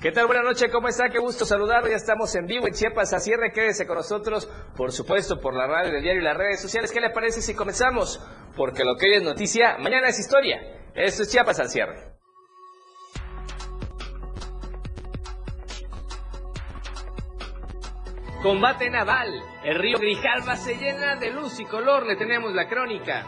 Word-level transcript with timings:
¿Qué 0.00 0.12
tal? 0.12 0.26
Buenas 0.28 0.44
noches, 0.44 0.72
¿cómo 0.72 0.88
está? 0.88 1.10
Qué 1.10 1.18
gusto 1.18 1.44
saludarlo. 1.44 1.90
Ya 1.90 1.96
estamos 1.96 2.34
en 2.34 2.46
vivo 2.46 2.66
en 2.66 2.72
Chiapas 2.72 3.12
a 3.12 3.18
cierre. 3.18 3.52
Quédese 3.52 3.86
con 3.86 3.96
nosotros, 3.96 4.48
por 4.74 4.92
supuesto, 4.92 5.38
por 5.38 5.54
la 5.54 5.66
radio 5.66 5.92
del 5.92 6.02
diario 6.02 6.22
y 6.22 6.24
las 6.24 6.38
redes 6.38 6.62
sociales. 6.62 6.90
¿Qué 6.90 7.02
le 7.02 7.10
parece 7.10 7.42
si 7.42 7.54
comenzamos? 7.54 8.18
Porque 8.56 8.82
lo 8.82 8.96
que 8.96 9.08
hoy 9.08 9.16
es 9.16 9.22
noticia, 9.22 9.76
mañana 9.76 10.08
es 10.08 10.18
historia. 10.18 10.58
Esto 10.94 11.22
es 11.22 11.30
Chiapas 11.30 11.60
al 11.60 11.68
cierre. 11.68 12.14
Combate 18.42 18.88
naval. 18.88 19.28
El 19.64 19.78
río 19.78 19.98
Grijalva 19.98 20.56
se 20.56 20.76
llena 20.76 21.16
de 21.16 21.30
luz 21.30 21.60
y 21.60 21.66
color. 21.66 22.06
Le 22.06 22.16
tenemos 22.16 22.54
la 22.54 22.66
crónica. 22.70 23.26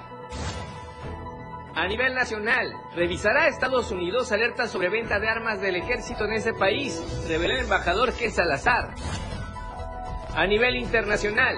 A 1.74 1.86
nivel 1.86 2.14
nacional, 2.14 2.70
revisará 2.94 3.48
Estados 3.48 3.90
Unidos 3.90 4.30
alertas 4.30 4.70
sobre 4.70 4.90
venta 4.90 5.18
de 5.18 5.28
armas 5.28 5.60
del 5.62 5.76
ejército 5.76 6.26
en 6.26 6.34
ese 6.34 6.52
país, 6.52 7.02
reveló 7.28 7.54
el 7.54 7.60
embajador 7.60 8.12
Ken 8.12 8.30
Salazar. 8.30 8.94
A 10.34 10.46
nivel 10.46 10.76
internacional, 10.76 11.56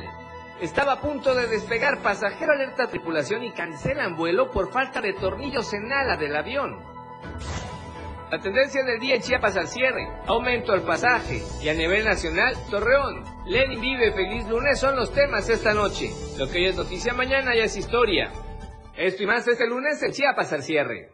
estaba 0.60 0.92
a 0.92 1.00
punto 1.00 1.34
de 1.34 1.48
despegar 1.48 1.98
pasajero 1.98 2.52
alerta 2.52 2.86
tripulación 2.86 3.42
y 3.42 3.52
cancelan 3.52 4.14
vuelo 4.14 4.52
por 4.52 4.70
falta 4.70 5.00
de 5.00 5.14
tornillos 5.14 5.72
en 5.74 5.92
ala 5.92 6.16
del 6.16 6.36
avión. 6.36 6.78
La 8.30 8.38
tendencia 8.38 8.84
del 8.84 9.00
día 9.00 9.16
en 9.16 9.22
Chiapas 9.22 9.56
al 9.56 9.66
cierre, 9.66 10.08
aumento 10.26 10.72
al 10.72 10.82
pasaje 10.82 11.42
y 11.60 11.68
a 11.68 11.74
nivel 11.74 12.04
nacional, 12.04 12.54
Torreón, 12.70 13.24
Lenin 13.46 13.80
vive 13.80 14.12
feliz 14.12 14.48
lunes 14.48 14.78
son 14.78 14.94
los 14.94 15.12
temas 15.12 15.48
esta 15.48 15.74
noche. 15.74 16.10
Lo 16.38 16.48
que 16.48 16.58
hoy 16.58 16.66
es 16.66 16.76
noticia 16.76 17.12
mañana 17.14 17.54
ya 17.54 17.64
es 17.64 17.76
historia. 17.76 18.30
Esto 18.96 19.24
y 19.24 19.26
más 19.26 19.46
este 19.48 19.66
lunes 19.66 20.00
en 20.02 20.12
Chiapas 20.12 20.52
al 20.52 20.62
cierre. 20.62 21.10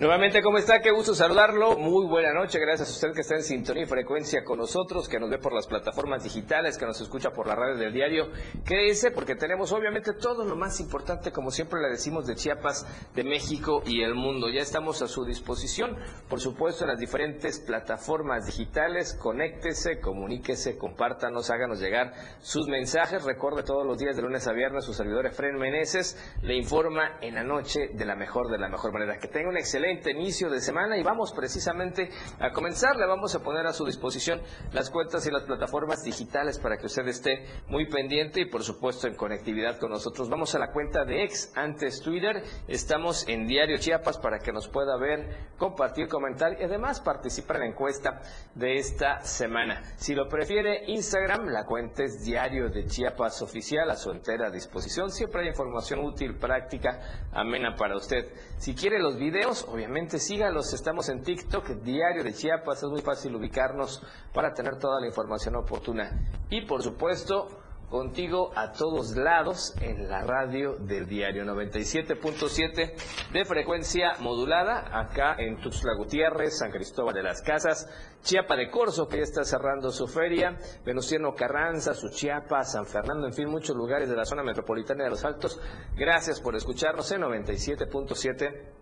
Nuevamente, 0.00 0.40
¿cómo 0.40 0.56
está? 0.56 0.80
Qué 0.80 0.92
gusto 0.92 1.14
saludarlo. 1.14 1.76
Muy 1.76 2.06
buena 2.06 2.32
noche. 2.32 2.58
Gracias 2.58 2.88
a 2.88 2.92
usted 2.92 3.12
que 3.12 3.20
está 3.20 3.34
en 3.34 3.42
sintonía 3.42 3.82
y 3.82 3.86
frecuencia 3.86 4.42
con 4.44 4.56
nosotros, 4.56 5.06
que 5.10 5.20
nos 5.20 5.28
ve 5.28 5.36
por 5.36 5.52
las 5.52 5.66
plataformas 5.66 6.24
digitales, 6.24 6.78
que 6.78 6.86
nos 6.86 6.98
escucha 7.02 7.32
por 7.32 7.46
la 7.46 7.54
radio 7.54 7.76
del 7.76 7.92
diario. 7.92 8.30
Quédese 8.64 9.10
porque 9.10 9.34
tenemos 9.34 9.72
obviamente 9.72 10.14
todo 10.14 10.46
lo 10.46 10.56
más 10.56 10.80
importante, 10.80 11.32
como 11.32 11.50
siempre 11.50 11.82
le 11.82 11.90
decimos, 11.90 12.26
de 12.26 12.34
Chiapas, 12.34 12.86
de 13.14 13.24
México 13.24 13.82
y 13.84 14.00
el 14.00 14.14
mundo. 14.14 14.48
Ya 14.48 14.62
estamos 14.62 15.02
a 15.02 15.06
su 15.06 15.26
disposición, 15.26 15.98
por 16.30 16.40
supuesto, 16.40 16.84
en 16.84 16.92
las 16.92 16.98
diferentes 16.98 17.60
plataformas 17.60 18.46
digitales. 18.46 19.12
Conéctese, 19.12 20.00
comuníquese, 20.00 20.78
compártanos, 20.78 21.50
háganos 21.50 21.78
llegar 21.78 22.14
sus 22.40 22.68
mensajes. 22.68 23.22
Recuerde 23.24 23.64
todos 23.64 23.86
los 23.86 23.98
días 23.98 24.16
de 24.16 24.22
lunes 24.22 24.48
a 24.48 24.54
viernes, 24.54 24.82
su 24.82 24.94
servidor 24.94 25.26
Efren 25.26 25.58
Meneses 25.58 26.16
le 26.40 26.56
informa 26.56 27.18
en 27.20 27.34
la 27.34 27.44
noche 27.44 27.90
de 27.92 28.06
la 28.06 28.16
mejor, 28.16 28.50
de 28.50 28.56
la 28.56 28.70
mejor 28.70 28.94
manera. 28.94 29.18
Que 29.18 29.28
tenga 29.28 29.50
un 29.50 29.58
excelente 29.58 29.89
inicio 29.90 30.48
de 30.50 30.60
semana 30.60 30.96
y 30.96 31.02
vamos 31.02 31.32
precisamente 31.32 32.10
a 32.38 32.50
comenzar. 32.50 32.96
Le 32.96 33.06
vamos 33.06 33.34
a 33.34 33.42
poner 33.42 33.66
a 33.66 33.72
su 33.72 33.84
disposición 33.84 34.40
las 34.72 34.90
cuentas 34.90 35.26
y 35.26 35.30
las 35.30 35.42
plataformas 35.42 36.02
digitales 36.04 36.58
para 36.58 36.76
que 36.76 36.86
usted 36.86 37.06
esté 37.08 37.46
muy 37.68 37.88
pendiente 37.88 38.40
y 38.40 38.44
por 38.46 38.62
supuesto 38.62 39.06
en 39.06 39.14
conectividad 39.14 39.78
con 39.78 39.90
nosotros. 39.90 40.28
Vamos 40.28 40.54
a 40.54 40.58
la 40.58 40.72
cuenta 40.72 41.04
de 41.04 41.24
ex 41.24 41.52
antes 41.56 42.00
Twitter. 42.00 42.42
Estamos 42.68 43.26
en 43.28 43.46
Diario 43.46 43.78
Chiapas 43.78 44.18
para 44.18 44.38
que 44.38 44.52
nos 44.52 44.68
pueda 44.68 44.96
ver, 44.96 45.50
compartir, 45.58 46.08
comentar 46.08 46.56
y 46.60 46.64
además 46.64 47.00
participar 47.00 47.56
en 47.56 47.62
la 47.62 47.68
encuesta 47.68 48.20
de 48.54 48.76
esta 48.76 49.20
semana. 49.22 49.82
Si 49.96 50.14
lo 50.14 50.28
prefiere 50.28 50.84
Instagram, 50.86 51.46
la 51.48 51.64
cuenta 51.64 52.04
es 52.04 52.24
Diario 52.24 52.68
de 52.68 52.86
Chiapas 52.86 53.42
Oficial 53.42 53.90
a 53.90 53.96
su 53.96 54.10
entera 54.10 54.50
disposición. 54.50 55.10
Siempre 55.10 55.42
hay 55.42 55.48
información 55.48 56.00
útil, 56.00 56.36
práctica, 56.36 57.26
amena 57.32 57.74
para 57.74 57.96
usted. 57.96 58.32
Si 58.58 58.74
quiere 58.74 58.98
los 58.98 59.16
videos, 59.16 59.66
obviamente 59.80 60.18
sígalos, 60.18 60.74
estamos 60.74 61.08
en 61.08 61.22
TikTok, 61.22 61.68
Diario 61.82 62.22
de 62.22 62.34
Chiapas, 62.34 62.82
es 62.82 62.90
muy 62.90 63.00
fácil 63.00 63.34
ubicarnos 63.34 64.02
para 64.34 64.52
tener 64.52 64.76
toda 64.78 65.00
la 65.00 65.06
información 65.06 65.56
oportuna. 65.56 66.20
Y 66.50 66.66
por 66.66 66.82
supuesto, 66.82 67.48
contigo 67.88 68.50
a 68.54 68.72
todos 68.72 69.16
lados 69.16 69.74
en 69.80 70.06
la 70.06 70.20
radio 70.20 70.76
del 70.76 71.06
diario 71.06 71.44
97.7 71.44 73.32
de 73.32 73.44
frecuencia 73.46 74.16
modulada 74.20 75.00
acá 75.00 75.36
en 75.38 75.58
Tuxtla 75.62 75.94
Gutiérrez, 75.96 76.58
San 76.58 76.70
Cristóbal 76.70 77.14
de 77.14 77.22
las 77.22 77.40
Casas, 77.40 77.88
Chiapa 78.22 78.56
de 78.56 78.70
Corzo 78.70 79.08
que 79.08 79.16
ya 79.16 79.22
está 79.22 79.44
cerrando 79.44 79.88
su 79.92 80.06
feria, 80.06 80.58
Venustiano 80.84 81.34
Carranza, 81.34 81.94
su 81.94 82.10
Chiapa, 82.10 82.64
San 82.64 82.84
Fernando, 82.84 83.26
en 83.26 83.32
fin, 83.32 83.48
muchos 83.48 83.74
lugares 83.74 84.10
de 84.10 84.16
la 84.16 84.26
zona 84.26 84.42
metropolitana 84.42 85.04
de 85.04 85.10
los 85.10 85.24
Altos. 85.24 85.58
Gracias 85.96 86.38
por 86.38 86.54
escucharnos 86.54 87.10
en 87.12 87.22
97.7 87.22 88.79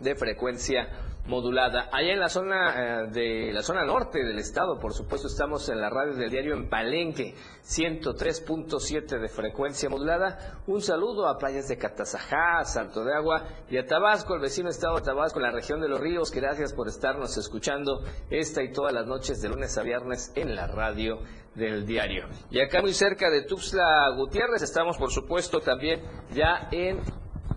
de 0.00 0.14
frecuencia 0.14 0.88
modulada. 1.26 1.88
Allá 1.92 2.12
en 2.12 2.20
la 2.20 2.28
zona 2.28 3.04
eh, 3.04 3.10
de 3.10 3.52
la 3.52 3.62
zona 3.62 3.84
norte 3.84 4.24
del 4.24 4.38
estado, 4.38 4.78
por 4.78 4.92
supuesto, 4.92 5.28
estamos 5.28 5.68
en 5.68 5.80
la 5.80 5.90
radio 5.90 6.14
del 6.14 6.30
diario 6.30 6.54
en 6.54 6.68
Palenque, 6.68 7.34
103.7 7.64 9.20
de 9.20 9.28
frecuencia 9.28 9.88
modulada. 9.88 10.60
Un 10.66 10.80
saludo 10.80 11.28
a 11.28 11.38
playas 11.38 11.68
de 11.68 11.76
Catazajá, 11.76 12.64
Salto 12.64 13.04
de 13.04 13.14
Agua 13.14 13.44
y 13.68 13.76
a 13.76 13.86
Tabasco, 13.86 14.34
el 14.34 14.40
vecino 14.40 14.68
estado 14.68 14.96
de 14.96 15.02
Tabasco, 15.02 15.40
la 15.40 15.50
región 15.50 15.80
de 15.80 15.88
los 15.88 16.00
ríos. 16.00 16.30
Gracias 16.30 16.72
por 16.72 16.88
estarnos 16.88 17.36
escuchando 17.36 18.02
esta 18.30 18.62
y 18.62 18.72
todas 18.72 18.92
las 18.92 19.06
noches 19.06 19.40
de 19.42 19.48
lunes 19.48 19.76
a 19.78 19.82
viernes 19.82 20.32
en 20.34 20.54
la 20.54 20.66
radio 20.66 21.18
del 21.54 21.86
diario. 21.86 22.28
Y 22.50 22.60
acá 22.60 22.82
muy 22.82 22.92
cerca 22.92 23.30
de 23.30 23.42
Tuxtla 23.42 24.10
Gutiérrez 24.16 24.62
estamos, 24.62 24.96
por 24.98 25.10
supuesto, 25.10 25.60
también 25.60 26.02
ya 26.32 26.68
en 26.70 27.00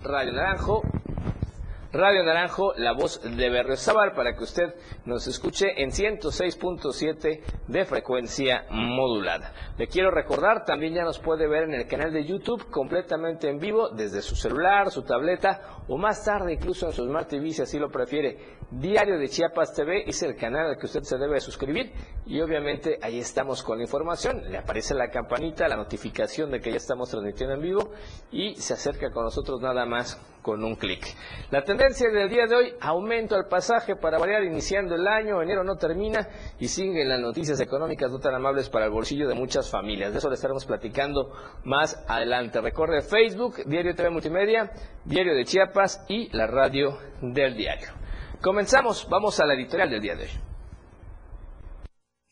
Radio 0.02 0.32
Naranjo 0.32 0.82
Radio 1.92 2.24
Naranjo, 2.24 2.74
la 2.76 2.94
voz 2.94 3.20
de 3.24 3.50
Berriozábal, 3.50 4.12
para 4.14 4.36
que 4.36 4.44
usted 4.44 4.76
nos 5.06 5.26
escuche 5.26 5.82
en 5.82 5.90
106.7 5.90 7.42
de 7.68 7.86
frecuencia 7.86 8.66
modulada. 8.70 9.52
Le 9.76 9.88
quiero 9.88 10.12
recordar, 10.12 10.66
también 10.66 10.94
ya 10.94 11.04
nos 11.04 11.18
puede 11.18 11.48
ver 11.48 11.64
en 11.64 11.74
el 11.74 11.88
canal 11.88 12.14
de 12.14 12.26
YouTube 12.26 12.70
completamente 12.70 13.50
en 13.50 13.58
vivo 13.58 13.90
desde 13.90 14.22
su 14.22 14.36
celular, 14.36 14.92
su 14.92 15.02
tableta 15.02 15.80
o 15.88 15.98
más 15.98 16.24
tarde 16.24 16.54
incluso 16.54 16.86
en 16.86 16.94
su 16.94 17.06
Smart 17.06 17.28
TV 17.28 17.50
si 17.54 17.64
así 17.64 17.80
lo 17.80 17.90
prefiere. 17.90 18.38
Diario 18.70 19.18
de 19.18 19.28
Chiapas 19.28 19.74
TV 19.74 20.08
es 20.08 20.22
el 20.22 20.36
canal 20.36 20.68
al 20.68 20.78
que 20.78 20.86
usted 20.86 21.02
se 21.02 21.18
debe 21.18 21.40
suscribir 21.40 21.92
y 22.28 22.40
obviamente 22.40 23.00
ahí 23.02 23.18
estamos 23.18 23.64
con 23.64 23.80
la 23.80 23.86
información. 23.86 24.44
Le 24.52 24.60
aparece 24.60 24.94
la 24.94 25.10
campanita, 25.10 25.68
la 25.68 25.76
notificación 25.76 26.52
de 26.52 26.62
que 26.62 26.70
ya 26.70 26.78
estamos 26.78 27.10
transmitiendo 27.10 27.56
en 27.56 27.62
vivo 27.62 27.90
y 28.32 28.54
se 28.58 28.76
acerca 28.76 29.10
con 29.10 29.24
nosotros 29.24 29.60
nada 29.60 29.88
más 29.88 30.22
con 30.42 30.64
un 30.64 30.76
clic. 30.76 31.06
La 31.52 31.64
tendencia 31.64 32.10
del 32.10 32.30
día 32.30 32.46
de 32.48 32.56
hoy, 32.56 32.74
aumento 32.82 33.36
al 33.36 33.48
pasaje 33.48 33.96
para 33.96 34.18
variar 34.18 34.44
iniciando 34.44 34.96
el 34.96 35.08
año, 35.08 35.42
enero 35.42 35.64
no 35.64 35.76
termina 35.76 36.28
y 36.60 36.68
siguen 36.68 37.10
las 37.10 37.20
noticias 37.20 37.60
económicas 37.60 38.12
no 38.12 38.20
tan 38.20 38.36
amables 38.36 38.70
para 38.70 38.86
el 38.86 38.92
bolsillo 38.92 39.28
de 39.28 39.36
muchas 39.36 39.70
familias. 39.70 40.12
De 40.12 40.20
eso 40.20 40.30
le 40.30 40.36
estaremos 40.36 40.66
platicando 40.66 41.32
más 41.64 42.04
adelante. 42.08 42.62
Recuerde 42.62 43.02
Facebook, 43.02 43.64
Diario 43.66 43.96
TV 43.96 44.10
Multimedia, 44.10 44.72
Diario 45.06 45.36
de 45.36 45.46
Chiapas 45.46 46.06
y 46.08 46.36
la 46.36 46.48
radio 46.48 46.98
del 47.22 47.56
diario. 47.56 47.90
Comenzamos, 48.42 49.08
vamos 49.10 49.40
a 49.40 49.46
la 49.46 49.54
editorial 49.54 49.90
del 49.90 50.02
día 50.02 50.16
de 50.16 50.24
hoy. 50.24 50.30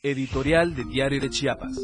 Editorial 0.02 0.76
de 0.76 0.84
Diario 0.86 1.20
de 1.20 1.30
Chiapas. 1.30 1.76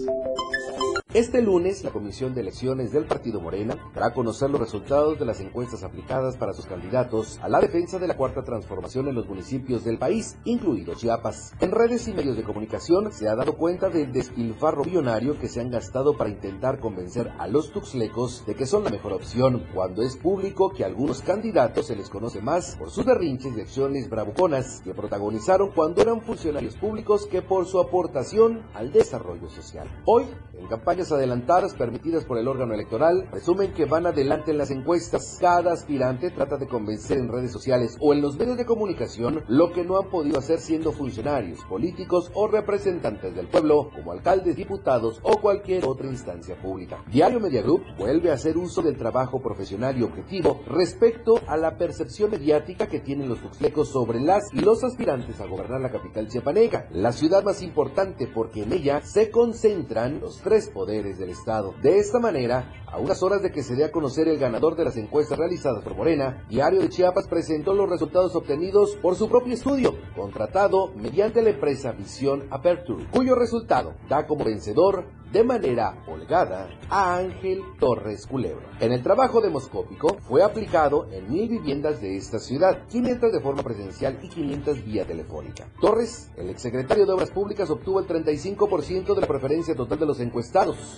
Este 1.14 1.44
lunes, 1.44 1.84
la 1.84 1.92
Comisión 1.92 2.34
de 2.34 2.42
Elecciones 2.42 2.92
del 2.92 3.06
Partido 3.06 3.40
Morena 3.40 3.78
dará 3.94 4.08
a 4.08 4.14
conocer 4.16 4.50
los 4.50 4.60
resultados 4.60 5.20
de 5.20 5.26
las 5.26 5.42
encuestas 5.42 5.84
aplicadas 5.84 6.38
para 6.38 6.54
sus 6.54 6.66
candidatos 6.66 7.40
a 7.44 7.50
la 7.50 7.60
defensa 7.60 8.00
de 8.00 8.08
la 8.08 8.18
cuarta 8.18 8.44
transformación 8.44 9.08
en 9.08 9.14
los 9.14 9.28
municipios 9.28 9.84
del 9.84 10.00
país, 10.00 10.38
incluido 10.44 10.96
Chiapas. 10.96 11.54
En 11.60 11.70
redes 11.70 12.08
y 12.08 12.14
medios 12.14 12.36
de 12.36 12.42
comunicación 12.42 13.12
se 13.12 13.30
ha 13.30 13.36
dado 13.36 13.58
cuenta 13.58 13.92
del 13.92 14.12
despilfarro 14.12 14.86
millonario 14.86 15.38
que 15.38 15.50
se 15.50 15.62
han 15.62 15.70
gastado 15.70 16.18
para 16.18 16.32
intentar 16.32 16.80
convencer 16.80 17.32
a 17.38 17.46
los 17.46 17.72
tuxlecos 17.72 18.44
de 18.48 18.56
que 18.56 18.66
son 18.66 18.84
la 18.84 18.90
mejor 18.90 19.14
opción, 19.14 19.68
cuando 19.72 20.02
es 20.02 20.16
público 20.18 20.72
que 20.72 20.84
a 20.84 20.88
algunos 20.88 21.22
candidatos 21.22 21.86
se 21.86 21.96
les 21.96 22.10
conoce 22.10 22.42
más 22.42 22.76
por 22.76 22.90
sus 22.90 23.06
derrinches 23.06 23.56
y 23.56 23.62
acciones 23.62 24.10
bravuconas 24.10 24.82
que 24.84 24.96
protagonizaron 24.96 25.74
cuando 25.76 26.02
eran 26.02 26.22
funcionarios 26.22 26.76
públicos 26.76 27.28
que 27.28 27.44
por 27.44 27.68
su 27.68 27.80
aportación 27.80 28.64
al 28.74 28.92
desarrollo 28.92 29.48
social. 29.48 29.88
Hoy, 30.06 30.26
en 30.64 30.70
campaña 30.70 31.04
fuentes 31.04 31.12
adelantadas 31.12 31.74
permitidas 31.74 32.24
por 32.24 32.38
el 32.38 32.48
órgano 32.48 32.74
electoral 32.74 33.28
presumen 33.30 33.74
que 33.74 33.86
van 33.86 34.06
adelante 34.06 34.52
en 34.52 34.58
las 34.58 34.72
encuestas. 34.72 35.38
Cada 35.40 35.74
aspirante 35.74 36.32
trata 36.32 36.58
de 36.58 36.68
convencer 36.68 37.18
en 37.18 37.30
redes 37.30 37.52
sociales 37.52 37.98
o 38.00 38.14
en 38.14 38.22
los 38.22 38.38
medios 38.38 38.58
de 38.58 38.66
comunicación 38.66 39.44
lo 39.48 39.72
que 39.74 39.84
no 39.84 39.98
han 39.98 40.10
podido 40.10 40.40
hacer 40.40 40.60
siendo 40.60 40.92
funcionarios, 40.92 41.64
políticos 41.66 42.32
o 42.34 42.48
representantes 42.48 43.36
del 43.36 43.48
pueblo, 43.48 43.90
como 43.94 44.12
alcaldes, 44.12 44.56
diputados 44.56 45.20
o 45.24 45.42
cualquier 45.42 45.86
otra 45.86 46.08
instancia 46.08 46.56
pública. 46.62 47.04
Diario 47.12 47.40
Media 47.40 47.62
Group 47.62 47.84
vuelve 47.98 48.32
a 48.32 48.36
hacer 48.36 48.58
uso 48.58 48.82
del 48.82 48.98
trabajo 48.98 49.42
profesional 49.42 49.98
y 49.98 50.04
objetivo 50.04 50.62
respecto 50.68 51.36
a 51.48 51.58
la 51.58 51.78
percepción 51.78 52.32
mediática 52.32 52.88
que 52.88 53.00
tienen 53.00 53.30
los 53.30 53.42
tuxlecos 53.42 53.90
sobre 53.90 54.22
las 54.22 54.44
y 54.54 54.60
los 54.60 54.84
aspirantes 54.84 55.40
a 55.42 55.48
gobernar 55.48 55.82
la 55.82 55.92
capital 55.92 56.28
chiapaneca, 56.28 56.88
la 56.92 57.12
ciudad 57.12 57.44
más 57.44 57.62
importante 57.62 58.28
porque 58.28 58.64
en 58.64 58.74
ella 58.74 59.02
se 59.04 59.32
concentran 59.32 60.22
los 60.22 60.40
tres 60.40 60.53
poderes 60.62 61.18
del 61.18 61.32
Estado. 61.32 61.74
De 61.82 61.98
esta 61.98 62.20
manera, 62.20 62.72
a 62.86 63.00
unas 63.00 63.24
horas 63.24 63.42
de 63.42 63.52
que 63.52 63.64
se 63.64 63.76
dé 63.76 63.86
a 63.86 63.92
conocer 63.92 64.28
el 64.28 64.38
ganador 64.38 64.76
de 64.76 64.86
las 64.86 64.98
encuestas 64.98 65.40
realizadas 65.40 65.84
por 65.84 65.96
Morena, 65.96 66.46
Diario 66.48 66.80
de 66.80 66.90
Chiapas 66.90 67.28
presentó 67.28 67.74
los 67.74 67.90
resultados 67.90 68.36
obtenidos 68.36 68.96
por 69.02 69.16
su 69.16 69.28
propio 69.28 69.56
estudio, 69.56 69.96
contratado 70.16 70.92
mediante 70.96 71.42
la 71.42 71.50
empresa 71.50 71.92
Visión 71.92 72.44
Aperture, 72.52 73.08
cuyo 73.12 73.34
resultado 73.34 73.96
da 74.08 74.28
como 74.28 74.46
vencedor 74.46 75.06
de 75.34 75.44
manera 75.44 76.04
holgada 76.08 76.70
a 76.92 77.18
Ángel 77.18 77.64
Torres 77.80 78.28
Culebro. 78.28 78.68
En 78.80 78.92
el 78.92 79.02
trabajo 79.02 79.42
demoscópico 79.42 80.18
fue 80.28 80.44
aplicado 80.44 81.08
en 81.12 81.28
mil 81.32 81.50
viviendas 81.50 82.00
de 82.02 82.16
esta 82.16 82.38
ciudad, 82.38 82.86
500 82.90 83.32
de 83.32 83.40
forma 83.40 83.64
presencial 83.64 84.20
y 84.22 84.30
500 84.30 84.86
vía 84.86 85.06
telefónica. 85.06 85.68
Torres, 85.82 86.30
el 86.38 86.52
exsecretario 86.52 87.08
de 87.08 87.14
Obras 87.14 87.32
Públicas, 87.32 87.68
obtuvo 87.72 88.00
el 88.00 88.08
35% 88.08 89.16
de 89.16 89.22
la 89.22 89.28
preferencia 89.28 89.74
total 89.74 89.98
de 89.98 90.06
los 90.06 90.20
encuestados, 90.20 90.33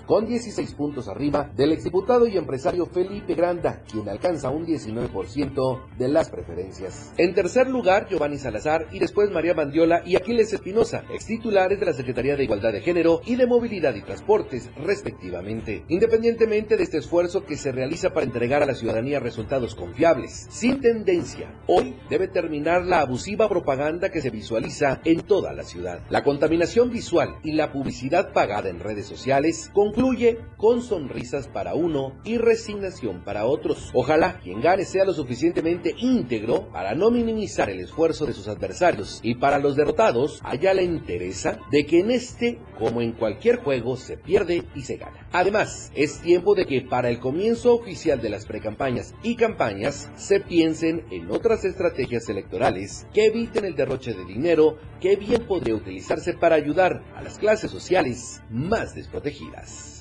con 0.05 0.25
16 0.25 0.73
puntos 0.75 1.09
arriba 1.09 1.51
del 1.55 1.73
exdiputado 1.73 2.25
y 2.25 2.37
empresario 2.37 2.85
Felipe 2.85 3.35
Granda, 3.35 3.83
quien 3.91 4.07
alcanza 4.07 4.49
un 4.49 4.65
19% 4.65 5.81
de 5.97 6.07
las 6.07 6.29
preferencias. 6.29 7.11
En 7.17 7.33
tercer 7.33 7.67
lugar, 7.67 8.07
Giovanni 8.09 8.37
Salazar 8.37 8.87
y 8.93 8.99
después 8.99 9.29
María 9.31 9.53
Mandiola 9.53 10.03
y 10.05 10.15
Aquiles 10.15 10.53
Espinosa, 10.53 11.03
extitulares 11.13 11.79
de 11.81 11.85
la 11.85 11.91
Secretaría 11.91 12.37
de 12.37 12.45
Igualdad 12.45 12.71
de 12.71 12.81
Género 12.81 13.21
y 13.25 13.35
de 13.35 13.45
Movilidad 13.45 13.93
y 13.95 14.03
Transporte 14.03 14.61
respectivamente. 14.77 15.83
Independientemente 15.89 16.77
de 16.77 16.83
este 16.83 16.99
esfuerzo 16.99 17.45
que 17.45 17.57
se 17.57 17.73
realiza 17.73 18.13
para 18.13 18.25
entregar 18.25 18.63
a 18.63 18.65
la 18.65 18.73
ciudadanía 18.73 19.19
resultados 19.19 19.75
confiables, 19.75 20.47
sin 20.49 20.79
tendencia, 20.79 21.53
hoy 21.67 21.97
debe 22.09 22.29
terminar 22.29 22.85
la 22.85 23.01
abusiva 23.01 23.49
propaganda 23.49 24.09
que 24.09 24.21
se 24.21 24.29
visualiza 24.29 25.01
en 25.03 25.21
toda 25.21 25.51
la 25.51 25.63
ciudad. 25.63 25.99
La 26.09 26.23
contaminación 26.23 26.89
visual 26.89 27.35
y 27.43 27.51
la 27.51 27.73
publicidad 27.73 28.31
pagada 28.31 28.69
en 28.69 28.79
redes 28.79 29.05
sociales 29.05 29.24
concluye 29.73 30.37
con 30.57 30.83
sonrisas 30.83 31.47
para 31.47 31.73
uno 31.73 32.13
y 32.23 32.37
resignación 32.37 33.23
para 33.23 33.45
otros. 33.45 33.89
Ojalá 33.93 34.39
quien 34.39 34.61
gane 34.61 34.85
sea 34.85 35.03
lo 35.03 35.13
suficientemente 35.13 35.95
íntegro 35.97 36.69
para 36.71 36.93
no 36.93 37.09
minimizar 37.09 37.69
el 37.69 37.79
esfuerzo 37.79 38.25
de 38.25 38.33
sus 38.33 38.47
adversarios 38.47 39.19
y 39.23 39.35
para 39.35 39.57
los 39.57 39.75
derrotados 39.75 40.39
haya 40.43 40.73
la 40.75 40.83
interesa 40.83 41.59
de 41.71 41.85
que 41.85 42.01
en 42.01 42.11
este, 42.11 42.59
como 42.77 43.01
en 43.01 43.13
cualquier 43.13 43.57
juego, 43.57 43.97
se 43.97 44.17
pierde 44.17 44.63
y 44.75 44.81
se 44.81 44.97
gana. 44.97 45.27
Además, 45.31 45.91
es 45.95 46.19
tiempo 46.21 46.53
de 46.53 46.65
que 46.65 46.81
para 46.81 47.09
el 47.09 47.19
comienzo 47.19 47.73
oficial 47.73 48.21
de 48.21 48.29
las 48.29 48.45
precampañas 48.45 49.15
y 49.23 49.35
campañas 49.35 50.09
se 50.15 50.39
piensen 50.39 51.03
en 51.09 51.31
otras 51.31 51.65
estrategias 51.65 52.29
electorales 52.29 53.07
que 53.13 53.25
eviten 53.25 53.65
el 53.65 53.75
derroche 53.75 54.13
de 54.13 54.25
dinero 54.25 54.77
que 55.01 55.15
bien 55.15 55.45
podría 55.47 55.75
utilizarse 55.75 56.33
para 56.33 56.55
ayudar 56.55 57.03
a 57.15 57.21
las 57.21 57.37
clases 57.37 57.71
sociales 57.71 58.41
más 58.49 58.93
desprotegidas 58.93 59.14
protegidas. 59.15 59.94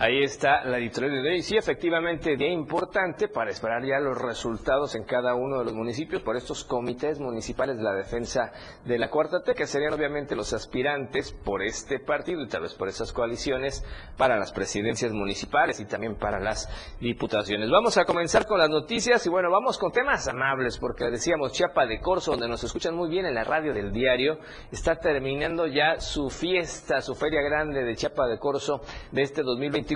Ahí 0.00 0.22
está 0.22 0.64
la 0.64 0.78
editorial 0.78 1.24
de 1.24 1.28
hoy. 1.28 1.42
Sí, 1.42 1.56
efectivamente, 1.56 2.36
día 2.36 2.52
importante 2.52 3.26
para 3.26 3.50
esperar 3.50 3.84
ya 3.84 3.98
los 3.98 4.16
resultados 4.16 4.94
en 4.94 5.02
cada 5.02 5.34
uno 5.34 5.58
de 5.58 5.64
los 5.64 5.74
municipios 5.74 6.22
por 6.22 6.36
estos 6.36 6.62
comités 6.62 7.18
municipales 7.18 7.78
de 7.78 7.82
la 7.82 7.94
defensa 7.94 8.52
de 8.84 8.96
la 8.96 9.10
Cuarta 9.10 9.42
T, 9.42 9.54
que 9.54 9.66
serían 9.66 9.92
obviamente 9.92 10.36
los 10.36 10.52
aspirantes 10.52 11.32
por 11.32 11.64
este 11.64 11.98
partido 11.98 12.42
y 12.42 12.46
tal 12.46 12.62
vez 12.62 12.74
por 12.74 12.86
esas 12.86 13.12
coaliciones 13.12 13.84
para 14.16 14.38
las 14.38 14.52
presidencias 14.52 15.10
municipales 15.10 15.80
y 15.80 15.84
también 15.84 16.14
para 16.14 16.38
las 16.38 16.68
diputaciones. 17.00 17.68
Vamos 17.68 17.98
a 17.98 18.04
comenzar 18.04 18.46
con 18.46 18.60
las 18.60 18.70
noticias 18.70 19.26
y 19.26 19.30
bueno, 19.30 19.50
vamos 19.50 19.78
con 19.78 19.90
temas 19.90 20.28
amables 20.28 20.78
porque 20.78 21.10
decíamos 21.10 21.50
Chiapa 21.50 21.86
de 21.86 22.00
Corzo, 22.00 22.30
donde 22.30 22.46
nos 22.46 22.62
escuchan 22.62 22.94
muy 22.94 23.10
bien 23.10 23.26
en 23.26 23.34
la 23.34 23.42
radio 23.42 23.74
del 23.74 23.90
diario, 23.90 24.38
está 24.70 24.94
terminando 24.94 25.66
ya 25.66 25.98
su 25.98 26.30
fiesta, 26.30 27.00
su 27.00 27.16
feria 27.16 27.42
grande 27.42 27.82
de 27.82 27.96
Chiapa 27.96 28.28
de 28.28 28.38
Corzo 28.38 28.80
de 29.10 29.22
este 29.22 29.42
2020 29.42 29.87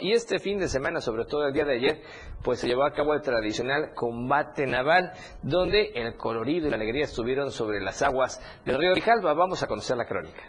y 0.00 0.12
este 0.12 0.38
fin 0.38 0.58
de 0.58 0.68
semana, 0.68 1.00
sobre 1.00 1.24
todo 1.24 1.46
el 1.46 1.52
día 1.52 1.64
de 1.64 1.76
ayer, 1.76 2.02
pues 2.42 2.60
se 2.60 2.68
llevó 2.68 2.84
a 2.84 2.92
cabo 2.92 3.14
el 3.14 3.22
tradicional 3.22 3.92
combate 3.94 4.66
naval, 4.66 5.12
donde 5.42 5.92
el 5.94 6.16
colorido 6.16 6.68
y 6.68 6.70
la 6.70 6.76
alegría 6.76 7.04
estuvieron 7.04 7.50
sobre 7.50 7.80
las 7.80 8.02
aguas 8.02 8.40
del 8.64 8.78
río 8.78 8.92
Grijalva. 8.92 9.34
Vamos 9.34 9.62
a 9.62 9.66
conocer 9.66 9.96
la 9.96 10.06
crónica. 10.06 10.42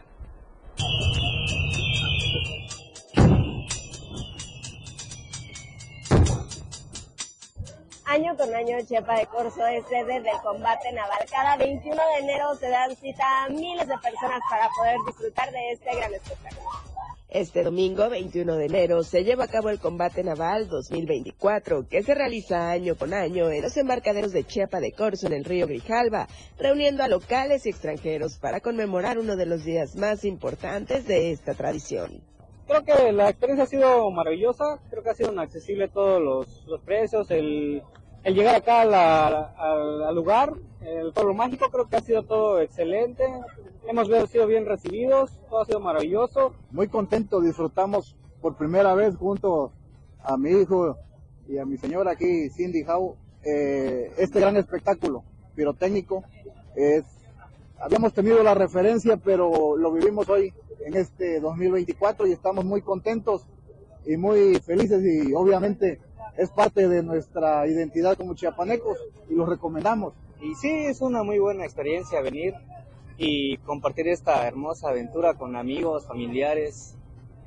Año 8.12 8.36
con 8.36 8.54
año, 8.54 8.76
Chepa 8.86 9.20
de 9.20 9.26
Corso 9.28 9.66
es 9.68 9.86
sede 9.86 10.20
del 10.20 10.38
combate 10.44 10.92
naval. 10.92 11.20
Cada 11.32 11.56
21 11.56 11.96
de 11.96 12.20
enero 12.20 12.56
se 12.56 12.68
dan 12.68 12.94
cita 12.98 13.46
a 13.46 13.48
miles 13.48 13.88
de 13.88 13.98
personas 14.00 14.42
para 14.50 14.68
poder 14.78 14.98
disfrutar 15.08 15.50
de 15.50 15.72
este 15.72 15.96
gran 15.96 16.14
espectáculo. 16.14 16.70
Este 17.30 17.64
domingo, 17.64 18.10
21 18.10 18.58
de 18.58 18.66
enero, 18.66 19.04
se 19.04 19.24
lleva 19.24 19.46
a 19.46 19.48
cabo 19.48 19.70
el 19.70 19.80
Combate 19.80 20.26
Naval 20.26 20.68
2024, 20.68 21.88
que 21.88 22.04
se 22.04 22.14
realiza 22.14 22.70
año 22.70 22.98
con 22.98 23.14
año 23.14 23.50
en 23.50 23.62
los 23.62 23.78
embarcaderos 23.78 24.34
de 24.34 24.44
Chiapa 24.44 24.82
de 24.82 24.92
Corzo 24.92 25.28
en 25.28 25.34
el 25.34 25.46
río 25.46 25.66
Grijalva, 25.66 26.28
reuniendo 26.60 27.04
a 27.04 27.08
locales 27.08 27.66
y 27.66 27.70
extranjeros 27.70 28.40
para 28.40 28.60
conmemorar 28.60 29.20
uno 29.20 29.38
de 29.38 29.46
los 29.46 29.64
días 29.64 29.96
más 29.96 30.26
importantes 30.26 31.08
de 31.08 31.32
esta 31.32 31.54
tradición. 31.54 32.22
Creo 32.68 32.84
que 32.84 33.12
la 33.12 33.30
experiencia 33.30 33.64
ha 33.64 33.68
sido 33.68 34.12
maravillosa, 34.12 34.80
creo 34.90 35.04
que 35.04 35.10
ha 35.10 35.14
sido 35.14 35.38
accesible 35.40 35.90
todos 35.90 36.22
los, 36.66 36.82
precios, 36.82 37.30
el, 37.30 37.82
llegar 38.30 38.56
acá 38.56 38.82
al 38.82 40.16
lugar, 40.16 40.54
el 40.82 41.12
pueblo 41.14 41.34
mágico, 41.34 41.70
creo 41.72 41.90
que 41.90 41.98
ha 41.98 42.02
sido 42.02 42.24
todo 42.24 42.60
excelente, 42.62 43.24
Hemos 43.88 44.08
sido 44.30 44.46
bien 44.46 44.66
recibidos, 44.66 45.32
todo 45.50 45.62
ha 45.62 45.66
sido 45.66 45.80
maravilloso. 45.80 46.54
Muy 46.70 46.88
contento, 46.88 47.42
disfrutamos 47.42 48.16
por 48.40 48.56
primera 48.56 48.94
vez 48.94 49.16
junto 49.16 49.74
a 50.24 50.38
mi 50.38 50.52
hijo 50.52 50.98
y 51.48 51.58
a 51.58 51.66
mi 51.66 51.78
señora 51.78 52.12
aquí, 52.12 52.50
Cindy 52.52 52.84
Howe, 52.84 53.16
eh, 53.44 54.12
este 54.18 54.40
gran 54.40 54.56
espectáculo 54.56 55.24
pirotécnico. 55.56 56.24
Habíamos 57.80 58.14
tenido 58.14 58.44
la 58.44 58.54
referencia, 58.54 59.18
pero 59.18 59.76
lo 59.76 59.92
vivimos 59.92 60.30
hoy 60.30 60.54
en 60.86 60.96
este 60.96 61.40
2024 61.40 62.28
y 62.28 62.34
estamos 62.34 62.64
muy 62.64 62.84
contentos 62.84 63.48
y 64.06 64.16
muy 64.16 64.60
felices 64.60 65.04
y 65.04 65.34
obviamente 65.34 66.00
es 66.38 66.50
parte 66.50 66.88
de 66.88 67.04
nuestra 67.04 67.68
identidad 67.68 68.18
como 68.18 68.36
chiapanecos 68.36 68.98
y 69.30 69.36
lo 69.36 69.46
recomendamos. 69.46 70.14
Y 70.42 70.56
sí, 70.56 70.70
es 70.70 71.02
una 71.02 71.24
muy 71.24 71.40
buena 71.40 71.66
experiencia 71.66 72.22
venir 72.22 72.56
y 73.18 73.58
compartir 73.58 74.08
esta 74.08 74.48
hermosa 74.48 74.90
aventura 74.90 75.36
con 75.36 75.56
amigos, 75.56 76.08
familiares. 76.08 76.96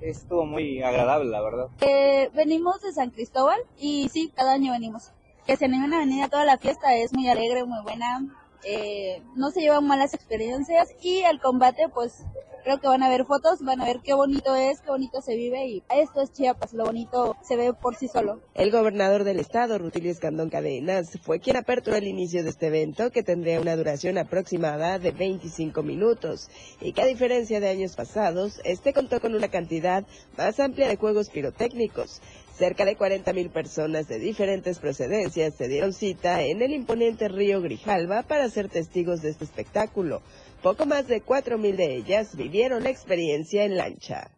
Estuvo 0.00 0.44
muy 0.44 0.82
agradable, 0.82 1.30
la 1.30 1.42
verdad. 1.42 1.68
Eh, 1.80 2.30
venimos 2.34 2.80
de 2.82 2.92
San 2.92 3.10
Cristóbal 3.10 3.58
y 3.78 4.08
sí, 4.10 4.30
cada 4.34 4.52
año 4.52 4.72
venimos. 4.72 5.12
Que 5.46 5.56
se 5.56 5.64
animen 5.64 5.92
a 5.92 5.98
venir 5.98 6.22
a 6.22 6.28
toda 6.28 6.44
la 6.44 6.58
fiesta, 6.58 6.94
es 6.94 7.12
muy 7.12 7.28
alegre, 7.28 7.64
muy 7.64 7.82
buena. 7.82 8.43
Eh, 8.64 9.22
no 9.36 9.50
se 9.50 9.60
llevan 9.60 9.86
malas 9.86 10.14
experiencias 10.14 10.88
y 11.02 11.18
el 11.20 11.40
combate 11.40 11.88
pues 11.92 12.24
creo 12.64 12.80
que 12.80 12.88
van 12.88 13.02
a 13.02 13.10
ver 13.10 13.26
fotos, 13.26 13.60
van 13.60 13.80
a 13.82 13.84
ver 13.84 14.00
qué 14.02 14.14
bonito 14.14 14.56
es, 14.56 14.80
qué 14.80 14.88
bonito 14.88 15.20
se 15.20 15.36
vive 15.36 15.66
y 15.66 15.82
esto 15.94 16.22
es 16.22 16.32
Chiapas, 16.32 16.72
lo 16.72 16.86
bonito 16.86 17.36
se 17.42 17.56
ve 17.56 17.74
por 17.74 17.94
sí 17.94 18.08
solo. 18.08 18.40
El 18.54 18.70
gobernador 18.70 19.24
del 19.24 19.38
estado, 19.38 19.78
Rutilio 19.78 20.10
Escandón 20.10 20.48
Cadenas, 20.48 21.18
fue 21.22 21.40
quien 21.40 21.56
aperturó 21.56 21.96
el 21.96 22.06
inicio 22.06 22.42
de 22.42 22.48
este 22.48 22.68
evento 22.68 23.10
que 23.10 23.22
tendría 23.22 23.60
una 23.60 23.76
duración 23.76 24.16
aproximada 24.16 24.98
de 24.98 25.12
25 25.12 25.82
minutos 25.82 26.48
y 26.80 26.94
que 26.94 27.02
a 27.02 27.06
diferencia 27.06 27.60
de 27.60 27.68
años 27.68 27.94
pasados, 27.94 28.60
este 28.64 28.94
contó 28.94 29.20
con 29.20 29.34
una 29.34 29.48
cantidad 29.48 30.04
más 30.38 30.58
amplia 30.58 30.88
de 30.88 30.96
juegos 30.96 31.28
pirotécnicos. 31.28 32.22
Cerca 32.56 32.84
de 32.84 32.96
40.000 32.96 33.50
personas 33.50 34.06
de 34.06 34.20
diferentes 34.20 34.78
procedencias 34.78 35.54
se 35.54 35.66
dieron 35.66 35.92
cita 35.92 36.42
en 36.42 36.62
el 36.62 36.72
imponente 36.72 37.26
río 37.26 37.60
Grijalva 37.60 38.22
para 38.22 38.48
ser 38.48 38.68
testigos 38.68 39.22
de 39.22 39.30
este 39.30 39.44
espectáculo. 39.44 40.22
Poco 40.62 40.86
más 40.86 41.08
de 41.08 41.20
4.000 41.20 41.74
de 41.74 41.96
ellas 41.96 42.36
vivieron 42.36 42.84
la 42.84 42.90
experiencia 42.90 43.64
en 43.64 43.76
lancha. 43.76 44.30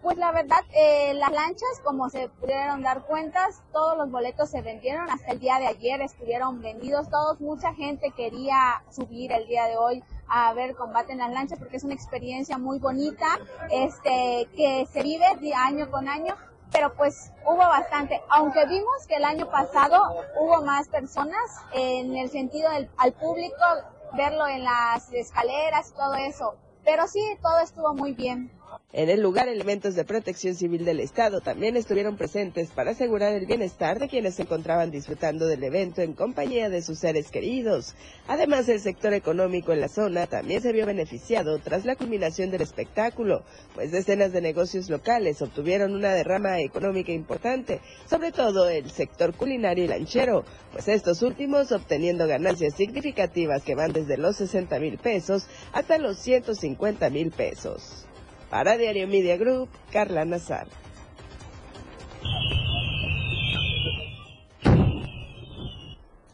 Pues 0.00 0.16
la 0.16 0.30
verdad, 0.30 0.60
eh, 0.72 1.12
las 1.14 1.32
lanchas, 1.32 1.80
como 1.82 2.08
se 2.08 2.28
pudieron 2.28 2.82
dar 2.82 3.04
cuentas, 3.04 3.62
todos 3.72 3.98
los 3.98 4.10
boletos 4.12 4.48
se 4.48 4.62
vendieron. 4.62 5.10
Hasta 5.10 5.32
el 5.32 5.40
día 5.40 5.58
de 5.58 5.66
ayer 5.66 6.00
estuvieron 6.00 6.62
vendidos 6.62 7.10
todos. 7.10 7.40
Mucha 7.40 7.74
gente 7.74 8.12
quería 8.16 8.84
subir 8.90 9.32
el 9.32 9.48
día 9.48 9.66
de 9.66 9.76
hoy 9.76 10.04
a 10.28 10.52
ver 10.54 10.76
combate 10.76 11.12
en 11.12 11.18
las 11.18 11.32
lanchas 11.32 11.58
porque 11.58 11.78
es 11.78 11.84
una 11.84 11.94
experiencia 11.94 12.58
muy 12.58 12.78
bonita, 12.78 13.26
este, 13.72 14.46
que 14.56 14.86
se 14.92 15.02
vive 15.02 15.26
año 15.54 15.90
con 15.90 16.08
año, 16.08 16.36
pero 16.72 16.94
pues 16.94 17.32
hubo 17.44 17.56
bastante, 17.56 18.22
aunque 18.28 18.66
vimos 18.66 19.06
que 19.06 19.16
el 19.16 19.24
año 19.24 19.50
pasado 19.50 20.00
hubo 20.38 20.62
más 20.62 20.88
personas 20.88 21.40
en 21.72 22.16
el 22.16 22.30
sentido 22.30 22.70
del 22.70 22.90
al 22.96 23.12
público 23.12 23.64
verlo 24.12 24.46
en 24.46 24.64
las 24.64 25.12
escaleras 25.12 25.92
todo 25.94 26.14
eso, 26.14 26.56
pero 26.84 27.06
sí 27.06 27.20
todo 27.42 27.60
estuvo 27.60 27.94
muy 27.94 28.12
bien. 28.12 28.50
En 28.94 29.10
el 29.10 29.20
lugar, 29.20 29.48
elementos 29.48 29.94
de 29.96 30.06
protección 30.06 30.54
civil 30.54 30.86
del 30.86 31.00
Estado 31.00 31.42
también 31.42 31.76
estuvieron 31.76 32.16
presentes 32.16 32.70
para 32.70 32.92
asegurar 32.92 33.34
el 33.34 33.44
bienestar 33.44 33.98
de 33.98 34.08
quienes 34.08 34.36
se 34.36 34.42
encontraban 34.44 34.90
disfrutando 34.90 35.46
del 35.46 35.62
evento 35.62 36.00
en 36.00 36.14
compañía 36.14 36.70
de 36.70 36.80
sus 36.80 37.00
seres 37.00 37.30
queridos. 37.30 37.94
Además, 38.28 38.66
el 38.70 38.80
sector 38.80 39.12
económico 39.12 39.74
en 39.74 39.82
la 39.82 39.88
zona 39.88 40.26
también 40.26 40.62
se 40.62 40.72
vio 40.72 40.86
beneficiado 40.86 41.58
tras 41.58 41.84
la 41.84 41.96
culminación 41.96 42.50
del 42.50 42.62
espectáculo, 42.62 43.44
pues 43.74 43.92
decenas 43.92 44.32
de 44.32 44.40
negocios 44.40 44.88
locales 44.88 45.42
obtuvieron 45.42 45.94
una 45.94 46.14
derrama 46.14 46.58
económica 46.58 47.12
importante, 47.12 47.82
sobre 48.08 48.32
todo 48.32 48.70
el 48.70 48.90
sector 48.90 49.34
culinario 49.34 49.84
y 49.84 49.88
lanchero, 49.88 50.46
pues 50.72 50.88
estos 50.88 51.20
últimos 51.20 51.72
obteniendo 51.72 52.26
ganancias 52.26 52.72
significativas 52.72 53.64
que 53.64 53.74
van 53.74 53.92
desde 53.92 54.16
los 54.16 54.36
60 54.36 54.80
mil 54.80 54.96
pesos 54.96 55.46
hasta 55.74 55.98
los 55.98 56.18
150 56.20 57.10
mil 57.10 57.30
pesos. 57.32 58.07
Para 58.50 58.76
Diario 58.76 59.06
Media 59.06 59.36
Group, 59.36 59.68
Carla 59.92 60.24
Nazar. 60.24 60.68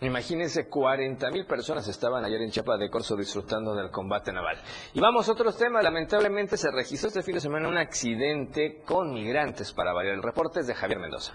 Imagínense, 0.00 0.68
40 0.68 1.30
mil 1.30 1.46
personas 1.46 1.88
estaban 1.88 2.24
ayer 2.24 2.42
en 2.42 2.50
Chiapas 2.50 2.78
de 2.78 2.90
Corso 2.90 3.16
disfrutando 3.16 3.74
del 3.74 3.90
combate 3.90 4.32
naval. 4.32 4.58
Y 4.92 5.00
vamos 5.00 5.28
a 5.28 5.32
otros 5.32 5.56
temas. 5.56 5.82
Lamentablemente 5.82 6.56
se 6.56 6.70
registró 6.70 7.08
este 7.08 7.22
fin 7.22 7.34
de 7.34 7.40
semana 7.40 7.68
un 7.68 7.78
accidente 7.78 8.82
con 8.84 9.12
migrantes 9.12 9.72
para 9.72 9.92
variar. 9.92 10.14
El 10.14 10.22
reporte 10.22 10.60
es 10.60 10.66
de 10.66 10.74
Javier 10.74 11.00
Mendoza. 11.00 11.32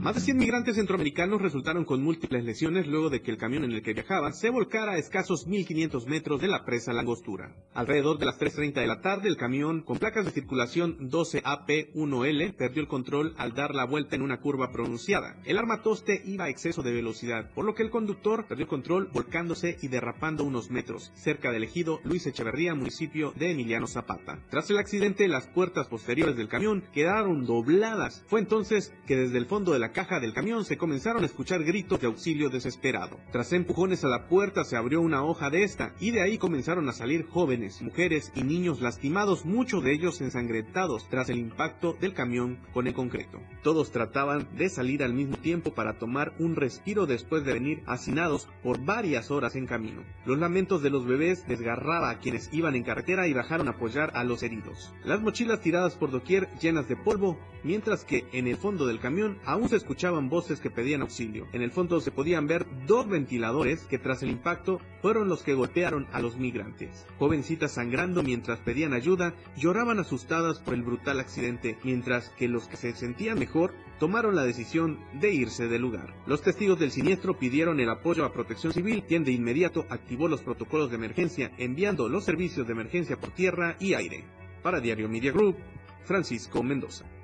Más 0.00 0.14
de 0.14 0.22
100 0.22 0.38
migrantes 0.38 0.76
centroamericanos 0.76 1.42
resultaron 1.42 1.84
con 1.84 2.02
múltiples 2.02 2.42
lesiones 2.42 2.86
luego 2.86 3.10
de 3.10 3.20
que 3.20 3.30
el 3.30 3.36
camión 3.36 3.64
en 3.64 3.72
el 3.72 3.82
que 3.82 3.92
viajaban 3.92 4.32
se 4.32 4.48
volcara 4.48 4.92
a 4.92 4.96
escasos 4.96 5.46
1.500 5.46 6.06
metros 6.06 6.40
de 6.40 6.48
la 6.48 6.64
presa 6.64 6.94
Langostura. 6.94 7.54
Alrededor 7.74 8.18
de 8.18 8.24
las 8.24 8.40
3.30 8.40 8.80
de 8.80 8.86
la 8.86 9.02
tarde, 9.02 9.28
el 9.28 9.36
camión, 9.36 9.82
con 9.82 9.98
placas 9.98 10.24
de 10.24 10.30
circulación 10.30 11.10
12AP1L, 11.10 12.56
perdió 12.56 12.80
el 12.80 12.88
control 12.88 13.34
al 13.36 13.52
dar 13.52 13.74
la 13.74 13.84
vuelta 13.84 14.16
en 14.16 14.22
una 14.22 14.40
curva 14.40 14.72
pronunciada. 14.72 15.36
El 15.44 15.58
armatoste 15.58 16.22
iba 16.24 16.46
a 16.46 16.48
exceso 16.48 16.82
de 16.82 16.92
velocidad, 16.92 17.50
por 17.54 17.66
lo 17.66 17.74
que 17.74 17.82
el 17.82 17.90
conductor 17.90 18.46
perdió 18.48 18.62
el 18.64 18.70
control 18.70 19.10
volcándose 19.12 19.76
y 19.82 19.88
derrapando 19.88 20.44
unos 20.44 20.70
metros, 20.70 21.12
cerca 21.14 21.52
del 21.52 21.64
ejido 21.64 22.00
Luis 22.04 22.26
Echeverría, 22.26 22.74
municipio 22.74 23.34
de 23.36 23.50
Emiliano 23.50 23.86
Zapata. 23.86 24.38
Tras 24.48 24.70
el 24.70 24.78
accidente, 24.78 25.28
las 25.28 25.46
puertas 25.48 25.88
posteriores 25.88 26.36
del 26.36 26.48
camión 26.48 26.84
quedaron 26.90 27.44
dobladas. 27.44 28.24
Fue 28.28 28.40
entonces 28.40 28.94
que 29.06 29.16
desde 29.16 29.36
el 29.36 29.44
fondo 29.44 29.74
de 29.74 29.78
la 29.78 29.89
caja 29.92 30.20
del 30.20 30.32
camión 30.32 30.64
se 30.64 30.76
comenzaron 30.76 31.22
a 31.22 31.26
escuchar 31.26 31.64
gritos 31.64 32.00
de 32.00 32.06
auxilio 32.06 32.50
desesperado. 32.50 33.18
Tras 33.32 33.52
empujones 33.52 34.04
a 34.04 34.08
la 34.08 34.28
puerta 34.28 34.64
se 34.64 34.76
abrió 34.76 35.00
una 35.00 35.24
hoja 35.24 35.50
de 35.50 35.64
esta 35.64 35.94
y 36.00 36.10
de 36.10 36.22
ahí 36.22 36.38
comenzaron 36.38 36.88
a 36.88 36.92
salir 36.92 37.26
jóvenes, 37.26 37.82
mujeres 37.82 38.32
y 38.34 38.42
niños 38.42 38.80
lastimados, 38.80 39.44
muchos 39.44 39.82
de 39.84 39.92
ellos 39.92 40.20
ensangrentados 40.20 41.08
tras 41.08 41.28
el 41.28 41.38
impacto 41.38 41.96
del 42.00 42.14
camión 42.14 42.58
con 42.72 42.86
el 42.86 42.94
concreto. 42.94 43.40
Todos 43.62 43.90
trataban 43.90 44.48
de 44.56 44.68
salir 44.68 45.02
al 45.02 45.14
mismo 45.14 45.36
tiempo 45.36 45.74
para 45.74 45.98
tomar 45.98 46.32
un 46.38 46.56
respiro 46.56 47.06
después 47.06 47.44
de 47.44 47.52
venir 47.52 47.82
hacinados 47.86 48.48
por 48.62 48.84
varias 48.84 49.30
horas 49.30 49.56
en 49.56 49.66
camino. 49.66 50.02
Los 50.24 50.38
lamentos 50.38 50.82
de 50.82 50.90
los 50.90 51.06
bebés 51.06 51.46
desgarraba 51.46 52.10
a 52.10 52.18
quienes 52.18 52.48
iban 52.52 52.76
en 52.76 52.84
carretera 52.84 53.26
y 53.26 53.32
bajaron 53.32 53.68
a 53.68 53.72
apoyar 53.72 54.12
a 54.14 54.24
los 54.24 54.42
heridos. 54.42 54.92
Las 55.04 55.20
mochilas 55.20 55.60
tiradas 55.60 55.94
por 55.94 56.10
doquier 56.10 56.48
llenas 56.60 56.88
de 56.88 56.96
polvo, 56.96 57.38
mientras 57.64 58.04
que 58.04 58.24
en 58.32 58.46
el 58.46 58.56
fondo 58.56 58.86
del 58.86 59.00
camión 59.00 59.38
aún 59.44 59.68
se 59.68 59.79
escuchaban 59.80 60.28
voces 60.28 60.60
que 60.60 60.70
pedían 60.70 61.02
auxilio. 61.02 61.46
En 61.52 61.62
el 61.62 61.70
fondo 61.70 62.00
se 62.00 62.10
podían 62.10 62.46
ver 62.46 62.66
dos 62.86 63.08
ventiladores 63.08 63.82
que 63.82 63.98
tras 63.98 64.22
el 64.22 64.30
impacto 64.30 64.80
fueron 65.02 65.28
los 65.28 65.42
que 65.42 65.54
golpearon 65.54 66.06
a 66.12 66.20
los 66.20 66.36
migrantes. 66.36 67.06
Jovencitas 67.18 67.72
sangrando 67.72 68.22
mientras 68.22 68.60
pedían 68.60 68.92
ayuda 68.92 69.34
lloraban 69.56 69.98
asustadas 69.98 70.60
por 70.60 70.74
el 70.74 70.82
brutal 70.82 71.18
accidente, 71.20 71.78
mientras 71.82 72.28
que 72.30 72.48
los 72.48 72.68
que 72.68 72.76
se 72.76 72.94
sentían 72.94 73.38
mejor 73.38 73.74
tomaron 73.98 74.34
la 74.34 74.44
decisión 74.44 74.98
de 75.14 75.32
irse 75.32 75.68
del 75.68 75.82
lugar. 75.82 76.14
Los 76.26 76.42
testigos 76.42 76.78
del 76.78 76.90
siniestro 76.90 77.38
pidieron 77.38 77.80
el 77.80 77.90
apoyo 77.90 78.24
a 78.24 78.32
Protección 78.32 78.72
Civil, 78.72 79.04
quien 79.06 79.24
de 79.24 79.32
inmediato 79.32 79.86
activó 79.90 80.28
los 80.28 80.42
protocolos 80.42 80.90
de 80.90 80.96
emergencia, 80.96 81.52
enviando 81.58 82.08
los 82.08 82.24
servicios 82.24 82.66
de 82.66 82.72
emergencia 82.72 83.18
por 83.18 83.30
tierra 83.30 83.76
y 83.78 83.94
aire. 83.94 84.24
Para 84.62 84.80
Diario 84.80 85.08
Media 85.08 85.32
Group, 85.32 85.56
Francisco 86.04 86.62
Mendoza. 86.62 87.19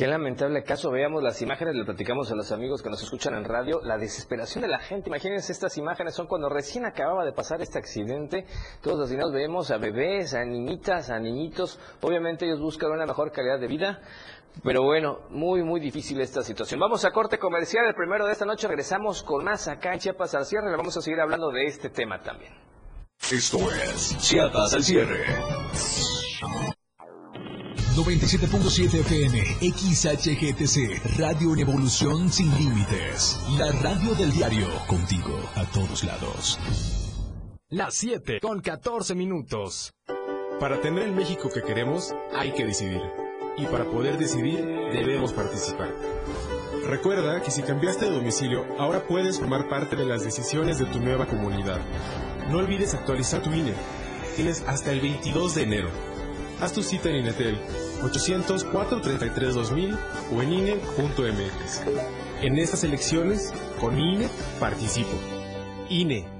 Qué 0.00 0.06
lamentable 0.06 0.64
caso. 0.64 0.90
Veamos 0.90 1.22
las 1.22 1.42
imágenes, 1.42 1.74
le 1.74 1.84
platicamos 1.84 2.32
a 2.32 2.34
los 2.34 2.50
amigos 2.52 2.82
que 2.82 2.88
nos 2.88 3.02
escuchan 3.02 3.34
en 3.34 3.44
radio, 3.44 3.82
la 3.82 3.98
desesperación 3.98 4.62
de 4.62 4.68
la 4.68 4.78
gente. 4.78 5.10
Imagínense, 5.10 5.52
estas 5.52 5.76
imágenes 5.76 6.14
son 6.14 6.26
cuando 6.26 6.48
recién 6.48 6.86
acababa 6.86 7.22
de 7.22 7.34
pasar 7.34 7.60
este 7.60 7.78
accidente. 7.78 8.46
Todos 8.80 8.98
los 8.98 9.10
días 9.10 9.30
vemos 9.30 9.70
a 9.70 9.76
bebés, 9.76 10.32
a 10.32 10.42
niñitas, 10.42 11.10
a 11.10 11.18
niñitos. 11.18 11.78
Obviamente 12.00 12.46
ellos 12.46 12.60
buscan 12.60 12.92
una 12.92 13.04
mejor 13.04 13.30
calidad 13.30 13.60
de 13.60 13.66
vida. 13.66 14.00
Pero 14.64 14.84
bueno, 14.84 15.18
muy, 15.28 15.62
muy 15.62 15.80
difícil 15.80 16.18
esta 16.22 16.40
situación. 16.40 16.80
Vamos 16.80 17.04
a 17.04 17.10
corte 17.10 17.38
comercial. 17.38 17.84
El 17.84 17.94
primero 17.94 18.24
de 18.24 18.32
esta 18.32 18.46
noche 18.46 18.68
regresamos 18.68 19.22
con 19.22 19.44
más 19.44 19.68
acá 19.68 19.92
en 19.92 19.98
Chiapas 19.98 20.34
al 20.34 20.46
cierre. 20.46 20.74
Vamos 20.74 20.96
a 20.96 21.02
seguir 21.02 21.20
hablando 21.20 21.50
de 21.50 21.66
este 21.66 21.90
tema 21.90 22.22
también. 22.22 22.54
Esto 23.30 23.58
es 23.70 24.16
Chiapas 24.16 24.72
al 24.72 24.82
cierre. 24.82 25.26
97.7 27.96 29.00
FM, 29.00 29.38
XHGTC, 29.60 31.18
Radio 31.18 31.54
en 31.54 31.58
Evolución 31.58 32.30
Sin 32.32 32.48
Límites. 32.56 33.40
La 33.58 33.72
radio 33.72 34.14
del 34.14 34.30
diario, 34.30 34.68
contigo 34.86 35.36
a 35.56 35.64
todos 35.64 36.04
lados. 36.04 36.58
Las 37.68 37.94
7 37.94 38.38
con 38.40 38.60
14 38.60 39.16
minutos. 39.16 39.92
Para 40.60 40.80
tener 40.80 41.02
el 41.02 41.12
México 41.12 41.50
que 41.52 41.62
queremos, 41.62 42.14
hay 42.32 42.52
que 42.52 42.64
decidir. 42.64 43.02
Y 43.56 43.66
para 43.66 43.84
poder 43.84 44.18
decidir, 44.18 44.64
debemos 44.92 45.32
participar. 45.32 45.92
Recuerda 46.86 47.42
que 47.42 47.50
si 47.50 47.62
cambiaste 47.62 48.04
de 48.04 48.12
domicilio, 48.12 48.66
ahora 48.78 49.06
puedes 49.06 49.38
formar 49.38 49.68
parte 49.68 49.96
de 49.96 50.06
las 50.06 50.22
decisiones 50.22 50.78
de 50.78 50.86
tu 50.86 51.00
nueva 51.00 51.26
comunidad. 51.26 51.80
No 52.48 52.58
olvides 52.58 52.94
actualizar 52.94 53.42
tu 53.42 53.50
INE. 53.50 53.74
Tienes 54.36 54.62
hasta 54.68 54.92
el 54.92 55.00
22 55.00 55.56
de 55.56 55.62
enero. 55.62 56.09
Haz 56.60 56.72
tu 56.74 56.82
cita 56.82 57.08
en 57.08 57.16
Inetel 57.16 57.58
800-433-2000 58.02 59.96
o 60.32 60.42
en 60.42 60.52
INE.mx. 60.52 61.82
En 62.42 62.58
estas 62.58 62.84
elecciones, 62.84 63.52
con 63.80 63.98
INE, 63.98 64.28
participo. 64.58 65.18
INE. 65.88 66.39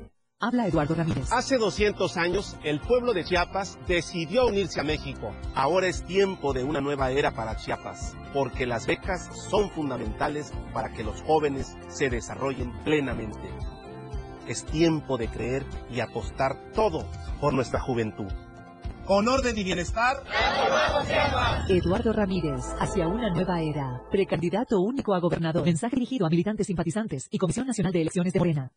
Habla 0.43 0.65
Eduardo 0.65 0.95
Ramírez. 0.95 1.31
Hace 1.31 1.59
200 1.59 2.17
años, 2.17 2.57
el 2.63 2.79
pueblo 2.79 3.13
de 3.13 3.23
Chiapas 3.23 3.77
decidió 3.87 4.47
unirse 4.47 4.79
a 4.79 4.83
México. 4.83 5.35
Ahora 5.53 5.85
es 5.85 6.03
tiempo 6.03 6.51
de 6.51 6.63
una 6.63 6.81
nueva 6.81 7.11
era 7.11 7.29
para 7.35 7.57
Chiapas, 7.57 8.15
porque 8.33 8.65
las 8.65 8.87
becas 8.87 9.29
son 9.49 9.69
fundamentales 9.69 10.51
para 10.73 10.91
que 10.93 11.03
los 11.03 11.21
jóvenes 11.21 11.77
se 11.89 12.09
desarrollen 12.09 12.73
plenamente. 12.83 13.53
Es 14.47 14.65
tiempo 14.65 15.19
de 15.19 15.27
creer 15.27 15.63
y 15.91 15.99
apostar 15.99 16.71
todo 16.73 17.05
por 17.39 17.53
nuestra 17.53 17.79
juventud. 17.79 18.31
Con 19.05 19.27
orden 19.27 19.55
y 19.55 19.63
bienestar. 19.63 20.23
Eduardo 21.69 22.13
Ramírez, 22.13 22.65
hacia 22.79 23.07
una 23.07 23.29
nueva 23.29 23.61
era. 23.61 24.01
Precandidato 24.09 24.79
único 24.79 25.13
a 25.13 25.19
gobernador. 25.19 25.63
Mensaje 25.65 25.97
dirigido 25.97 26.25
a 26.25 26.29
militantes 26.31 26.65
simpatizantes 26.65 27.27
y 27.29 27.37
Comisión 27.37 27.67
Nacional 27.67 27.93
de 27.93 28.01
Elecciones 28.01 28.33
de 28.33 28.39
Morena. 28.39 28.71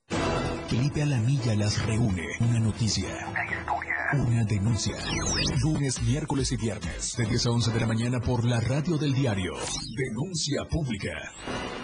Felipe 0.75 1.02
Alamilla 1.02 1.54
las 1.54 1.87
reúne. 1.87 2.26
Una 2.40 2.59
noticia. 2.59 3.07
Una 4.12 4.43
denuncia. 4.43 4.97
Lunes, 5.62 6.02
miércoles 6.02 6.50
y 6.50 6.57
viernes, 6.57 7.14
de 7.16 7.26
10 7.26 7.47
a 7.47 7.50
11 7.50 7.71
de 7.71 7.78
la 7.81 7.87
mañana 7.87 8.19
por 8.19 8.45
la 8.45 8.59
radio 8.59 8.99
del 8.99 9.14
diario. 9.14 9.52
Denuncia 9.97 10.64
pública. 10.69 11.12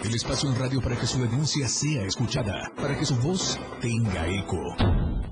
El 0.03 0.13
espacio 0.13 0.49
en 0.49 0.59
radio 0.59 0.81
para 0.81 0.99
que 0.99 1.07
su 1.07 1.21
denuncia 1.21 1.69
sea 1.69 2.03
escuchada, 2.03 2.69
para 2.75 2.99
que 2.99 3.05
su 3.05 3.15
voz 3.15 3.57
tenga 3.79 4.27
eco. 4.27 4.75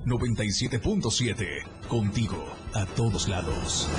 97.7. 0.06 1.86
Contigo, 1.86 2.42
a 2.72 2.86
todos 2.86 3.28
lados. 3.28 3.90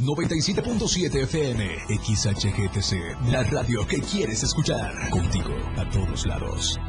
97.7 0.00 1.22
FM, 1.24 1.68
XHGTC, 2.02 3.30
la 3.30 3.42
radio 3.42 3.86
que 3.86 4.00
quieres 4.00 4.42
escuchar. 4.42 5.10
Contigo, 5.10 5.54
a 5.76 5.86
todos 5.90 6.24
lados. 6.24 6.80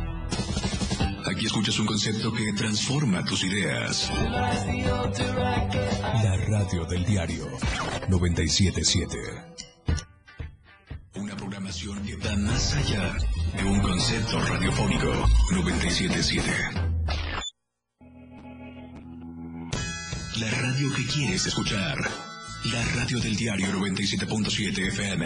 Aquí 1.27 1.47
escuchas 1.47 1.79
un 1.79 1.87
concepto 1.87 2.31
que 2.31 2.53
transforma 2.53 3.25
tus 3.25 3.43
ideas. 3.43 4.11
La 6.23 6.37
radio 6.47 6.85
del 6.85 7.03
diario 7.03 7.47
977. 8.09 9.17
Una 11.15 11.35
programación 11.35 12.03
que 12.03 12.15
va 12.17 12.35
más 12.35 12.75
allá 12.75 13.17
de 13.57 13.63
un 13.63 13.79
concepto 13.81 14.39
radiofónico 14.39 15.11
977. 15.51 16.51
La 20.39 20.51
radio 20.51 20.93
que 20.93 21.05
quieres 21.07 21.47
escuchar. 21.47 21.97
La 22.71 22.85
radio 22.95 23.19
del 23.19 23.35
diario 23.35 23.67
97.7 23.67 24.87
FM. 24.89 25.25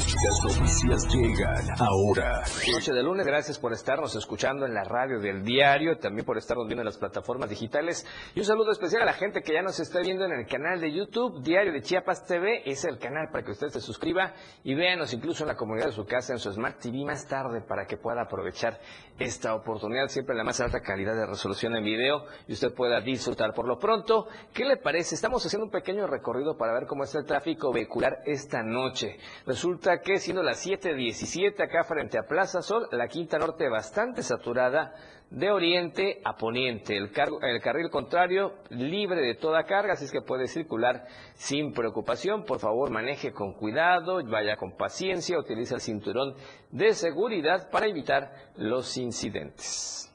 Las 0.00 0.42
noticias 0.42 1.14
llegan 1.14 1.66
ahora. 1.78 2.42
Noche 2.72 2.90
de 2.90 3.02
lunes, 3.02 3.26
gracias 3.26 3.58
por 3.58 3.74
estarnos 3.74 4.16
escuchando 4.16 4.64
en 4.64 4.72
la 4.72 4.82
radio 4.82 5.20
del 5.20 5.44
diario, 5.44 5.98
también 5.98 6.24
por 6.24 6.38
estarnos 6.38 6.66
viendo 6.66 6.80
en 6.80 6.86
las 6.86 6.96
plataformas 6.96 7.50
digitales. 7.50 8.06
Y 8.34 8.40
un 8.40 8.46
saludo 8.46 8.72
especial 8.72 9.02
a 9.02 9.04
la 9.04 9.12
gente 9.12 9.42
que 9.42 9.52
ya 9.52 9.60
nos 9.60 9.78
está 9.78 10.00
viendo 10.00 10.24
en 10.24 10.32
el 10.32 10.46
canal 10.46 10.80
de 10.80 10.90
YouTube, 10.90 11.42
Diario 11.42 11.70
de 11.72 11.82
Chiapas 11.82 12.24
TV. 12.24 12.62
Es 12.64 12.86
el 12.86 12.98
canal 12.98 13.28
para 13.30 13.44
que 13.44 13.50
usted 13.50 13.68
se 13.68 13.80
suscriba 13.80 14.32
y 14.64 14.74
véanos 14.74 15.12
incluso 15.12 15.44
en 15.44 15.48
la 15.48 15.54
comunidad 15.54 15.88
de 15.88 15.92
su 15.92 16.06
casa, 16.06 16.32
en 16.32 16.38
su 16.38 16.50
Smart 16.50 16.78
TV 16.78 17.04
más 17.04 17.26
tarde, 17.26 17.60
para 17.60 17.84
que 17.84 17.98
pueda 17.98 18.22
aprovechar 18.22 18.80
esta 19.18 19.54
oportunidad. 19.54 20.08
Siempre 20.08 20.34
la 20.34 20.44
más 20.44 20.62
alta 20.62 20.80
calidad 20.80 21.14
de 21.14 21.26
resolución 21.26 21.76
en 21.76 21.84
video 21.84 22.24
y 22.48 22.54
usted 22.54 22.72
pueda 22.72 23.02
disfrutar. 23.02 23.52
Por 23.52 23.68
lo 23.68 23.78
pronto, 23.78 24.28
¿qué 24.54 24.64
le 24.64 24.78
parece? 24.78 25.14
Estamos 25.14 25.44
haciendo 25.44 25.66
un 25.66 25.70
pequeño 25.70 26.06
recorrido 26.06 26.56
para 26.56 26.72
ver 26.72 26.86
cómo 26.86 27.04
está 27.04 27.18
el 27.18 27.26
tráfico 27.26 27.70
vehicular 27.70 28.20
esta 28.24 28.62
noche. 28.62 29.18
Resulta 29.44 29.89
que 29.98 30.18
siendo 30.18 30.42
las 30.42 30.66
7.17 30.66 31.62
acá 31.62 31.84
frente 31.84 32.18
a 32.18 32.26
Plaza 32.26 32.62
Sol, 32.62 32.88
la 32.92 33.08
Quinta 33.08 33.38
Norte 33.38 33.68
bastante 33.68 34.22
saturada 34.22 34.94
de 35.30 35.50
oriente 35.50 36.20
a 36.24 36.36
poniente. 36.36 36.96
El, 36.96 37.10
el, 37.42 37.60
carril 37.60 37.90
contrario 37.90 38.54
libre 38.70 39.20
de 39.20 39.34
toda 39.34 39.64
carga, 39.64 39.92
así 39.92 40.04
es 40.06 40.12
que 40.12 40.22
puede 40.22 40.48
circular 40.48 41.06
sin 41.34 41.72
preocupación. 41.72 42.44
Por 42.44 42.58
favor, 42.58 42.90
maneje 42.90 43.32
con 43.32 43.54
cuidado, 43.54 44.20
vaya 44.24 44.56
con 44.56 44.76
paciencia, 44.76 45.38
utilice 45.38 45.74
el 45.74 45.80
cinturón 45.80 46.34
de 46.70 46.94
seguridad 46.94 47.70
para 47.70 47.86
evitar 47.86 48.32
los 48.56 48.96
incidentes. 48.96 50.09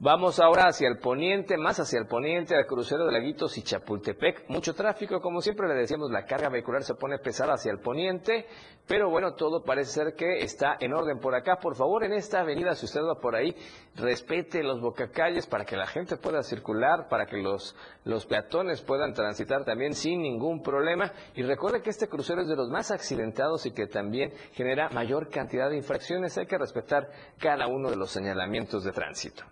Vamos 0.00 0.38
ahora 0.38 0.68
hacia 0.68 0.86
el 0.86 0.98
poniente, 0.98 1.56
más 1.56 1.80
hacia 1.80 1.98
el 1.98 2.06
poniente, 2.06 2.54
al 2.54 2.66
crucero 2.66 3.04
de 3.04 3.10
Laguitos 3.10 3.58
y 3.58 3.62
Chapultepec. 3.62 4.48
Mucho 4.48 4.72
tráfico, 4.72 5.20
como 5.20 5.40
siempre 5.40 5.66
le 5.66 5.74
decíamos, 5.74 6.12
la 6.12 6.24
carga 6.24 6.48
vehicular 6.48 6.84
se 6.84 6.94
pone 6.94 7.18
pesada 7.18 7.54
hacia 7.54 7.72
el 7.72 7.80
poniente, 7.80 8.46
pero 8.86 9.10
bueno, 9.10 9.34
todo 9.34 9.64
parece 9.64 9.90
ser 9.90 10.14
que 10.14 10.44
está 10.44 10.76
en 10.78 10.92
orden 10.92 11.18
por 11.18 11.34
acá. 11.34 11.56
Por 11.56 11.74
favor, 11.74 12.04
en 12.04 12.12
esta 12.12 12.42
avenida, 12.42 12.76
si 12.76 12.86
usted 12.86 13.00
va 13.00 13.18
por 13.18 13.34
ahí, 13.34 13.56
respete 13.96 14.62
los 14.62 14.80
bocacalles 14.80 15.48
para 15.48 15.64
que 15.64 15.76
la 15.76 15.88
gente 15.88 16.16
pueda 16.16 16.44
circular, 16.44 17.08
para 17.08 17.26
que 17.26 17.38
los, 17.38 17.74
los 18.04 18.24
peatones 18.24 18.80
puedan 18.82 19.14
transitar 19.14 19.64
también 19.64 19.94
sin 19.94 20.22
ningún 20.22 20.62
problema. 20.62 21.12
Y 21.34 21.42
recuerde 21.42 21.82
que 21.82 21.90
este 21.90 22.06
crucero 22.06 22.42
es 22.42 22.46
de 22.46 22.54
los 22.54 22.68
más 22.68 22.92
accidentados 22.92 23.66
y 23.66 23.72
que 23.72 23.88
también 23.88 24.32
genera 24.52 24.90
mayor 24.90 25.28
cantidad 25.28 25.68
de 25.68 25.76
infracciones. 25.76 26.38
Hay 26.38 26.46
que 26.46 26.56
respetar 26.56 27.10
cada 27.36 27.66
uno 27.66 27.90
de 27.90 27.96
los 27.96 28.12
señalamientos 28.12 28.84
de 28.84 28.92
tránsito. 28.92 29.42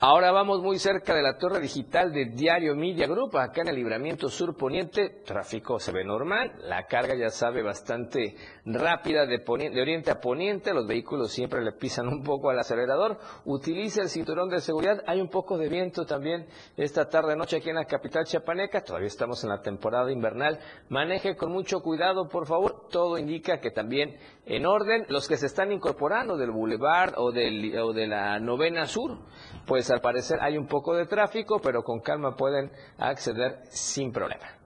Ahora 0.00 0.30
vamos 0.30 0.62
muy 0.62 0.78
cerca 0.78 1.12
de 1.12 1.22
la 1.22 1.38
torre 1.38 1.58
digital 1.58 2.12
de 2.12 2.26
Diario 2.26 2.76
Media 2.76 3.08
Group, 3.08 3.36
acá 3.36 3.62
en 3.62 3.68
el 3.70 3.74
libramiento 3.74 4.28
sur 4.28 4.56
poniente, 4.56 5.22
tráfico 5.26 5.80
se 5.80 5.90
ve 5.90 6.04
normal, 6.04 6.52
la 6.62 6.86
carga 6.86 7.16
ya 7.16 7.30
sabe 7.30 7.64
bastante 7.64 8.36
rápida 8.64 9.26
de, 9.26 9.38
de, 9.38 9.82
oriente 9.82 10.12
a 10.12 10.20
poniente, 10.20 10.72
los 10.72 10.86
vehículos 10.86 11.32
siempre 11.32 11.64
le 11.64 11.72
pisan 11.72 12.06
un 12.06 12.22
poco 12.22 12.48
al 12.48 12.60
acelerador, 12.60 13.18
utiliza 13.44 14.00
el 14.00 14.08
cinturón 14.08 14.48
de 14.50 14.60
seguridad, 14.60 15.02
hay 15.04 15.20
un 15.20 15.30
poco 15.30 15.58
de 15.58 15.68
viento 15.68 16.06
también 16.06 16.46
esta 16.76 17.08
tarde 17.08 17.34
noche 17.34 17.56
aquí 17.56 17.70
en 17.70 17.74
la 17.74 17.84
capital 17.84 18.24
chiapaneca, 18.24 18.84
todavía 18.84 19.08
estamos 19.08 19.42
en 19.42 19.50
la 19.50 19.62
temporada 19.62 20.12
invernal, 20.12 20.60
maneje 20.90 21.34
con 21.34 21.50
mucho 21.50 21.80
cuidado 21.80 22.28
por 22.28 22.46
favor, 22.46 22.86
todo 22.88 23.18
indica 23.18 23.58
que 23.58 23.72
también 23.72 24.16
en 24.46 24.64
orden, 24.64 25.06
los 25.08 25.26
que 25.26 25.36
se 25.36 25.46
están 25.46 25.72
incorporando 25.72 26.36
del 26.36 26.52
Boulevard 26.52 27.14
o, 27.16 27.30
o 27.30 27.32
de 27.32 28.06
la 28.06 28.38
novena 28.38 28.86
sur, 28.86 29.18
pues 29.66 29.87
al 29.90 30.00
parecer 30.00 30.38
hay 30.40 30.56
un 30.56 30.66
poco 30.66 30.94
de 30.94 31.06
tráfico, 31.06 31.60
pero 31.60 31.82
con 31.82 32.00
calma 32.00 32.36
pueden 32.36 32.70
acceder 32.98 33.60
sin 33.68 34.12
problema. 34.12 34.58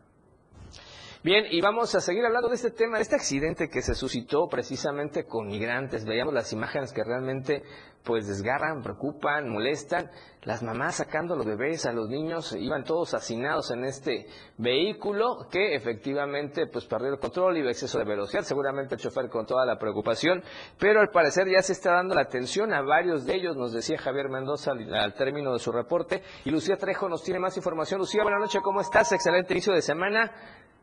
Bien, 1.24 1.44
y 1.50 1.60
vamos 1.60 1.94
a 1.94 2.00
seguir 2.00 2.24
hablando 2.24 2.48
de 2.48 2.56
este 2.56 2.72
tema, 2.72 2.96
de 2.96 3.02
este 3.02 3.14
accidente 3.14 3.68
que 3.68 3.80
se 3.80 3.94
suscitó 3.94 4.48
precisamente 4.48 5.24
con 5.24 5.46
migrantes. 5.46 6.04
Veíamos 6.04 6.34
las 6.34 6.52
imágenes 6.52 6.92
que 6.92 7.04
realmente 7.04 7.62
pues 8.02 8.26
desgarran, 8.26 8.82
preocupan, 8.82 9.48
molestan. 9.48 10.10
Las 10.44 10.60
mamás 10.60 10.96
sacando 10.96 11.34
a 11.34 11.36
los 11.36 11.46
bebés, 11.46 11.86
a 11.86 11.92
los 11.92 12.08
niños, 12.08 12.52
iban 12.58 12.82
todos 12.82 13.14
hacinados 13.14 13.70
en 13.70 13.84
este 13.84 14.26
vehículo 14.58 15.46
que 15.48 15.76
efectivamente 15.76 16.66
pues 16.66 16.84
perdió 16.86 17.12
el 17.12 17.20
control, 17.20 17.58
iba 17.58 17.70
exceso 17.70 17.98
de 17.98 18.04
velocidad, 18.04 18.42
seguramente 18.42 18.96
el 18.96 19.00
chofer 19.00 19.28
con 19.28 19.46
toda 19.46 19.64
la 19.64 19.78
preocupación, 19.78 20.42
pero 20.80 21.00
al 21.00 21.10
parecer 21.10 21.46
ya 21.48 21.62
se 21.62 21.74
está 21.74 21.92
dando 21.92 22.16
la 22.16 22.22
atención 22.22 22.74
a 22.74 22.82
varios 22.82 23.24
de 23.24 23.36
ellos, 23.36 23.56
nos 23.56 23.72
decía 23.72 23.98
Javier 23.98 24.30
Mendoza 24.30 24.72
al, 24.72 25.14
término 25.14 25.52
de 25.52 25.60
su 25.60 25.70
reporte, 25.70 26.24
y 26.44 26.50
Lucía 26.50 26.76
Trejo 26.76 27.08
nos 27.08 27.22
tiene 27.22 27.38
más 27.38 27.56
información. 27.56 28.00
Lucía, 28.00 28.24
buenas 28.24 28.40
noches, 28.40 28.62
¿cómo 28.64 28.80
estás? 28.80 29.12
Excelente 29.12 29.54
inicio 29.54 29.72
de 29.72 29.82
semana. 29.82 30.32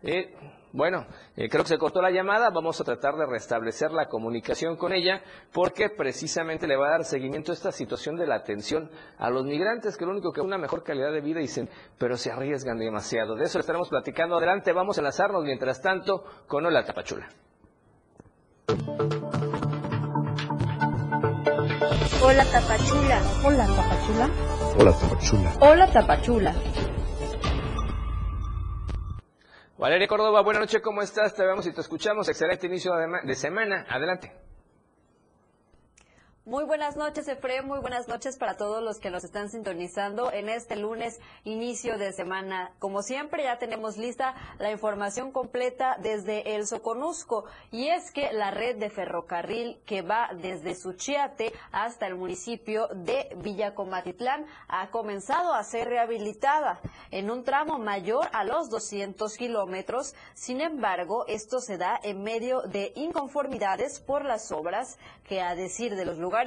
Eh, 0.02 0.34
bueno, 0.72 1.08
eh, 1.36 1.50
creo 1.50 1.64
que 1.64 1.70
se 1.70 1.78
cortó 1.80 2.00
la 2.00 2.12
llamada, 2.12 2.52
vamos 2.52 2.80
a 2.80 2.84
tratar 2.84 3.16
de 3.16 3.26
restablecer 3.26 3.92
la 3.92 4.08
comunicación 4.08 4.78
con 4.78 4.94
ella 4.94 5.24
porque 5.52 5.90
precisamente 5.90 6.68
le 6.68 6.76
va 6.76 6.90
a 6.90 6.92
dar 6.92 7.06
seguimiento 7.06 7.52
a 7.52 7.56
esta 7.56 7.72
situación 7.72 8.16
de 8.18 8.28
la 8.28 8.36
atención 8.36 8.92
a 9.18 9.32
los 9.32 9.46
migrantes 9.50 9.98
que 9.98 10.06
lo 10.06 10.12
único 10.12 10.32
que 10.32 10.42
una 10.42 10.58
mejor 10.58 10.84
calidad 10.84 11.12
de 11.12 11.22
vida 11.22 11.40
dicen, 11.40 11.70
pero 11.98 12.16
se 12.16 12.32
arriesgan 12.32 12.78
demasiado. 12.78 13.36
De 13.36 13.44
eso 13.44 13.58
le 13.58 13.62
estaremos 13.62 13.90
platicando 13.90 14.38
adelante, 14.38 14.72
vamos 14.72 14.98
a 14.98 15.02
enlazarnos 15.02 15.44
mientras 15.44 15.82
tanto 15.82 16.24
con 16.48 16.66
Hola 16.66 16.86
Tapachula. 16.86 17.28
Hola 22.22 22.46
Tapachula. 22.46 23.22
Hola 23.44 23.66
Tapachula. 23.66 24.30
Hola 24.78 24.92
Tapachula. 24.92 25.54
Hola 25.60 25.92
Tapachula. 25.92 26.56
Valeria 29.78 30.08
Córdoba, 30.08 30.42
buenas 30.42 30.62
noches, 30.62 30.82
¿cómo 30.82 31.02
estás? 31.02 31.34
Te 31.34 31.46
vemos 31.46 31.66
y 31.66 31.72
te 31.72 31.82
escuchamos. 31.82 32.28
Excelente 32.28 32.68
inicio 32.68 32.92
de 33.24 33.36
semana. 33.36 33.86
Adelante. 33.90 34.49
Muy 36.50 36.64
buenas 36.64 36.96
noches, 36.96 37.28
Efre. 37.28 37.62
Muy 37.62 37.78
buenas 37.78 38.08
noches 38.08 38.36
para 38.36 38.58
todos 38.58 38.82
los 38.82 38.98
que 38.98 39.12
nos 39.12 39.24
están 39.24 39.52
sintonizando 39.52 40.32
en 40.32 40.50
este 40.50 40.76
lunes, 40.76 41.20
inicio 41.44 42.00
de 42.00 42.12
semana. 42.12 42.72
Como 42.80 43.04
siempre, 43.04 43.44
ya 43.44 43.60
tenemos 43.60 43.98
lista 43.98 44.34
la 44.58 44.72
información 44.72 45.32
completa 45.32 45.98
desde 46.02 46.56
el 46.56 46.66
Soconusco. 46.66 47.46
Y 47.70 47.90
es 47.90 48.12
que 48.12 48.34
la 48.34 48.50
red 48.50 48.78
de 48.78 48.90
ferrocarril 48.90 49.80
que 49.86 50.02
va 50.02 50.32
desde 50.42 50.74
Suchiate 50.74 51.54
hasta 51.72 52.08
el 52.08 52.16
municipio 52.16 52.88
de 52.96 53.30
Villacomatitlán 53.44 54.48
ha 54.70 54.90
comenzado 54.90 55.54
a 55.54 55.64
ser 55.64 55.88
rehabilitada 55.88 56.80
en 57.12 57.30
un 57.30 57.44
tramo 57.44 57.78
mayor 57.78 58.28
a 58.34 58.44
los 58.44 58.72
200 58.72 59.38
kilómetros. 59.38 60.16
Sin 60.34 60.62
embargo, 60.62 61.26
esto 61.28 61.60
se 61.60 61.78
da 61.78 62.00
en 62.02 62.24
medio 62.24 62.62
de 62.64 62.92
inconformidades 62.96 64.00
por 64.00 64.26
las 64.26 64.52
obras 64.52 64.98
que, 65.26 65.42
a 65.42 65.54
decir 65.54 65.96
de 65.96 66.06
los 66.06 66.18
lugares 66.18 66.39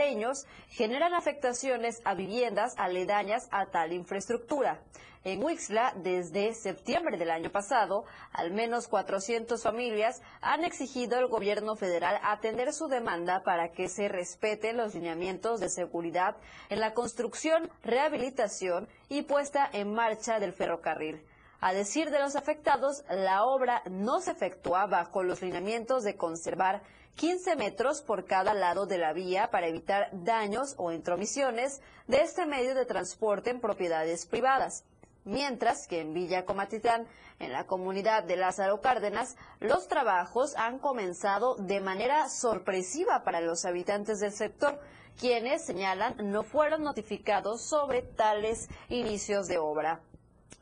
generan 0.69 1.15
afectaciones 1.15 2.01
a 2.05 2.15
viviendas 2.15 2.75
aledañas 2.79 3.49
a 3.51 3.67
tal 3.67 3.93
infraestructura. 3.93 4.81
En 5.25 5.45
Huixla, 5.45 5.93
desde 5.97 6.53
septiembre 6.53 7.17
del 7.17 7.31
año 7.31 7.51
pasado, 7.51 8.05
al 8.33 8.51
menos 8.51 8.89
400 8.89 9.63
familias 9.63 10.21
han 10.41 10.65
exigido 10.65 11.17
al 11.17 11.29
gobierno 11.29 11.77
federal 11.77 12.19
atender 12.25 12.73
su 12.73 12.89
demanda 12.89 13.45
para 13.45 13.71
que 13.71 13.89
se 13.89 14.09
respeten 14.09 14.77
los 14.77 14.95
lineamientos 14.95 15.61
de 15.61 15.69
seguridad 15.69 16.37
en 16.71 16.81
la 16.81 16.93
construcción, 16.93 17.71
rehabilitación 17.85 18.89
y 19.09 19.23
puesta 19.23 19.69
en 19.73 19.95
marcha 19.95 20.41
del 20.41 20.53
ferrocarril. 20.53 21.25
A 21.61 21.73
decir 21.73 22.11
de 22.11 22.19
los 22.19 22.35
afectados, 22.35 23.05
la 23.09 23.45
obra 23.45 23.85
no 23.89 24.21
se 24.21 24.33
efectúa 24.33 24.87
bajo 24.87 25.23
los 25.23 25.43
lineamientos 25.43 26.03
de 26.03 26.17
conservar 26.17 26.83
15 27.17 27.57
metros 27.57 28.03
por 28.03 28.25
cada 28.25 28.55
lado 28.55 28.87
de 28.87 28.99
la 28.99 29.13
vía 29.13 29.51
para 29.51 29.67
evitar 29.69 30.09
daños 30.13 30.75
o 30.79 30.93
intromisiones 30.93 31.81
de 32.07 32.23
este 32.23 32.47
medio 32.47 32.75
de 32.75 32.87
transporte 32.87 33.51
en 33.51 33.61
propiedades 33.61 34.27
privadas 34.27 34.85
mientras 35.25 35.87
que 35.87 36.01
en 36.01 36.15
Villa 36.15 36.45
Comatitlán, 36.45 37.07
en 37.39 37.53
la 37.53 37.67
comunidad 37.67 38.25
de 38.25 38.37
Lázaro 38.37 38.81
Cárdenas, 38.81 39.37
los 39.61 39.89
trabajos 39.89 40.55
han 40.57 40.79
comenzado 40.79 41.57
de 41.57 41.81
manera 41.81 42.29
sorpresiva 42.29 43.23
para 43.25 43.41
los 43.41 43.65
habitantes 43.65 44.21
del 44.21 44.33
sector, 44.33 44.79
quienes 45.19 45.65
señalan 45.65 46.17
no 46.31 46.43
fueron 46.43 46.83
notificados 46.83 47.63
sobre 47.63 48.03
tales 48.03 48.69
inicios 48.89 49.47
de 49.47 49.59
obra. 49.59 50.01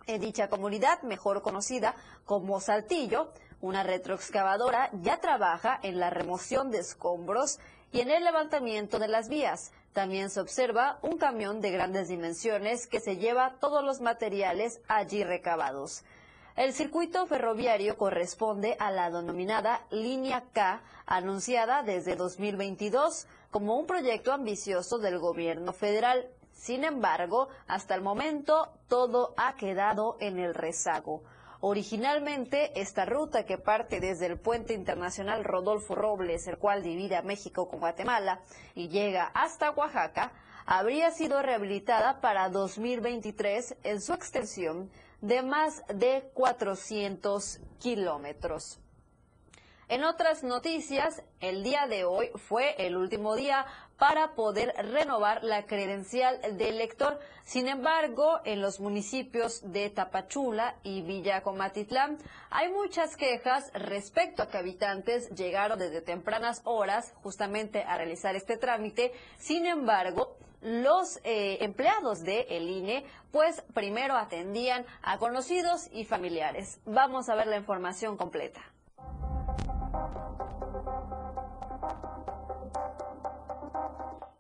En 0.07 0.21
dicha 0.21 0.49
comunidad, 0.49 1.03
mejor 1.03 1.43
conocida 1.43 1.95
como 2.25 2.61
Saltillo, 2.61 3.33
una 3.61 3.83
retroexcavadora 3.83 4.91
ya 5.03 5.21
trabaja 5.21 5.79
en 5.83 5.99
la 5.99 6.11
remoción 6.11 6.71
de 6.71 6.79
escombros 6.79 7.59
y 7.93 8.01
en 8.01 8.11
el 8.11 8.25
levantamiento 8.25 8.99
de 8.99 9.09
las 9.09 9.29
vías. 9.29 9.73
También 9.93 10.31
se 10.31 10.41
observa 10.41 10.99
un 11.03 11.19
camión 11.19 11.61
de 11.61 11.71
grandes 11.71 12.09
dimensiones 12.09 12.87
que 12.87 13.01
se 13.01 13.17
lleva 13.17 13.57
todos 13.61 13.85
los 13.85 14.01
materiales 14.01 14.81
allí 14.89 15.25
recabados. 15.25 16.05
El 16.57 16.73
circuito 16.73 17.27
ferroviario 17.27 17.97
corresponde 17.97 18.77
a 18.79 18.91
la 18.91 19.11
denominada 19.11 19.87
Línea 19.91 20.45
K, 20.53 20.83
anunciada 21.07 21.83
desde 21.83 22.17
2022 22.17 23.27
como 23.51 23.77
un 23.77 23.87
proyecto 23.87 24.33
ambicioso 24.33 24.99
del 24.99 25.19
gobierno 25.19 25.73
federal. 25.73 26.29
Sin 26.53 26.85
embargo, 26.85 27.49
hasta 27.67 27.95
el 27.95 28.03
momento 28.03 28.69
todo 28.89 29.33
ha 29.37 29.55
quedado 29.55 30.17
en 30.21 30.39
el 30.39 30.55
rezago. 30.55 31.23
Originalmente, 31.63 32.81
esta 32.81 33.05
ruta 33.05 33.45
que 33.45 33.59
parte 33.59 34.01
desde 34.01 34.25
el 34.25 34.39
puente 34.39 34.73
internacional 34.73 35.45
Rodolfo 35.45 35.95
Robles, 35.95 36.47
el 36.47 36.57
cual 36.57 36.83
divide 36.83 37.17
a 37.17 37.23
México 37.23 37.69
con 37.69 37.81
Guatemala 37.81 38.41
y 38.75 38.89
llega 38.89 39.31
hasta 39.35 39.71
Oaxaca, 39.71 40.33
habría 40.65 41.11
sido 41.11 41.43
rehabilitada 41.43 42.23
para 42.23 42.49
2023 42.49 43.77
en 43.83 44.01
su 44.01 44.15
extensión 44.15 44.91
de 45.21 45.43
más 45.43 45.83
de 45.89 46.31
400 46.33 47.61
kilómetros. 47.79 48.81
En 49.89 50.05
otras 50.05 50.45
noticias, 50.45 51.23
el 51.41 51.63
día 51.63 51.89
de 51.89 52.05
hoy 52.05 52.31
fue 52.37 52.75
el 52.87 52.97
último 52.97 53.35
día 53.35 53.67
para 54.01 54.35
poder 54.35 54.73
renovar 54.79 55.45
la 55.45 55.67
credencial 55.67 56.41
de 56.57 56.71
elector. 56.71 57.21
Sin 57.45 57.69
embargo, 57.69 58.41
en 58.47 58.63
los 58.63 58.81
municipios 58.81 59.61
de 59.73 59.91
Tapachula 59.91 60.77
y 60.83 61.03
Villacomatitlán 61.03 62.17
hay 62.49 62.73
muchas 62.73 63.15
quejas 63.15 63.71
respecto 63.75 64.43
a 64.43 64.49
que 64.49 64.57
habitantes 64.57 65.29
llegaron 65.35 65.79
desde 65.79 66.01
tempranas 66.01 66.63
horas 66.65 67.13
justamente 67.23 67.83
a 67.83 67.99
realizar 67.99 68.35
este 68.35 68.57
trámite. 68.57 69.13
Sin 69.37 69.67
embargo, 69.67 70.35
los 70.63 71.21
eh, 71.25 71.59
empleados 71.61 72.23
de 72.23 72.47
el 72.49 72.71
INE, 72.71 73.05
pues 73.31 73.63
primero 73.75 74.17
atendían 74.17 74.87
a 75.03 75.19
conocidos 75.19 75.89
y 75.93 76.07
familiares. 76.07 76.81
Vamos 76.87 77.29
a 77.29 77.35
ver 77.35 77.49
la 77.49 77.59
información 77.59 78.17
completa. 78.17 78.63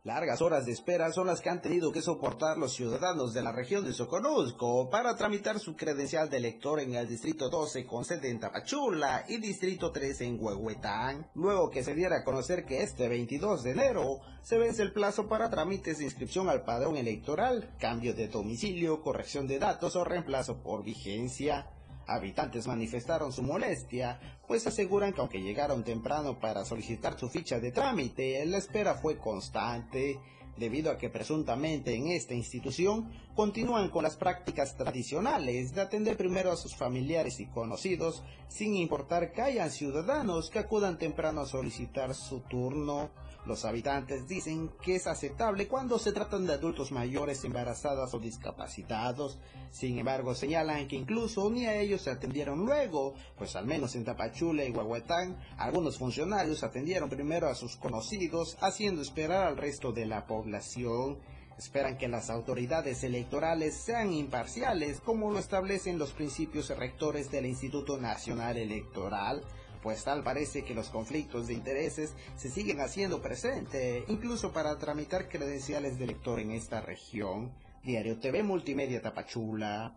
Largas 0.03 0.41
horas 0.41 0.65
de 0.65 0.73
espera 0.73 1.13
son 1.13 1.27
las 1.27 1.43
que 1.43 1.51
han 1.51 1.61
tenido 1.61 1.93
que 1.93 2.01
soportar 2.01 2.57
los 2.57 2.73
ciudadanos 2.73 3.35
de 3.35 3.43
la 3.43 3.53
región 3.53 3.85
de 3.85 3.93
Soconusco 3.93 4.89
para 4.89 5.15
tramitar 5.15 5.59
su 5.59 5.77
credencial 5.77 6.31
de 6.31 6.39
elector 6.39 6.81
en 6.81 6.95
el 6.95 7.07
Distrito 7.07 7.51
12 7.51 7.85
con 7.85 8.07
sede 8.07 8.31
en 8.31 8.41
Tapachula 8.41 9.27
y 9.29 9.37
Distrito 9.37 9.93
13 9.93 10.25
en 10.25 10.39
Huehuetán. 10.41 11.31
Luego 11.35 11.69
que 11.69 11.85
se 11.85 11.95
diera 11.95 12.17
a 12.17 12.25
conocer 12.25 12.65
que 12.65 12.83
este 12.83 13.11
22 13.11 13.63
de 13.63 13.73
enero 13.73 14.21
se 14.43 14.57
vence 14.57 14.81
el 14.81 14.95
plazo 14.95 15.29
para 15.29 15.51
trámites 15.51 15.99
de 15.99 16.05
inscripción 16.05 16.49
al 16.49 16.65
padrón 16.65 16.97
electoral, 16.97 17.77
cambio 17.79 18.15
de 18.15 18.29
domicilio, 18.29 19.03
corrección 19.03 19.47
de 19.47 19.59
datos 19.59 19.97
o 19.97 20.05
reemplazo 20.05 20.63
por 20.63 20.83
vigencia. 20.83 21.67
Habitantes 22.11 22.67
manifestaron 22.67 23.33
su 23.33 23.43
molestia, 23.45 24.19
pues 24.49 24.67
aseguran 24.67 25.13
que 25.13 25.21
aunque 25.21 25.41
llegaron 25.41 25.85
temprano 25.85 26.41
para 26.41 26.65
solicitar 26.65 27.17
su 27.17 27.29
ficha 27.29 27.61
de 27.61 27.71
trámite, 27.71 28.45
la 28.47 28.59
espera 28.59 28.95
fue 28.95 29.17
constante, 29.17 30.19
debido 30.57 30.91
a 30.91 30.99
que 30.99 31.09
presuntamente 31.09 31.95
en 31.95 32.09
esta 32.09 32.35
institución 32.35 33.11
continúan 33.37 33.91
con 33.91 34.03
las 34.03 34.17
prácticas 34.17 34.77
tradicionales 34.77 35.73
de 35.73 35.81
atender 35.81 36.17
primero 36.17 36.51
a 36.51 36.57
sus 36.57 36.75
familiares 36.75 37.39
y 37.39 37.47
conocidos, 37.47 38.25
sin 38.49 38.75
importar 38.75 39.33
que 39.33 39.43
hayan 39.43 39.71
ciudadanos 39.71 40.51
que 40.51 40.59
acudan 40.59 40.99
temprano 40.99 41.43
a 41.43 41.47
solicitar 41.47 42.15
su 42.15 42.41
turno. 42.41 43.11
Los 43.47 43.65
habitantes 43.65 44.29
dicen 44.29 44.71
que 44.83 44.97
es 44.97 45.07
aceptable 45.07 45.67
cuando 45.67 45.99
se 45.99 46.13
tratan 46.13 46.47
de 46.47 46.53
adultos 46.53 46.93
mayores, 46.93 47.43
embarazadas 47.45 48.13
o 48.13 48.19
discapacitados. 48.19 49.39
Sin 49.71 49.99
embargo, 49.99 50.35
señalan 50.35 50.87
que 50.87 50.97
incluso 50.97 51.49
ni 51.51 51.65
a 51.65 51.81
ellos 51.81 52.03
se 52.03 52.11
atendieron 52.11 52.67
luego, 52.67 53.15
pues 53.39 53.57
al 53.57 53.67
menos 53.67 53.95
en 53.97 54.05
Tapachula 54.05 54.65
y 54.65 54.71
Huehuetán, 54.71 55.39
algunos 55.57 55.97
funcionarios 55.97 56.63
atendieron 56.63 57.09
primero 57.09 57.49
a 57.49 57.55
sus 57.55 57.77
conocidos, 57.77 58.59
haciendo 58.61 59.01
esperar 59.01 59.47
al 59.47 59.57
resto 59.57 59.93
de 59.93 60.05
la 60.05 60.27
población. 60.27 61.19
Esperan 61.57 61.99
que 61.99 62.09
las 62.09 62.31
autoridades 62.31 63.05
electorales 63.05 63.77
sean 63.77 64.13
imparciales, 64.13 65.01
como 65.01 65.31
lo 65.31 65.39
establecen 65.39 65.99
los 65.99 66.13
principios 66.13 66.71
rectores 66.71 67.31
del 67.31 67.47
Instituto 67.47 67.99
Nacional 67.99 68.57
Electoral 68.57 69.43
pues 69.83 70.05
tal 70.05 70.23
parece 70.23 70.65
que 70.65 70.75
los 70.75 70.91
conflictos 70.91 71.47
de 71.47 71.55
intereses 71.55 72.15
se 72.37 72.51
siguen 72.51 72.81
haciendo 72.81 73.23
presente, 73.23 74.05
incluso 74.09 74.53
para 74.53 74.77
tramitar 74.79 75.29
credenciales 75.29 75.99
de 75.99 76.05
elector 76.05 76.41
en 76.41 76.51
esta 76.53 76.81
región. 76.81 77.53
Diario 77.83 78.19
TV 78.19 78.43
Multimedia 78.43 79.01
Tapachula. 79.01 79.95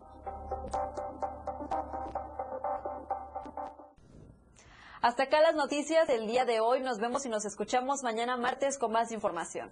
Hasta 5.02 5.24
acá 5.24 5.42
las 5.42 5.54
noticias 5.54 6.08
del 6.08 6.26
día 6.26 6.46
de 6.46 6.60
hoy. 6.60 6.80
Nos 6.80 6.98
vemos 6.98 7.26
y 7.26 7.28
nos 7.28 7.44
escuchamos 7.44 8.02
mañana 8.02 8.38
martes 8.38 8.78
con 8.78 8.90
más 8.90 9.12
información. 9.12 9.70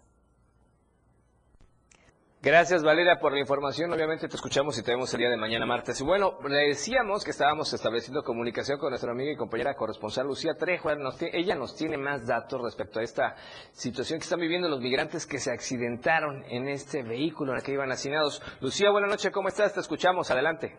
Gracias 2.44 2.82
Valeria 2.82 3.20
por 3.20 3.32
la 3.32 3.38
información. 3.38 3.92
Obviamente 3.92 4.26
te 4.26 4.34
escuchamos 4.34 4.76
y 4.76 4.82
te 4.82 4.90
vemos 4.90 5.14
el 5.14 5.20
día 5.20 5.30
de 5.30 5.36
mañana 5.36 5.64
martes. 5.64 6.00
Y 6.00 6.04
bueno, 6.04 6.38
le 6.48 6.70
decíamos 6.70 7.24
que 7.24 7.30
estábamos 7.30 7.72
estableciendo 7.72 8.24
comunicación 8.24 8.80
con 8.80 8.90
nuestra 8.90 9.12
amiga 9.12 9.30
y 9.30 9.36
compañera 9.36 9.76
corresponsal 9.76 10.26
Lucía 10.26 10.54
Trejo. 10.58 10.90
ella 10.90 11.54
nos 11.54 11.76
tiene 11.76 11.98
más 11.98 12.26
datos 12.26 12.60
respecto 12.60 12.98
a 12.98 13.04
esta 13.04 13.36
situación 13.70 14.18
que 14.18 14.24
están 14.24 14.40
viviendo 14.40 14.68
los 14.68 14.80
migrantes 14.80 15.24
que 15.24 15.38
se 15.38 15.52
accidentaron 15.52 16.42
en 16.48 16.66
este 16.66 17.04
vehículo 17.04 17.52
en 17.52 17.58
el 17.58 17.62
que 17.62 17.74
iban 17.74 17.92
hacinados. 17.92 18.42
Lucía, 18.60 18.90
buenas 18.90 19.10
noches, 19.10 19.30
¿cómo 19.30 19.46
estás? 19.46 19.72
Te 19.72 19.78
escuchamos, 19.78 20.28
adelante. 20.32 20.76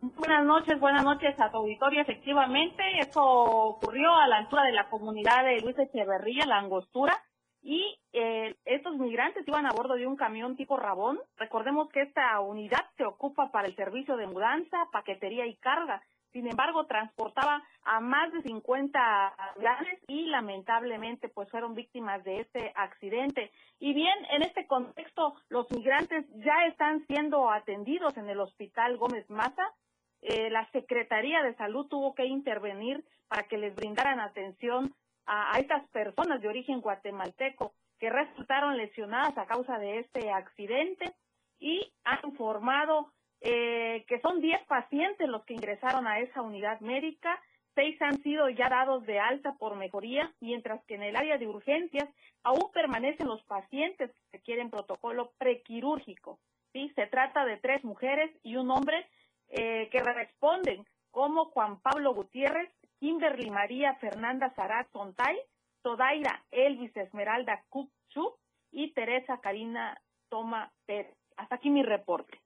Buenas 0.00 0.46
noches, 0.46 0.78
buenas 0.78 1.02
noches 1.02 1.34
a 1.40 1.50
tu 1.50 1.56
auditorio. 1.56 2.02
Efectivamente, 2.02 2.84
eso 3.00 3.20
ocurrió 3.20 4.14
a 4.14 4.28
la 4.28 4.36
altura 4.36 4.62
de 4.62 4.72
la 4.74 4.88
comunidad 4.88 5.42
de 5.42 5.60
Luis 5.60 5.76
Echeverría, 5.76 6.46
la 6.46 6.58
Angostura 6.58 7.20
y 7.62 7.98
eh, 8.12 8.56
estos 8.64 8.96
migrantes 8.96 9.46
iban 9.46 9.66
a 9.66 9.72
bordo 9.72 9.94
de 9.94 10.06
un 10.06 10.16
camión 10.16 10.56
tipo 10.56 10.76
Rabón. 10.76 11.20
Recordemos 11.36 11.88
que 11.90 12.02
esta 12.02 12.40
unidad 12.40 12.84
se 12.96 13.04
ocupa 13.04 13.50
para 13.50 13.68
el 13.68 13.76
servicio 13.76 14.16
de 14.16 14.26
mudanza, 14.26 14.78
paquetería 14.92 15.46
y 15.46 15.56
carga. 15.56 16.02
Sin 16.32 16.46
embargo, 16.46 16.86
transportaba 16.86 17.62
a 17.82 18.00
más 18.00 18.32
de 18.32 18.42
50 18.42 19.34
migrantes 19.56 19.98
y 20.06 20.26
lamentablemente 20.26 21.28
pues 21.28 21.50
fueron 21.50 21.74
víctimas 21.74 22.22
de 22.24 22.40
este 22.40 22.72
accidente. 22.76 23.50
Y 23.80 23.94
bien, 23.94 24.14
en 24.30 24.42
este 24.42 24.66
contexto, 24.66 25.34
los 25.48 25.70
migrantes 25.72 26.24
ya 26.36 26.66
están 26.66 27.04
siendo 27.08 27.50
atendidos 27.50 28.16
en 28.16 28.28
el 28.28 28.40
Hospital 28.40 28.96
Gómez 28.96 29.28
Maza. 29.28 29.74
Eh, 30.22 30.50
la 30.50 30.70
Secretaría 30.70 31.42
de 31.42 31.54
Salud 31.54 31.88
tuvo 31.88 32.14
que 32.14 32.26
intervenir 32.26 33.04
para 33.26 33.44
que 33.44 33.58
les 33.58 33.74
brindaran 33.74 34.20
atención 34.20 34.94
a, 35.32 35.58
estas 35.60 35.88
personas 35.90 36.40
de 36.40 36.48
origen 36.48 36.80
guatemalteco 36.80 37.72
que 37.98 38.10
resultaron 38.10 38.76
lesionadas 38.76 39.38
a 39.38 39.46
causa 39.46 39.78
de 39.78 40.00
este 40.00 40.30
accidente 40.30 41.12
y 41.60 41.92
han 42.04 42.18
informado 42.24 43.12
eh, 43.40 44.04
que 44.08 44.20
son 44.20 44.40
10 44.40 44.66
pacientes 44.66 45.28
los 45.28 45.44
que 45.44 45.54
ingresaron 45.54 46.06
a 46.06 46.18
esa 46.18 46.42
unidad 46.42 46.80
médica 46.80 47.40
seis 47.74 48.00
han 48.02 48.20
sido 48.22 48.48
ya 48.48 48.68
dados 48.68 49.06
de 49.06 49.18
alta 49.20 49.54
por 49.54 49.76
mejoría, 49.76 50.32
mientras 50.40 50.84
que 50.84 50.96
en 50.96 51.02
el 51.02 51.16
área 51.16 51.38
de 51.38 51.46
urgencias 51.46 52.08
aún 52.42 52.70
permanecen 52.72 53.28
los 53.28 53.42
pacientes 53.44 54.10
que 54.10 54.38
requieren 54.38 54.70
protocolo 54.70 55.32
prequirúrgico. 55.38 56.40
¿sí? 56.72 56.92
Se 56.94 57.06
trata 57.06 57.44
de 57.44 57.58
tres 57.58 57.84
mujeres 57.84 58.30
y 58.42 58.56
un 58.56 58.70
hombre 58.70 59.06
eh, 59.48 59.88
que 59.90 60.00
responden 60.00 60.84
como 61.10 61.46
Juan 61.46 61.80
Pablo 61.80 62.14
Gutiérrez, 62.14 62.70
Kimberly 63.00 63.50
María 63.50 63.94
Fernanda 63.94 64.52
Sarat 64.54 64.86
Sontay, 64.92 65.36
Sodaira 65.82 66.44
Elvis 66.50 66.94
Esmeralda 66.96 67.64
Cuchu 67.70 68.36
y 68.70 68.92
Teresa 68.92 69.40
Karina 69.42 69.98
Toma 70.28 70.70
Pérez. 70.86 71.16
Hasta 71.36 71.56
aquí 71.56 71.70
mi 71.70 71.82
reporte. 71.82 72.38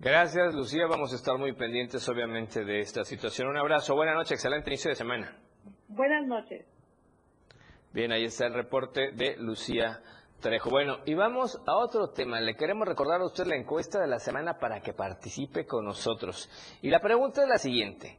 Gracias, 0.00 0.54
Lucía. 0.54 0.86
Vamos 0.88 1.12
a 1.12 1.16
estar 1.16 1.38
muy 1.38 1.52
pendientes, 1.52 2.08
obviamente, 2.08 2.64
de 2.64 2.80
esta 2.80 3.04
situación. 3.04 3.48
Un 3.48 3.58
abrazo. 3.58 3.94
Buenas 3.94 4.16
noches. 4.16 4.32
Excelente 4.32 4.70
inicio 4.70 4.88
de 4.88 4.96
semana. 4.96 5.36
Buenas 5.88 6.26
noches. 6.26 6.66
Bien, 7.92 8.10
ahí 8.10 8.24
está 8.24 8.46
el 8.46 8.54
reporte 8.54 9.12
de 9.12 9.36
Lucía 9.36 10.00
Trejo. 10.40 10.70
Bueno, 10.70 10.98
y 11.04 11.14
vamos 11.14 11.60
a 11.66 11.76
otro 11.76 12.08
tema. 12.10 12.40
Le 12.40 12.56
queremos 12.56 12.88
recordar 12.88 13.20
a 13.20 13.26
usted 13.26 13.46
la 13.46 13.56
encuesta 13.56 14.00
de 14.00 14.08
la 14.08 14.18
semana 14.18 14.58
para 14.58 14.80
que 14.80 14.94
participe 14.94 15.66
con 15.66 15.84
nosotros. 15.84 16.48
Y 16.82 16.90
la 16.90 17.00
pregunta 17.00 17.42
es 17.42 17.48
la 17.48 17.58
siguiente. 17.58 18.18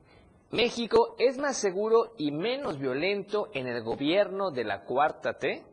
¿México 0.51 1.15
es 1.17 1.37
más 1.37 1.57
seguro 1.57 2.13
y 2.17 2.31
menos 2.31 2.77
violento 2.77 3.49
en 3.53 3.67
el 3.67 3.83
gobierno 3.83 4.51
de 4.51 4.65
la 4.65 4.83
cuarta 4.83 5.37
T? 5.37 5.63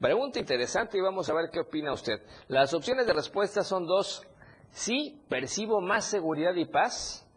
Pregunta 0.00 0.38
interesante 0.38 0.96
y 0.96 1.00
vamos 1.00 1.28
a 1.28 1.34
ver 1.34 1.50
qué 1.50 1.60
opina 1.60 1.92
usted. 1.92 2.22
Las 2.46 2.72
opciones 2.72 3.06
de 3.06 3.12
respuesta 3.12 3.64
son 3.64 3.86
dos. 3.86 4.24
Sí, 4.70 5.20
percibo 5.28 5.80
más 5.80 6.04
seguridad 6.04 6.54
y 6.54 6.66
paz. 6.66 7.28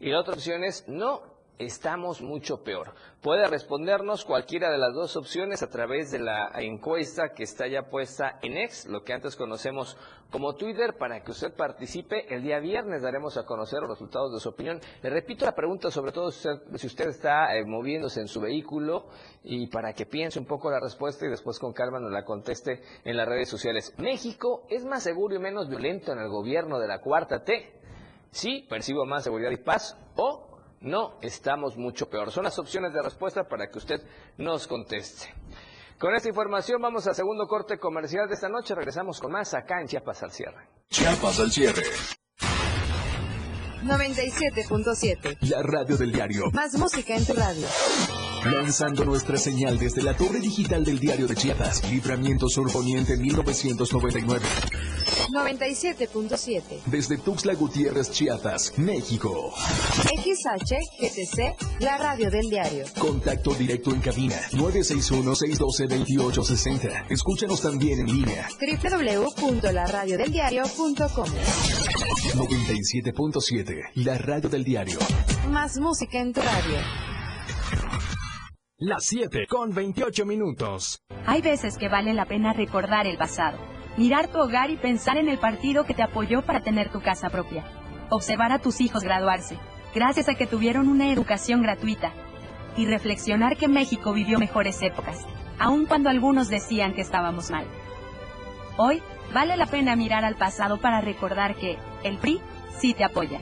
Y 0.00 0.08
la 0.10 0.20
otra 0.20 0.32
opción 0.32 0.64
es 0.64 0.88
no, 0.88 1.22
estamos 1.60 2.22
mucho 2.22 2.62
peor. 2.62 2.94
Puede 3.20 3.46
respondernos 3.46 4.24
cualquiera 4.24 4.70
de 4.70 4.78
las 4.78 4.94
dos 4.94 5.14
opciones 5.16 5.62
a 5.62 5.68
través 5.68 6.10
de 6.10 6.18
la 6.18 6.50
encuesta 6.58 7.34
que 7.34 7.42
está 7.42 7.66
ya 7.66 7.90
puesta 7.90 8.38
en 8.40 8.56
X, 8.56 8.86
lo 8.86 9.02
que 9.04 9.12
antes 9.12 9.36
conocemos 9.36 9.98
como 10.30 10.54
Twitter, 10.54 10.96
para 10.98 11.22
que 11.22 11.32
usted 11.32 11.52
participe. 11.54 12.34
El 12.34 12.42
día 12.42 12.60
viernes 12.60 13.02
daremos 13.02 13.36
a 13.36 13.44
conocer 13.44 13.80
los 13.80 13.90
resultados 13.90 14.32
de 14.32 14.40
su 14.40 14.48
opinión. 14.48 14.80
Le 15.02 15.10
repito 15.10 15.44
la 15.44 15.54
pregunta, 15.54 15.90
sobre 15.90 16.12
todo 16.12 16.30
si 16.30 16.86
usted, 16.86 17.08
está 17.08 17.54
eh, 17.54 17.64
moviéndose 17.66 18.20
en 18.20 18.28
su 18.28 18.40
vehículo 18.40 19.08
y 19.44 19.66
para 19.66 19.92
que 19.92 20.06
piense 20.06 20.38
un 20.38 20.46
poco 20.46 20.70
la 20.70 20.80
respuesta 20.80 21.26
y 21.26 21.28
después 21.28 21.58
con 21.58 21.74
calma 21.74 22.00
nos 22.00 22.10
la 22.10 22.24
conteste 22.24 22.80
en 23.04 23.18
las 23.18 23.28
redes 23.28 23.50
sociales. 23.50 23.92
¿México 23.98 24.66
es 24.70 24.84
más 24.86 25.02
seguro 25.02 25.34
y 25.34 25.38
menos 25.38 25.68
violento 25.68 26.12
en 26.12 26.20
el 26.20 26.28
gobierno 26.28 26.78
de 26.78 26.88
la 26.88 27.00
cuarta 27.00 27.44
T? 27.44 27.78
Sí, 28.30 28.66
percibo 28.70 29.04
más 29.04 29.24
seguridad 29.24 29.50
y 29.50 29.56
paz 29.56 29.98
o 30.16 30.49
no, 30.80 31.18
estamos 31.20 31.76
mucho 31.76 32.08
peor. 32.08 32.30
Son 32.30 32.44
las 32.44 32.58
opciones 32.58 32.92
de 32.92 33.02
respuesta 33.02 33.44
para 33.44 33.68
que 33.70 33.78
usted 33.78 34.00
nos 34.38 34.66
conteste. 34.66 35.28
Con 35.98 36.14
esta 36.14 36.28
información 36.30 36.80
vamos 36.80 37.06
al 37.06 37.14
segundo 37.14 37.46
corte 37.46 37.78
comercial 37.78 38.26
de 38.26 38.34
esta 38.34 38.48
noche. 38.48 38.74
Regresamos 38.74 39.20
con 39.20 39.32
más 39.32 39.52
acá 39.52 39.80
en 39.82 39.86
Chiapas 39.88 40.22
al 40.22 40.30
cierre. 40.30 40.68
Chiapas 40.88 41.40
al 41.40 41.50
cierre. 41.50 41.82
97.7. 43.84 45.36
La 45.48 45.62
radio 45.62 45.96
del 45.98 46.12
diario. 46.12 46.50
Más 46.52 46.74
música 46.78 47.14
en 47.14 47.26
tu 47.26 47.34
radio. 47.34 47.66
Lanzando 48.44 49.04
nuestra 49.04 49.36
señal 49.36 49.78
desde 49.78 50.02
la 50.02 50.16
torre 50.16 50.40
digital 50.40 50.84
del 50.84 50.98
diario 50.98 51.26
de 51.26 51.34
Chiapas. 51.34 51.90
Libramiento 51.90 52.48
Sur 52.48 52.72
Poniente 52.72 53.18
1999. 53.18 54.46
97.7. 55.32 56.82
Desde 56.86 57.18
Tuxtla 57.18 57.54
Gutiérrez, 57.54 58.10
Chiapas, 58.10 58.76
México. 58.78 59.52
XHGTC, 60.04 61.54
la 61.80 61.96
radio 61.96 62.28
del 62.30 62.50
diario. 62.50 62.84
Contacto 62.98 63.54
directo 63.54 63.92
en 63.92 64.00
cabina 64.00 64.34
961-612-2860. 64.52 67.06
Escúchanos 67.10 67.62
también 67.62 68.00
en 68.00 68.06
línea. 68.06 68.48
www.laradiodeldiario.com 68.58 71.28
97.7, 72.34 73.90
la 73.94 74.18
radio 74.18 74.48
del 74.48 74.64
diario. 74.64 74.98
Más 75.50 75.78
música 75.78 76.18
en 76.20 76.32
tu 76.32 76.40
radio. 76.40 76.78
Las 78.78 79.04
7 79.04 79.46
con 79.48 79.72
28 79.74 80.24
minutos. 80.24 81.02
Hay 81.26 81.42
veces 81.42 81.76
que 81.76 81.88
vale 81.88 82.14
la 82.14 82.24
pena 82.24 82.54
recordar 82.54 83.06
el 83.06 83.18
pasado 83.18 83.58
mirar 83.96 84.28
tu 84.28 84.38
hogar 84.38 84.70
y 84.70 84.76
pensar 84.76 85.16
en 85.16 85.28
el 85.28 85.38
partido 85.38 85.84
que 85.84 85.94
te 85.94 86.02
apoyó 86.02 86.42
para 86.42 86.60
tener 86.60 86.90
tu 86.90 87.00
casa 87.00 87.28
propia. 87.30 87.64
Observar 88.08 88.52
a 88.52 88.58
tus 88.58 88.80
hijos 88.80 89.02
graduarse, 89.02 89.58
gracias 89.94 90.28
a 90.28 90.34
que 90.34 90.46
tuvieron 90.46 90.88
una 90.88 91.12
educación 91.12 91.62
gratuita. 91.62 92.12
Y 92.76 92.86
reflexionar 92.86 93.56
que 93.56 93.68
México 93.68 94.12
vivió 94.12 94.38
mejores 94.38 94.80
épocas, 94.82 95.26
aun 95.58 95.86
cuando 95.86 96.08
algunos 96.08 96.48
decían 96.48 96.94
que 96.94 97.00
estábamos 97.00 97.50
mal. 97.50 97.64
Hoy, 98.76 99.02
vale 99.34 99.56
la 99.56 99.66
pena 99.66 99.96
mirar 99.96 100.24
al 100.24 100.36
pasado 100.36 100.78
para 100.78 101.00
recordar 101.00 101.56
que 101.56 101.76
el 102.04 102.16
PRI 102.18 102.40
sí 102.78 102.94
te 102.94 103.04
apoya. 103.04 103.40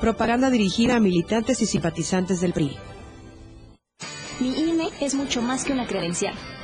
Propaganda 0.00 0.48
dirigida 0.48 0.96
a 0.96 1.00
militantes 1.00 1.60
y 1.60 1.66
simpatizantes 1.66 2.40
del 2.40 2.54
PRI. 2.54 2.76
Mi 4.40 4.58
INE 4.58 4.88
es 5.02 5.14
mucho 5.14 5.42
más 5.42 5.64
que 5.64 5.74
una 5.74 5.86
credencial 5.86 6.34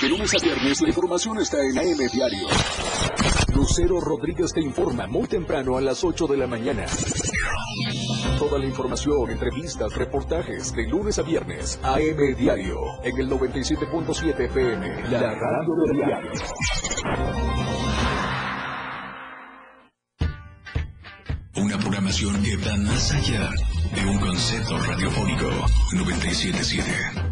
De 0.00 0.08
lunes 0.08 0.34
a 0.34 0.44
viernes 0.44 0.80
la 0.80 0.88
información 0.88 1.38
está 1.38 1.58
en 1.60 1.78
AM 1.78 2.08
Diario. 2.12 2.48
Lucero 3.54 4.00
Rodríguez 4.00 4.52
te 4.52 4.60
informa 4.60 5.06
muy 5.06 5.28
temprano 5.28 5.76
a 5.76 5.80
las 5.80 6.02
8 6.02 6.26
de 6.26 6.36
la 6.36 6.46
mañana. 6.46 6.86
Toda 8.38 8.58
la 8.58 8.66
información, 8.66 9.30
entrevistas, 9.30 9.94
reportajes 9.94 10.72
de 10.74 10.88
lunes 10.88 11.18
a 11.18 11.22
viernes. 11.22 11.78
AM 11.82 12.36
Diario 12.36 12.78
en 13.04 13.18
el 13.18 13.30
97.7 13.30 14.40
FM. 14.46 15.10
La 15.10 15.34
radio 15.34 15.74
del 15.86 16.04
diario. 16.04 16.32
Una 21.56 21.78
programación 21.78 22.42
que 22.42 22.56
va 22.56 22.76
más 22.78 23.12
allá 23.12 23.50
de 23.94 24.10
un 24.10 24.18
concepto 24.18 24.78
radiofónico. 24.78 25.48
97.7. 25.92 27.31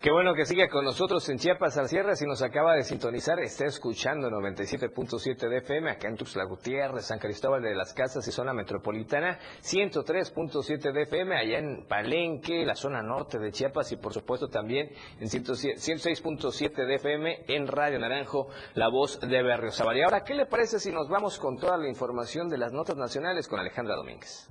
Qué 0.00 0.12
bueno 0.12 0.32
que 0.32 0.44
siga 0.44 0.68
con 0.68 0.84
nosotros 0.84 1.28
en 1.28 1.38
Chiapas 1.38 1.76
al 1.76 1.88
cierre. 1.88 2.14
Si 2.14 2.24
nos 2.24 2.40
acaba 2.40 2.76
de 2.76 2.84
sintonizar, 2.84 3.40
está 3.40 3.66
escuchando 3.66 4.30
97.7 4.30 5.48
de 5.48 5.58
FM 5.58 5.90
acá 5.90 6.06
en 6.06 6.16
Tuxtla 6.16 6.44
Gutiérrez, 6.44 7.06
San 7.06 7.18
Cristóbal 7.18 7.62
de 7.62 7.74
las 7.74 7.94
Casas 7.94 8.26
y 8.28 8.30
zona 8.30 8.52
metropolitana, 8.52 9.40
103.7 9.60 10.92
de 10.92 11.02
FM 11.02 11.36
allá 11.36 11.58
en 11.58 11.84
Palenque, 11.88 12.64
la 12.64 12.76
zona 12.76 13.02
norte 13.02 13.40
de 13.40 13.50
Chiapas 13.50 13.90
y 13.90 13.96
por 13.96 14.14
supuesto 14.14 14.46
también 14.46 14.88
en 15.18 15.26
106.7 15.26 16.86
de 16.86 16.94
FM 16.94 17.44
en 17.48 17.66
Radio 17.66 17.98
Naranjo, 17.98 18.50
la 18.74 18.88
voz 18.88 19.18
de 19.18 19.42
Berriozabal. 19.42 19.96
Y 19.96 20.02
ahora, 20.02 20.22
¿qué 20.22 20.34
le 20.34 20.46
parece 20.46 20.78
si 20.78 20.92
nos 20.92 21.08
vamos 21.08 21.40
con 21.40 21.58
toda 21.58 21.76
la 21.76 21.88
información 21.88 22.48
de 22.48 22.58
las 22.58 22.72
notas 22.72 22.96
nacionales 22.96 23.48
con 23.48 23.58
Alejandra 23.58 23.96
Domínguez? 23.96 24.48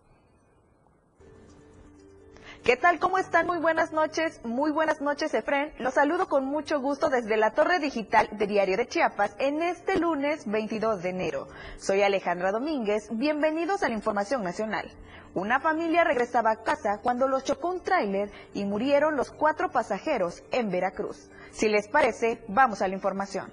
¿Qué 2.67 2.75
tal? 2.75 2.99
¿Cómo 2.99 3.17
están? 3.17 3.47
Muy 3.47 3.59
buenas 3.59 3.93
noches. 3.93 4.41
Muy 4.43 4.71
buenas 4.71 4.99
noches, 4.99 5.33
Efren. 5.33 5.71
Los 5.79 5.93
saludo 5.93 6.27
con 6.27 6.43
mucho 6.43 6.81
gusto 6.81 7.09
desde 7.09 7.37
la 7.37 7.51
Torre 7.51 7.79
Digital 7.79 8.27
de 8.33 8.45
Diario 8.45 8.75
de 8.75 8.85
Chiapas 8.85 9.33
en 9.39 9.61
este 9.61 9.97
lunes 9.97 10.45
22 10.45 11.01
de 11.01 11.07
enero. 11.11 11.47
Soy 11.77 12.01
Alejandra 12.01 12.51
Domínguez. 12.51 13.07
Bienvenidos 13.09 13.83
a 13.83 13.87
la 13.87 13.95
Información 13.95 14.43
Nacional. 14.43 14.91
Una 15.33 15.61
familia 15.61 16.03
regresaba 16.03 16.51
a 16.51 16.63
casa 16.63 16.99
cuando 17.01 17.29
los 17.29 17.45
chocó 17.45 17.69
un 17.69 17.81
tráiler 17.81 18.31
y 18.53 18.65
murieron 18.65 19.15
los 19.15 19.31
cuatro 19.31 19.71
pasajeros 19.71 20.43
en 20.51 20.69
Veracruz. 20.69 21.29
Si 21.51 21.69
les 21.69 21.87
parece, 21.87 22.43
vamos 22.49 22.81
a 22.81 22.89
la 22.89 22.95
información. 22.95 23.49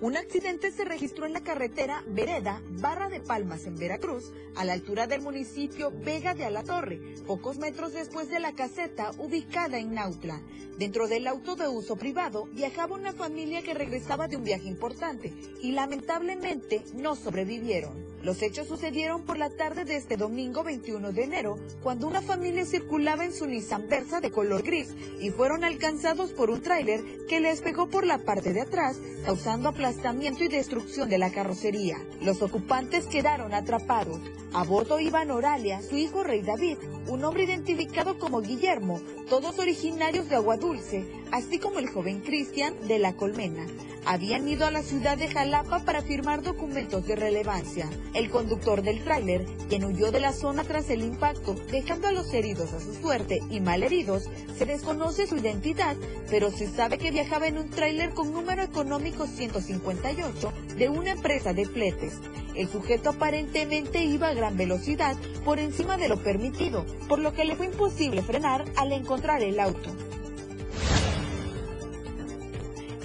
Un 0.00 0.16
accidente 0.16 0.70
se 0.70 0.84
registró 0.84 1.26
en 1.26 1.32
la 1.32 1.40
carretera 1.40 2.04
Vereda, 2.06 2.62
Barra 2.80 3.08
de 3.08 3.18
Palmas, 3.18 3.66
en 3.66 3.74
Veracruz, 3.74 4.30
a 4.54 4.64
la 4.64 4.72
altura 4.72 5.08
del 5.08 5.22
municipio 5.22 5.90
Vega 5.90 6.34
de 6.34 6.44
Alatorre, 6.44 7.00
pocos 7.26 7.58
metros 7.58 7.94
después 7.94 8.28
de 8.28 8.38
la 8.38 8.52
caseta 8.52 9.10
ubicada 9.18 9.76
en 9.80 9.94
Nautla. 9.94 10.40
Dentro 10.78 11.08
del 11.08 11.26
auto 11.26 11.56
de 11.56 11.66
uso 11.66 11.96
privado 11.96 12.46
viajaba 12.52 12.94
una 12.94 13.12
familia 13.12 13.62
que 13.62 13.74
regresaba 13.74 14.28
de 14.28 14.36
un 14.36 14.44
viaje 14.44 14.68
importante 14.68 15.34
y 15.60 15.72
lamentablemente 15.72 16.84
no 16.94 17.16
sobrevivieron. 17.16 18.06
Los 18.22 18.42
hechos 18.42 18.68
sucedieron 18.68 19.22
por 19.22 19.38
la 19.38 19.50
tarde 19.50 19.84
de 19.84 19.96
este 19.96 20.16
domingo 20.16 20.62
21 20.62 21.12
de 21.12 21.24
enero, 21.24 21.58
cuando 21.82 22.06
una 22.06 22.20
familia 22.20 22.64
circulaba 22.64 23.24
en 23.24 23.32
su 23.32 23.46
Nissan 23.46 23.88
Versa 23.88 24.20
de 24.20 24.30
color 24.30 24.62
gris 24.62 24.94
y 25.20 25.30
fueron 25.30 25.64
alcanzados 25.64 26.30
por 26.30 26.50
un 26.50 26.60
tráiler 26.60 27.00
que 27.28 27.40
les 27.40 27.60
pegó 27.60 27.88
por 27.88 28.04
la 28.04 28.18
parte 28.18 28.52
de 28.52 28.60
atrás, 28.60 29.00
causando 29.24 29.68
aplastamiento 29.68 29.87
y 29.90 30.48
destrucción 30.48 31.08
de 31.08 31.16
la 31.16 31.32
carrocería. 31.32 31.96
Los 32.20 32.42
ocupantes 32.42 33.06
quedaron 33.06 33.54
atrapados. 33.54 34.20
A 34.52 34.62
bordo 34.62 35.00
iban 35.00 35.30
Oralia, 35.30 35.80
su 35.80 35.96
hijo 35.96 36.22
Rey 36.24 36.42
David, 36.42 36.76
un 37.06 37.24
hombre 37.24 37.44
identificado 37.44 38.18
como 38.18 38.42
Guillermo, 38.42 39.00
todos 39.30 39.58
originarios 39.58 40.28
de 40.28 40.36
Agua 40.36 40.58
Dulce, 40.58 41.06
así 41.32 41.58
como 41.58 41.78
el 41.78 41.88
joven 41.88 42.20
Cristian 42.20 42.74
de 42.86 42.98
La 42.98 43.14
Colmena. 43.14 43.66
Habían 44.04 44.48
ido 44.48 44.64
a 44.64 44.70
la 44.70 44.82
ciudad 44.82 45.18
de 45.18 45.28
Jalapa 45.28 45.84
para 45.84 46.00
firmar 46.00 46.42
documentos 46.42 47.06
de 47.06 47.14
relevancia. 47.14 47.90
El 48.14 48.30
conductor 48.30 48.82
del 48.82 49.04
tráiler, 49.04 49.44
quien 49.68 49.84
huyó 49.84 50.10
de 50.10 50.20
la 50.20 50.32
zona 50.32 50.64
tras 50.64 50.88
el 50.88 51.02
impacto, 51.02 51.54
dejando 51.70 52.08
a 52.08 52.12
los 52.12 52.32
heridos 52.32 52.72
a 52.72 52.80
su 52.80 52.94
suerte 52.94 53.42
y 53.50 53.60
malheridos, 53.60 54.30
se 54.56 54.64
desconoce 54.64 55.26
su 55.26 55.36
identidad, 55.36 55.96
pero 56.30 56.50
se 56.50 56.68
sabe 56.68 56.96
que 56.96 57.10
viajaba 57.10 57.48
en 57.48 57.58
un 57.58 57.68
tráiler 57.68 58.10
con 58.10 58.32
número 58.32 58.62
económico 58.62 59.26
158 59.26 60.52
de 60.78 60.88
una 60.88 61.10
empresa 61.10 61.52
de 61.52 61.66
fletes. 61.66 62.14
El 62.54 62.68
sujeto 62.68 63.10
aparentemente 63.10 64.02
iba 64.02 64.28
a 64.28 64.34
gran 64.34 64.56
velocidad 64.56 65.16
por 65.44 65.58
encima 65.58 65.96
de 65.98 66.08
lo 66.08 66.22
permitido, 66.22 66.86
por 67.08 67.18
lo 67.18 67.34
que 67.34 67.44
le 67.44 67.56
fue 67.56 67.66
imposible 67.66 68.22
frenar 68.22 68.64
al 68.76 68.92
encontrar 68.92 69.42
el 69.42 69.60
auto. 69.60 70.07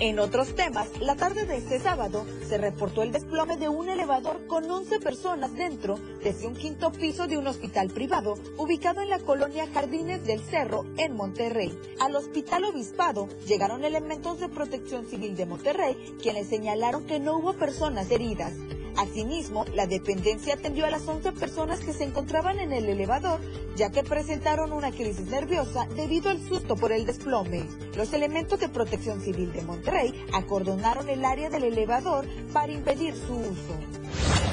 En 0.03 0.19
otros 0.19 0.53
temas, 0.53 0.89
la 0.99 1.15
tarde 1.15 1.45
de 1.45 1.55
este 1.55 1.79
sábado 1.79 2.25
se 2.49 2.57
reportó 2.57 3.03
el 3.03 3.13
desplome 3.13 3.55
de 3.55 3.69
un 3.69 3.87
elevador 3.87 4.45
con 4.47 4.69
11 4.69 4.99
personas 4.99 5.55
dentro 5.55 5.97
desde 6.21 6.45
un 6.45 6.55
quinto 6.55 6.91
piso 6.91 7.25
de 7.25 7.37
un 7.37 7.47
hospital 7.47 7.87
privado 7.87 8.33
ubicado 8.57 8.99
en 8.99 9.07
la 9.07 9.19
colonia 9.19 9.65
Jardines 9.73 10.25
del 10.25 10.41
Cerro 10.41 10.83
en 10.97 11.15
Monterrey. 11.15 11.71
Al 12.01 12.17
hospital 12.17 12.65
obispado 12.65 13.29
llegaron 13.47 13.85
elementos 13.85 14.41
de 14.41 14.49
protección 14.49 15.07
civil 15.07 15.37
de 15.37 15.45
Monterrey 15.45 15.95
quienes 16.21 16.49
señalaron 16.49 17.05
que 17.05 17.21
no 17.21 17.37
hubo 17.37 17.53
personas 17.53 18.11
heridas. 18.11 18.51
Asimismo, 18.97 19.65
la 19.73 19.88
dependencia 19.88 20.53
atendió 20.56 20.86
a 20.86 20.89
las 20.89 21.08
11 21.08 21.32
personas 21.34 21.79
que 21.79 21.93
se 21.93 22.03
encontraban 22.03 22.60
en 22.60 22.71
el 22.71 22.86
elevador, 22.86 23.39
ya 23.75 23.91
que 23.91 24.03
presentaron 24.03 24.71
una 24.71 24.91
crisis 24.91 25.27
nerviosa 25.27 25.88
debido 25.95 26.29
al 26.29 26.41
susto 26.47 26.75
por 26.75 26.91
el 26.91 27.06
desplome. 27.06 27.63
Los 27.95 28.13
elementos 28.13 28.60
de 28.60 28.69
protección 28.69 29.21
civil 29.21 29.51
de 29.51 29.63
Monterrey 29.63 30.13
acordonaron 30.34 31.10
el 31.10 31.25
área 31.25 31.49
del 31.49 31.63
elevador 31.63 32.25
para 32.51 32.71
impedir 32.71 33.15
su 33.15 33.34
uso. 33.34 34.52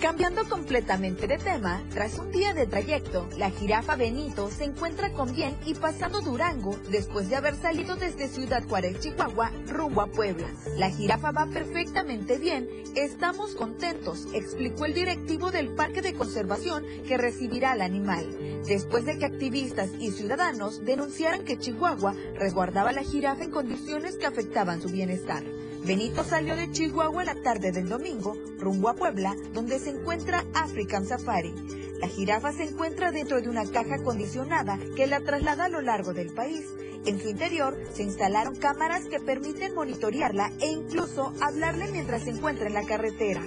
Cambiando 0.00 0.48
completamente 0.48 1.26
de 1.26 1.36
tema, 1.36 1.82
tras 1.90 2.18
un 2.18 2.32
día 2.32 2.54
de 2.54 2.66
trayecto, 2.66 3.28
la 3.36 3.50
jirafa 3.50 3.96
Benito 3.96 4.50
se 4.50 4.64
encuentra 4.64 5.12
con 5.12 5.34
bien 5.34 5.54
y 5.66 5.74
pasando 5.74 6.22
Durango 6.22 6.74
después 6.90 7.28
de 7.28 7.36
haber 7.36 7.54
salido 7.54 7.96
desde 7.96 8.28
Ciudad 8.28 8.66
Juárez, 8.66 8.98
Chihuahua, 9.00 9.52
rumbo 9.66 10.00
a 10.00 10.06
Puebla. 10.06 10.46
La 10.78 10.88
jirafa 10.88 11.32
va 11.32 11.44
perfectamente 11.44 12.38
bien, 12.38 12.66
estamos 12.94 13.54
contentos, 13.54 14.26
explicó 14.32 14.86
el 14.86 14.94
directivo 14.94 15.50
del 15.50 15.74
Parque 15.74 16.00
de 16.00 16.14
Conservación 16.14 16.82
que 17.06 17.18
recibirá 17.18 17.72
al 17.72 17.82
animal, 17.82 18.62
después 18.66 19.04
de 19.04 19.18
que 19.18 19.26
activistas 19.26 19.90
y 19.98 20.12
ciudadanos 20.12 20.82
denunciaran 20.82 21.44
que 21.44 21.58
Chihuahua 21.58 22.14
resguardaba 22.36 22.92
la 22.92 23.02
jirafa 23.02 23.44
en 23.44 23.50
condiciones 23.50 24.16
que 24.16 24.24
afectaban 24.24 24.80
su 24.80 24.88
bienestar. 24.88 25.44
Benito 25.84 26.24
salió 26.24 26.56
de 26.56 26.70
Chihuahua 26.70 27.24
la 27.24 27.34
tarde 27.36 27.72
del 27.72 27.88
domingo, 27.88 28.36
rumbo 28.58 28.90
a 28.90 28.94
Puebla, 28.94 29.34
donde 29.54 29.78
se 29.78 29.90
encuentra 29.90 30.44
African 30.54 31.06
Safari. 31.06 31.54
La 32.00 32.08
jirafa 32.08 32.52
se 32.52 32.64
encuentra 32.64 33.10
dentro 33.10 33.40
de 33.40 33.48
una 33.48 33.64
caja 33.64 33.96
acondicionada 33.96 34.78
que 34.94 35.06
la 35.06 35.20
traslada 35.20 35.64
a 35.64 35.68
lo 35.68 35.80
largo 35.80 36.12
del 36.12 36.32
país. 36.34 36.66
En 37.06 37.18
su 37.18 37.30
interior 37.30 37.78
se 37.94 38.02
instalaron 38.02 38.56
cámaras 38.56 39.06
que 39.06 39.20
permiten 39.20 39.74
monitorearla 39.74 40.52
e 40.60 40.66
incluso 40.70 41.32
hablarle 41.40 41.90
mientras 41.90 42.24
se 42.24 42.30
encuentra 42.30 42.66
en 42.66 42.74
la 42.74 42.84
carretera. 42.84 43.42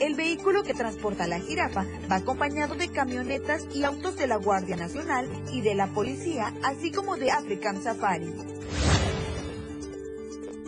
El 0.00 0.16
vehículo 0.16 0.64
que 0.64 0.74
transporta 0.74 1.24
a 1.24 1.28
la 1.28 1.40
jirafa 1.40 1.86
va 2.10 2.16
acompañado 2.16 2.74
de 2.74 2.88
camionetas 2.88 3.66
y 3.72 3.84
autos 3.84 4.16
de 4.16 4.26
la 4.26 4.36
Guardia 4.36 4.76
Nacional 4.76 5.28
y 5.52 5.60
de 5.60 5.76
la 5.76 5.86
Policía, 5.88 6.54
así 6.64 6.90
como 6.90 7.16
de 7.16 7.30
African 7.30 7.82
Safari. 7.82 8.32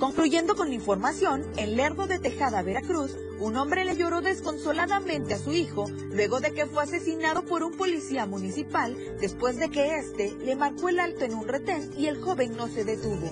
Concluyendo 0.00 0.56
con 0.56 0.70
la 0.70 0.74
información, 0.74 1.44
en 1.58 1.76
Lerdo 1.76 2.06
de 2.06 2.18
Tejada, 2.18 2.62
Veracruz, 2.62 3.14
un 3.38 3.54
hombre 3.58 3.84
le 3.84 3.96
lloró 3.96 4.22
desconsoladamente 4.22 5.34
a 5.34 5.38
su 5.38 5.52
hijo 5.52 5.84
luego 6.10 6.40
de 6.40 6.54
que 6.54 6.64
fue 6.64 6.84
asesinado 6.84 7.44
por 7.44 7.62
un 7.62 7.76
policía 7.76 8.24
municipal 8.24 8.96
después 9.20 9.58
de 9.58 9.68
que 9.68 9.98
éste 9.98 10.34
le 10.42 10.56
marcó 10.56 10.88
el 10.88 11.00
alto 11.00 11.26
en 11.26 11.34
un 11.34 11.46
retén 11.46 11.90
y 11.98 12.06
el 12.06 12.18
joven 12.18 12.56
no 12.56 12.68
se 12.68 12.84
detuvo. 12.84 13.30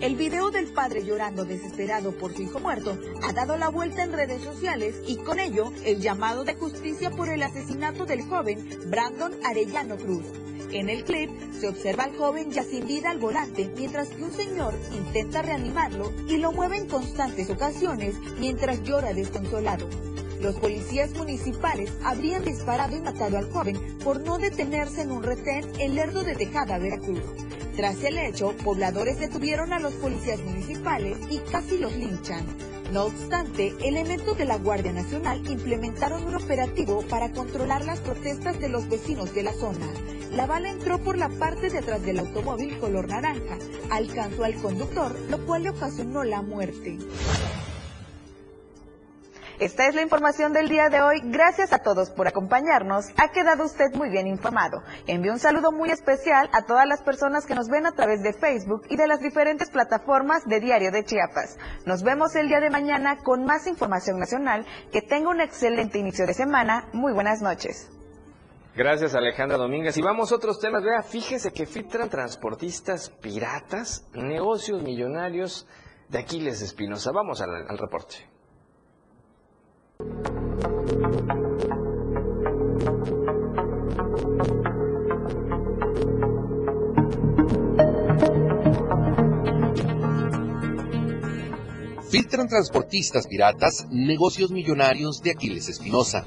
El 0.00 0.16
video 0.16 0.50
del 0.50 0.72
padre 0.72 1.04
llorando 1.04 1.44
desesperado 1.44 2.12
por 2.12 2.34
su 2.34 2.40
hijo 2.40 2.60
muerto 2.60 2.98
ha 3.22 3.34
dado 3.34 3.58
la 3.58 3.68
vuelta 3.68 4.02
en 4.02 4.14
redes 4.14 4.42
sociales 4.42 4.96
y 5.06 5.18
con 5.18 5.38
ello 5.38 5.70
el 5.84 6.00
llamado 6.00 6.44
de 6.44 6.54
justicia 6.54 7.10
por 7.10 7.28
el 7.28 7.42
asesinato 7.42 8.06
del 8.06 8.22
joven 8.22 8.66
Brandon 8.86 9.34
Arellano 9.44 9.98
Cruz. 9.98 10.24
En 10.72 10.88
el 10.88 11.04
clip 11.04 11.30
se 11.58 11.68
observa 11.68 12.04
al 12.04 12.16
joven 12.16 12.50
ya 12.50 12.62
sin 12.62 12.86
vida 12.86 13.10
al 13.10 13.18
volante 13.18 13.70
mientras 13.76 14.08
que 14.08 14.24
un 14.24 14.32
señor 14.32 14.74
intenta 14.94 15.42
reanimarlo 15.42 16.12
y 16.28 16.38
lo 16.38 16.52
mueve 16.52 16.76
en 16.76 16.88
constantes 16.88 17.48
ocasiones 17.50 18.16
mientras 18.38 18.82
llora 18.82 19.14
desconsolado. 19.14 19.88
Los 20.40 20.56
policías 20.56 21.12
municipales 21.14 21.92
habrían 22.04 22.44
disparado 22.44 22.96
y 22.96 23.00
matado 23.00 23.38
al 23.38 23.50
joven 23.50 23.80
por 24.04 24.20
no 24.20 24.38
detenerse 24.38 25.02
en 25.02 25.12
un 25.12 25.22
retén 25.22 25.64
en 25.78 25.94
Lerdo 25.94 26.24
de 26.24 26.34
Tejada, 26.34 26.78
Veracruz. 26.78 27.22
Tras 27.76 28.02
el 28.04 28.18
hecho, 28.18 28.54
pobladores 28.64 29.18
detuvieron 29.18 29.72
a 29.72 29.78
los 29.78 29.94
policías 29.94 30.40
municipales 30.40 31.18
y 31.30 31.38
casi 31.38 31.78
los 31.78 31.94
linchan. 31.96 32.44
No 32.92 33.04
obstante, 33.04 33.74
elementos 33.82 34.38
de 34.38 34.44
la 34.44 34.58
Guardia 34.58 34.92
Nacional 34.92 35.44
implementaron 35.50 36.24
un 36.24 36.36
operativo 36.36 37.02
para 37.02 37.32
controlar 37.32 37.84
las 37.84 38.00
protestas 38.00 38.60
de 38.60 38.68
los 38.68 38.88
vecinos 38.88 39.34
de 39.34 39.42
la 39.42 39.52
zona. 39.52 39.86
La 40.32 40.46
bala 40.46 40.70
entró 40.70 40.98
por 40.98 41.16
la 41.16 41.28
parte 41.28 41.70
de 41.70 41.78
atrás 41.78 42.02
del 42.02 42.18
automóvil 42.18 42.78
color 42.78 43.08
naranja, 43.08 43.56
alcanzó 43.90 44.44
al 44.44 44.54
conductor, 44.56 45.18
lo 45.30 45.44
cual 45.46 45.62
le 45.62 45.70
ocasionó 45.70 46.24
la 46.24 46.42
muerte. 46.42 46.98
Esta 49.58 49.86
es 49.86 49.94
la 49.94 50.02
información 50.02 50.52
del 50.52 50.68
día 50.68 50.90
de 50.90 51.00
hoy. 51.00 51.22
Gracias 51.24 51.72
a 51.72 51.78
todos 51.78 52.10
por 52.10 52.28
acompañarnos. 52.28 53.06
Ha 53.16 53.28
quedado 53.28 53.64
usted 53.64 53.86
muy 53.94 54.10
bien 54.10 54.26
informado. 54.26 54.82
Envío 55.06 55.32
un 55.32 55.38
saludo 55.38 55.72
muy 55.72 55.88
especial 55.88 56.50
a 56.52 56.66
todas 56.66 56.86
las 56.86 57.00
personas 57.00 57.46
que 57.46 57.54
nos 57.54 57.68
ven 57.68 57.86
a 57.86 57.92
través 57.92 58.22
de 58.22 58.34
Facebook 58.34 58.82
y 58.90 58.96
de 58.96 59.06
las 59.06 59.20
diferentes 59.20 59.70
plataformas 59.70 60.44
de 60.44 60.60
Diario 60.60 60.90
de 60.90 61.06
Chiapas. 61.06 61.56
Nos 61.86 62.02
vemos 62.02 62.36
el 62.36 62.48
día 62.48 62.60
de 62.60 62.68
mañana 62.68 63.16
con 63.22 63.46
más 63.46 63.66
información 63.66 64.18
nacional. 64.18 64.66
Que 64.92 65.00
tenga 65.00 65.30
un 65.30 65.40
excelente 65.40 65.98
inicio 65.98 66.26
de 66.26 66.34
semana. 66.34 66.90
Muy 66.92 67.14
buenas 67.14 67.40
noches. 67.40 67.95
Gracias 68.76 69.14
Alejandra 69.14 69.56
Domínguez. 69.56 69.96
Y 69.96 70.02
vamos 70.02 70.30
a 70.30 70.34
otros 70.36 70.60
temas. 70.60 70.84
Vea, 70.84 71.02
fíjese 71.02 71.50
que 71.50 71.64
filtran 71.64 72.10
transportistas 72.10 73.08
piratas, 73.08 74.06
negocios 74.12 74.82
millonarios 74.82 75.66
de 76.10 76.18
Aquiles 76.18 76.60
Espinosa. 76.60 77.10
Vamos 77.10 77.40
al, 77.40 77.50
al 77.66 77.78
reporte. 77.78 78.16
Filtran 92.10 92.48
transportistas 92.48 93.26
piratas 93.26 93.86
negocios 93.90 94.50
millonarios 94.50 95.22
de 95.22 95.30
Aquiles 95.30 95.70
Espinosa. 95.70 96.26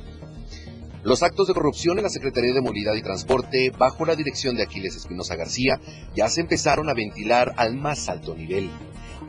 Los 1.02 1.24
actos 1.24 1.48
de 1.48 1.54
corrupción 1.54 1.98
en 1.98 2.04
la 2.04 2.10
Secretaría 2.10 2.54
de 2.54 2.62
Movilidad 2.62 2.94
y 2.94 3.02
Transporte, 3.02 3.72
bajo 3.78 4.06
la 4.06 4.18
dirección 4.18 4.58
de 4.58 4.64
Aquiles 4.64 4.98
Espinosa 4.98 5.38
García, 5.38 5.80
ya 6.14 6.28
se 6.28 6.42
empezaron 6.42 6.90
a 6.90 6.94
ventilar 6.94 7.54
al 7.56 7.78
más 7.78 8.10
alto 8.10 8.36
nivel. 8.36 8.70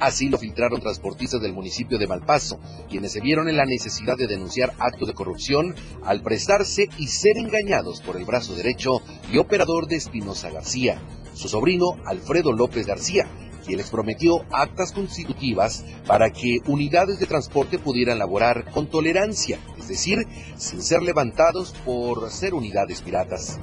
Así 0.01 0.29
lo 0.29 0.37
filtraron 0.37 0.81
transportistas 0.81 1.41
del 1.41 1.53
municipio 1.53 1.97
de 1.97 2.09
Malpaso, 2.09 2.59
quienes 2.89 3.13
se 3.13 3.21
vieron 3.21 3.49
en 3.49 3.57
la 3.57 3.67
necesidad 3.67 4.17
de 4.17 4.27
denunciar 4.27 4.73
actos 4.81 5.07
de 5.07 5.15
corrupción 5.15 5.77
al 6.03 6.23
prestarse 6.23 6.89
y 6.99 7.07
ser 7.07 7.39
engañados 7.39 8.01
por 8.01 8.17
el 8.17 8.25
brazo 8.25 8.57
derecho 8.57 9.01
y 9.33 9.39
operador 9.39 9.87
de 9.87 9.95
Espinosa 9.95 10.51
García, 10.51 11.01
su 11.35 11.49
sobrino 11.49 11.97
Alfredo 12.05 12.53
López 12.53 12.85
García, 12.85 13.29
quien 13.65 13.79
les 13.79 13.91
prometió 13.91 14.45
actas 14.51 14.91
constitutivas 14.91 15.85
para 16.07 16.31
que 16.31 16.59
unidades 16.67 17.21
de 17.21 17.27
transporte 17.27 17.79
pudieran 17.79 18.19
laborar 18.19 18.71
con 18.73 18.89
tolerancia, 18.89 19.59
decir, 19.91 20.19
sin 20.57 20.81
ser 20.81 21.03
levantados 21.03 21.75
por 21.85 22.31
ser 22.31 22.55
unidades 22.55 23.03
piratas. 23.03 23.59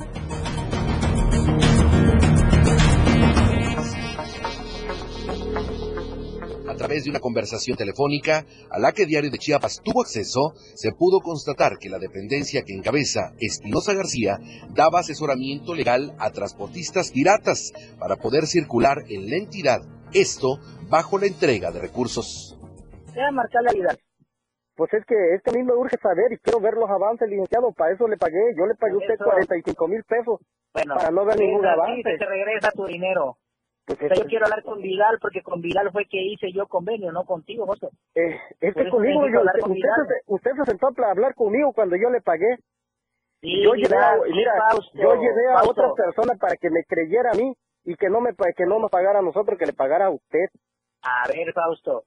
A 6.69 6.75
través 6.78 7.05
de 7.05 7.09
una 7.09 7.19
conversación 7.19 7.75
telefónica 7.75 8.45
a 8.69 8.78
la 8.78 8.91
que 8.91 9.07
Diario 9.07 9.32
de 9.32 9.39
Chiapas 9.39 9.82
tuvo 9.84 10.01
acceso, 10.01 10.53
se 10.75 10.91
pudo 10.91 11.21
constatar 11.21 11.80
que 11.80 11.89
la 11.89 11.97
dependencia 11.97 12.61
que 12.63 12.73
encabeza 12.73 13.34
Espinosa 13.39 13.93
García 13.93 14.38
daba 14.75 14.99
asesoramiento 14.99 15.73
legal 15.73 16.13
a 16.19 16.30
transportistas 16.30 17.11
piratas 17.11 17.73
para 17.97 18.17
poder 18.17 18.45
circular 18.45 18.97
en 19.09 19.28
la 19.28 19.38
entidad, 19.38 19.82
esto 20.13 20.59
bajo 20.88 21.17
la 21.17 21.25
entrega 21.25 21.71
de 21.71 21.80
recursos. 21.80 22.55
Sea 23.11 23.32
marcar 23.32 23.63
la. 23.63 24.07
Pues 24.78 24.93
es 24.93 25.03
que, 25.05 25.15
es 25.34 25.41
que 25.41 25.49
a 25.49 25.53
mí 25.53 25.63
me 25.63 25.73
urge 25.73 25.97
saber 25.97 26.32
y 26.32 26.38
quiero 26.38 26.59
ver 26.61 26.75
los 26.75 26.88
avances, 26.88 27.28
licenciado. 27.28 27.71
Para 27.73 27.93
eso 27.93 28.07
le 28.07 28.15
pagué. 28.15 28.53
Yo 28.55 28.67
le 28.67 28.75
pagué 28.75 28.93
a 28.93 28.97
usted 28.97 29.17
45 29.17 29.88
mil 29.88 30.03
pesos 30.03 30.39
Bueno, 30.71 30.93
para 30.95 31.09
no 31.09 31.25
ver 31.25 31.39
ningún 31.39 31.65
avance. 31.65 32.03
se 32.03 32.17
te 32.17 32.25
regresa 32.25 32.71
tu 32.71 32.86
dinero. 32.86 33.38
Pues 33.88 33.97
O 33.99 34.07
sea, 34.07 34.17
yo 34.17 34.25
quiero 34.25 34.45
hablar 34.45 34.61
con 34.63 34.80
Vidal 34.80 35.17
porque 35.19 35.41
con 35.41 35.61
Vidal 35.61 35.91
fue 35.91 36.05
que 36.05 36.21
hice 36.21 36.51
yo 36.53 36.67
convenio, 36.67 37.11
no 37.11 37.23
contigo, 37.25 37.65
José. 37.65 37.88
Eh, 38.13 38.38
es 38.59 38.75
que 38.75 38.89
conmigo, 38.89 39.28
yo, 39.30 39.41
usted, 39.41 39.61
con 39.61 39.71
usted 39.71 39.89
se, 40.07 40.15
usted 40.28 40.51
se 40.57 40.65
sentó 40.65 40.88
a 40.88 41.09
hablar 41.09 41.34
conmigo 41.34 41.73
cuando 41.73 41.95
yo 41.95 42.09
le 42.11 42.21
pagué. 42.21 42.57
Sí, 43.41 43.63
yo 43.63 43.73
llevé 43.73 43.97
a, 43.97 44.17
mira, 44.30 44.51
Fausto, 44.69 44.91
yo 44.93 45.15
llevé 45.15 45.47
a 45.47 45.53
Fausto. 45.53 45.71
otras 45.71 45.91
personas 45.95 46.38
para 46.38 46.55
que 46.57 46.69
me 46.69 46.84
creyera 46.84 47.32
a 47.32 47.36
mí 47.36 47.53
y 47.86 47.95
que 47.95 48.09
no 48.09 48.19
me 48.21 48.36
que 48.36 48.65
no 48.65 48.80
me 48.80 48.89
pagara 48.89 49.19
a 49.19 49.23
nosotros, 49.23 49.57
que 49.57 49.65
le 49.65 49.73
pagara 49.73 50.07
a 50.07 50.09
usted. 50.11 50.49
A 51.01 51.28
ver, 51.30 51.51
Fausto, 51.53 52.03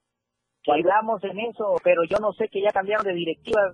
en 0.65 1.39
eso, 1.39 1.75
pero 1.83 2.03
yo 2.09 2.17
no 2.19 2.33
sé 2.33 2.47
que 2.51 2.61
ya 2.61 2.71
cambiaron 2.71 3.05
de 3.05 3.13
directiva. 3.13 3.73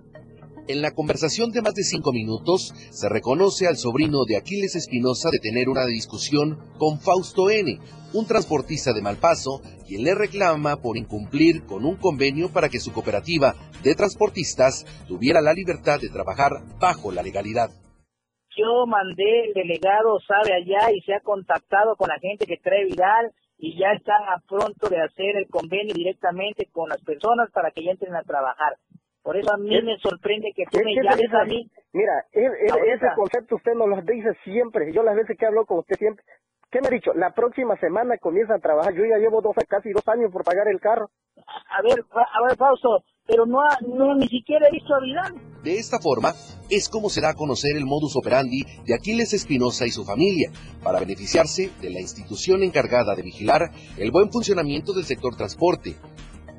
En 0.68 0.82
la 0.82 0.90
conversación 0.90 1.50
de 1.50 1.62
más 1.62 1.74
de 1.74 1.82
cinco 1.82 2.12
minutos, 2.12 2.74
se 2.90 3.08
reconoce 3.08 3.66
al 3.66 3.76
sobrino 3.76 4.24
de 4.26 4.36
Aquiles 4.36 4.76
Espinosa 4.76 5.30
de 5.30 5.38
tener 5.38 5.68
una 5.68 5.86
discusión 5.86 6.58
con 6.78 7.00
Fausto 7.00 7.48
N., 7.48 7.78
un 8.12 8.26
transportista 8.26 8.92
de 8.92 9.00
Malpaso, 9.00 9.62
quien 9.86 10.04
le 10.04 10.14
reclama 10.14 10.76
por 10.76 10.96
incumplir 10.96 11.64
con 11.64 11.84
un 11.84 11.96
convenio 11.96 12.50
para 12.52 12.68
que 12.68 12.80
su 12.80 12.92
cooperativa 12.92 13.54
de 13.82 13.94
transportistas 13.94 14.84
tuviera 15.06 15.40
la 15.40 15.54
libertad 15.54 16.00
de 16.00 16.10
trabajar 16.10 16.52
bajo 16.78 17.12
la 17.12 17.22
legalidad. 17.22 17.70
Yo 18.56 18.86
mandé, 18.86 19.46
el 19.46 19.54
delegado 19.54 20.18
sabe 20.26 20.52
allá 20.52 20.90
y 20.92 21.00
se 21.02 21.14
ha 21.14 21.20
contactado 21.20 21.96
con 21.96 22.08
la 22.08 22.18
gente 22.18 22.44
que 22.44 22.56
trae 22.56 22.84
Vidal 22.86 23.32
y 23.58 23.78
ya 23.78 23.92
están 23.92 24.22
a 24.28 24.38
pronto 24.48 24.88
de 24.88 25.00
hacer 25.02 25.36
el 25.36 25.48
convenio 25.48 25.94
directamente 25.94 26.66
con 26.72 26.88
las 26.88 27.02
personas 27.02 27.50
para 27.52 27.70
que 27.72 27.84
ya 27.84 27.92
entren 27.92 28.14
a 28.16 28.22
trabajar. 28.22 28.74
Por 29.22 29.36
eso 29.36 29.52
a 29.52 29.58
mí 29.58 29.74
Es- 29.76 29.84
me 29.84 29.98
sorprende 29.98 30.52
que 30.56 30.64
tú 30.70 30.78
Es 30.78 30.84
me 30.84 30.94
que 30.94 31.02
llames 31.02 31.24
esa- 31.26 31.40
a 31.42 31.44
mí. 31.44 31.70
Mira, 31.92 32.12
ese 32.32 33.06
concepto 33.16 33.56
usted 33.56 33.72
nos 33.74 33.88
lo 33.88 34.02
dice 34.02 34.34
siempre. 34.44 34.92
Yo 34.92 35.02
las 35.02 35.16
veces 35.16 35.36
que 35.38 35.46
hablo 35.46 35.66
con 35.66 35.78
usted 35.80 35.96
siempre. 35.96 36.24
¿Qué 36.70 36.80
me 36.82 36.88
ha 36.88 36.90
dicho? 36.90 37.12
La 37.14 37.32
próxima 37.32 37.76
semana 37.80 38.16
comienza 38.20 38.54
a 38.54 38.58
trabajar. 38.58 38.92
Yo 38.94 39.02
ya 39.08 39.16
llevo 39.18 39.40
dos, 39.40 39.54
casi 39.68 39.90
dos 39.90 40.02
años 40.08 40.30
por 40.30 40.44
pagar 40.44 40.68
el 40.68 40.80
carro. 40.80 41.10
A 41.38 41.80
ver, 41.82 42.04
a 42.12 42.46
ver, 42.46 42.56
Fausto, 42.58 43.04
pero 43.26 43.46
no, 43.46 43.60
ha- 43.62 43.78
no 43.86 44.14
ni 44.16 44.28
siquiera 44.28 44.68
he 44.68 44.72
visto 44.72 44.94
a 44.94 45.00
Vidal. 45.00 45.34
De 45.62 45.78
esta 45.78 45.98
forma, 45.98 46.32
es 46.68 46.88
como 46.90 47.08
se 47.08 47.20
da 47.22 47.30
a 47.30 47.34
conocer 47.34 47.74
el 47.76 47.86
modus 47.86 48.16
operandi 48.16 48.64
de 48.84 48.94
Aquiles 48.94 49.32
Espinosa 49.32 49.86
y 49.86 49.90
su 49.90 50.04
familia, 50.04 50.50
para 50.82 51.00
beneficiarse 51.00 51.70
de 51.80 51.90
la 51.90 52.00
institución 52.00 52.62
encargada 52.62 53.14
de 53.14 53.22
vigilar 53.22 53.70
el 53.96 54.10
buen 54.10 54.30
funcionamiento 54.30 54.92
del 54.92 55.04
sector 55.04 55.36
transporte. 55.36 55.96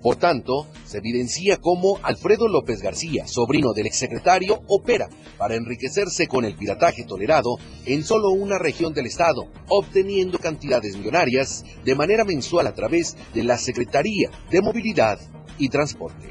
Por 0.02 0.16
tanto, 0.16 0.68
se 0.86 1.00
evidencia 1.00 1.58
cómo 1.58 2.00
Alfredo 2.04 2.48
López 2.48 2.82
García, 2.82 3.28
sobrino 3.28 3.74
del 3.74 3.88
exsecretario, 3.88 4.62
opera 4.68 5.10
para 5.38 5.56
enriquecerse 5.56 6.28
con 6.28 6.46
el 6.46 6.56
pirataje 6.56 7.04
tolerado 7.04 7.58
en 7.86 8.04
solo 8.04 8.30
una 8.30 8.58
región 8.58 8.94
del 8.94 9.08
estado, 9.08 9.48
obteniendo 9.68 10.40
cantidades 10.40 10.96
millonarias 10.96 11.66
de 11.84 11.96
manera 11.96 12.24
mensual 12.24 12.68
a 12.68 12.74
través 12.74 13.18
de 13.34 13.44
la 13.44 13.58
Secretaría 13.58 14.30
de 14.50 14.62
Movilidad 14.62 15.20
y 15.58 15.68
Transporte. 15.68 16.30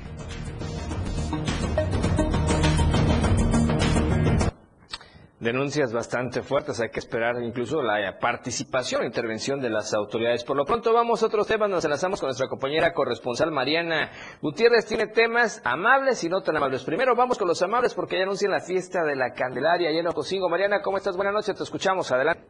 Denuncias 5.41 5.93
bastante 5.93 6.43
fuertes, 6.43 6.80
hay 6.80 6.89
que 6.89 6.99
esperar 6.99 7.41
incluso 7.41 7.80
la 7.80 8.18
participación 8.18 9.03
e 9.03 9.07
intervención 9.07 9.61
de 9.61 9.70
las 9.70 9.95
autoridades. 9.95 10.43
Por 10.43 10.57
lo 10.57 10.64
pronto 10.64 10.93
vamos 10.93 11.22
a 11.22 11.26
otros 11.26 11.47
temas, 11.47 11.70
nos 11.70 11.84
enlazamos 11.84 12.18
con 12.18 12.26
nuestra 12.26 12.49
compañera 12.49 12.93
corresponsal 12.93 13.53
Mariana 13.53 14.11
Gutiérrez. 14.43 14.84
Tiene 14.86 15.07
temas 15.07 15.62
amables 15.64 16.24
y 16.24 16.28
no 16.28 16.41
tan 16.41 16.57
amables. 16.57 16.82
Primero 16.82 17.14
vamos 17.14 17.39
con 17.39 17.47
los 17.47 17.62
amables 17.62 17.95
porque 17.95 18.16
ya 18.16 18.24
anuncian 18.24 18.51
la 18.51 18.59
fiesta 18.59 19.05
de 19.05 19.14
la 19.14 19.30
Candelaria 19.32 19.91
allá 19.91 20.01
en 20.01 20.09
Ocosingo. 20.09 20.49
Mariana, 20.49 20.82
¿cómo 20.82 20.97
estás? 20.97 21.14
Buenas 21.14 21.34
noches, 21.34 21.57
te 21.57 21.62
escuchamos, 21.62 22.11
adelante. 22.11 22.43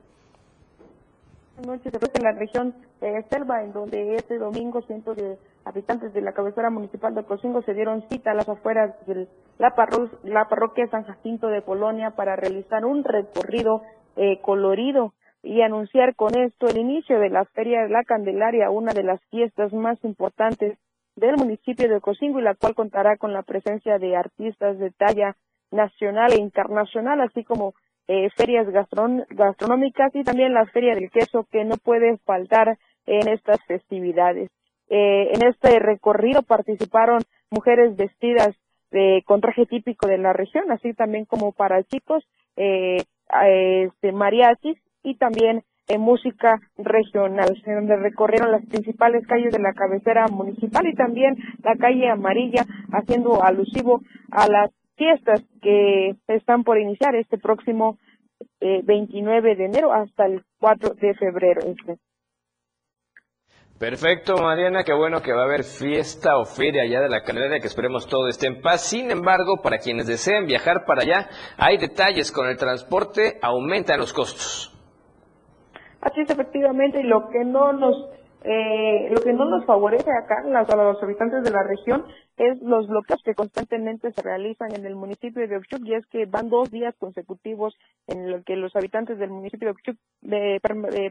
Buenas 1.59 1.85
noches. 1.85 2.11
En 2.15 2.23
la 2.23 2.33
región 2.33 2.75
de 3.03 3.23
Selva, 3.29 3.65
en 3.65 3.73
donde 3.75 4.15
este 4.15 4.39
domingo 4.39 4.81
cientos 4.81 5.15
de 5.15 5.37
habitantes 5.69 6.13
de 6.13 6.21
la 6.21 6.33
cabecera 6.33 6.71
municipal 6.71 7.15
de 7.15 7.25
Cocingo 7.25 7.63
se 7.63 7.75
dieron 7.75 8.03
cita 8.09 8.31
a 8.31 8.35
las 8.35 8.49
afueras 8.49 8.95
de 9.07 9.29
la, 9.59 9.75
parro- 9.75 10.11
la 10.25 10.49
parroquia 10.49 10.87
San 10.89 11.05
Jacinto 11.05 11.49
de 11.49 11.63
Polonia 11.63 12.11
para 12.13 12.37
realizar 12.37 12.85
un 12.85 13.05
recorrido 13.05 13.83
eh, 14.17 14.41
colorido 14.41 15.13
y 15.43 15.63
anunciar 15.63 16.15
con 16.17 16.37
esto 16.37 16.67
el 16.67 16.79
inicio 16.79 17.21
de 17.21 17.31
la 17.31 17.45
Feria 17.45 17.83
de 17.83 17.91
la 17.91 18.03
Candelaria, 18.05 18.71
una 18.71 18.93
de 18.93 19.05
las 19.05 19.21
fiestas 19.31 19.73
más 19.73 20.03
importantes 20.05 20.79
del 21.17 21.37
municipio 21.37 21.89
de 21.89 22.01
Cocingo 22.01 22.41
y 22.41 22.43
la 22.43 22.55
cual 22.55 22.75
contará 22.75 23.17
con 23.17 23.33
la 23.33 23.43
presencia 23.43 23.99
de 23.99 24.17
artistas 24.17 24.79
de 24.79 24.91
talla 24.91 25.37
nacional 25.71 26.33
e 26.33 26.41
internacional, 26.41 27.21
así 27.21 27.45
como 27.45 27.75
eh, 28.09 28.31
ferias 28.37 28.67
gastron- 28.69 29.27
gastronómicas 29.31 30.15
y 30.15 30.25
también 30.25 30.55
la 30.55 30.67
feria 30.67 30.95
del 30.95 31.11
queso 31.11 31.47
que 31.51 31.65
no 31.65 31.77
puede 31.77 32.17
faltar 32.19 32.79
en 33.07 33.29
estas 33.29 33.59
festividades. 33.67 34.51
Eh, 34.91 35.33
en 35.35 35.47
este 35.47 35.79
recorrido 35.79 36.43
participaron 36.43 37.21
mujeres 37.51 37.97
vestidas 37.97 38.57
de, 38.91 39.23
con 39.27 39.41
traje 39.41 39.67
típico 39.67 40.09
de 40.09 40.19
la 40.19 40.33
región, 40.33 40.71
así 40.71 40.95
también 40.95 41.25
como 41.25 41.53
para 41.53 41.83
chicos, 41.83 42.25
eh, 42.57 43.03
eh, 43.45 43.85
este, 43.85 44.13
mariachis 44.13 44.79
y 45.03 45.17
también 45.17 45.63
eh, 45.89 45.99
música 45.99 46.61
regional, 46.77 47.49
donde 47.65 47.97
recorrieron 47.97 48.53
las 48.53 48.65
principales 48.67 49.27
calles 49.27 49.53
de 49.53 49.59
la 49.59 49.73
cabecera 49.73 50.27
municipal 50.29 50.87
y 50.87 50.95
también 50.95 51.37
la 51.63 51.77
calle 51.77 52.09
amarilla, 52.09 52.65
haciendo 52.93 53.43
alusivo 53.43 54.03
a 54.31 54.49
las 54.49 54.71
fiestas 54.97 55.43
que 55.63 56.15
están 56.27 56.65
por 56.65 56.79
iniciar 56.79 57.15
este 57.15 57.39
próximo 57.39 57.99
eh, 58.61 58.83
29 58.85 59.57
de 59.57 59.65
enero 59.65 59.93
hasta 59.93 60.27
el 60.27 60.43
4 60.59 60.95
de 60.95 61.15
febrero. 61.15 61.61
Este. 61.63 61.97
Perfecto, 63.79 64.37
Mariana, 64.39 64.83
qué 64.83 64.93
bueno 64.93 65.23
que 65.23 65.33
va 65.33 65.43
a 65.43 65.45
haber 65.45 65.63
fiesta 65.63 66.37
o 66.37 66.45
feria 66.45 66.83
allá 66.83 67.01
de 67.01 67.09
la 67.09 67.23
Candelaria, 67.23 67.61
que 67.61 67.69
esperemos 67.69 68.09
todo 68.09 68.27
esté 68.27 68.49
en 68.49 68.61
paz. 68.61 68.81
Sin 68.81 69.13
embargo, 69.13 69.63
para 69.63 69.79
quienes 69.79 70.09
deseen 70.09 70.47
viajar 70.47 70.85
para 70.85 71.03
allá, 71.03 71.29
hay 71.57 71.79
detalles 71.79 72.33
con 72.33 72.49
el 72.49 72.57
transporte, 72.57 73.39
aumentan 73.41 74.01
los 74.01 74.13
costos. 74.13 74.77
Así 76.01 76.23
es, 76.23 76.31
efectivamente, 76.31 77.01
y 77.01 77.05
lo 77.05 77.29
que 77.29 77.45
no 77.45 77.73
nos 77.73 77.95
eh, 78.43 79.11
lo 79.11 79.21
que 79.21 79.33
no 79.33 79.45
nos 79.45 79.65
favorece 79.65 80.11
acá 80.11 80.43
a 80.45 80.77
los 80.77 81.03
habitantes 81.03 81.45
de 81.45 81.51
la 81.51 81.63
región 81.63 82.05
es 82.37 82.61
los 82.63 82.89
bloqueos 82.89 83.21
que 83.25 83.35
constantemente 83.35 84.13
se 84.13 84.23
realizan 84.23 84.75
en 84.75 84.87
el 84.87 84.95
municipio 84.95 85.47
de 85.47 85.57
Ochuc 85.57 85.85
y 85.85 85.95
es 85.95 86.07
que 86.07 86.27
van 86.27 86.49
dos 86.49 86.71
días 86.71 86.95
consecutivos 86.99 87.75
en 88.07 88.31
los 88.31 88.45
que 88.45 88.55
los 88.55 88.75
habitantes 88.77 89.19
del 89.19 89.31
municipio 89.31 89.69
de 89.69 89.73
Ochuc 89.73 89.97
eh, 90.31 90.61
eh, 90.95 91.11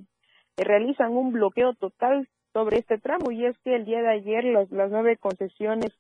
realizan 0.57 1.18
un 1.18 1.34
bloqueo 1.34 1.74
total 1.74 2.28
sobre 2.58 2.80
este 2.80 2.97
tramo 2.97 3.30
y 3.30 3.45
es 3.45 3.55
que 3.60 3.76
el 3.76 3.86
día 3.86 4.01
de 4.01 4.10
ayer 4.10 4.43
las, 4.45 4.72
las 4.72 4.89
nueve 4.89 5.16
concesiones, 5.18 5.91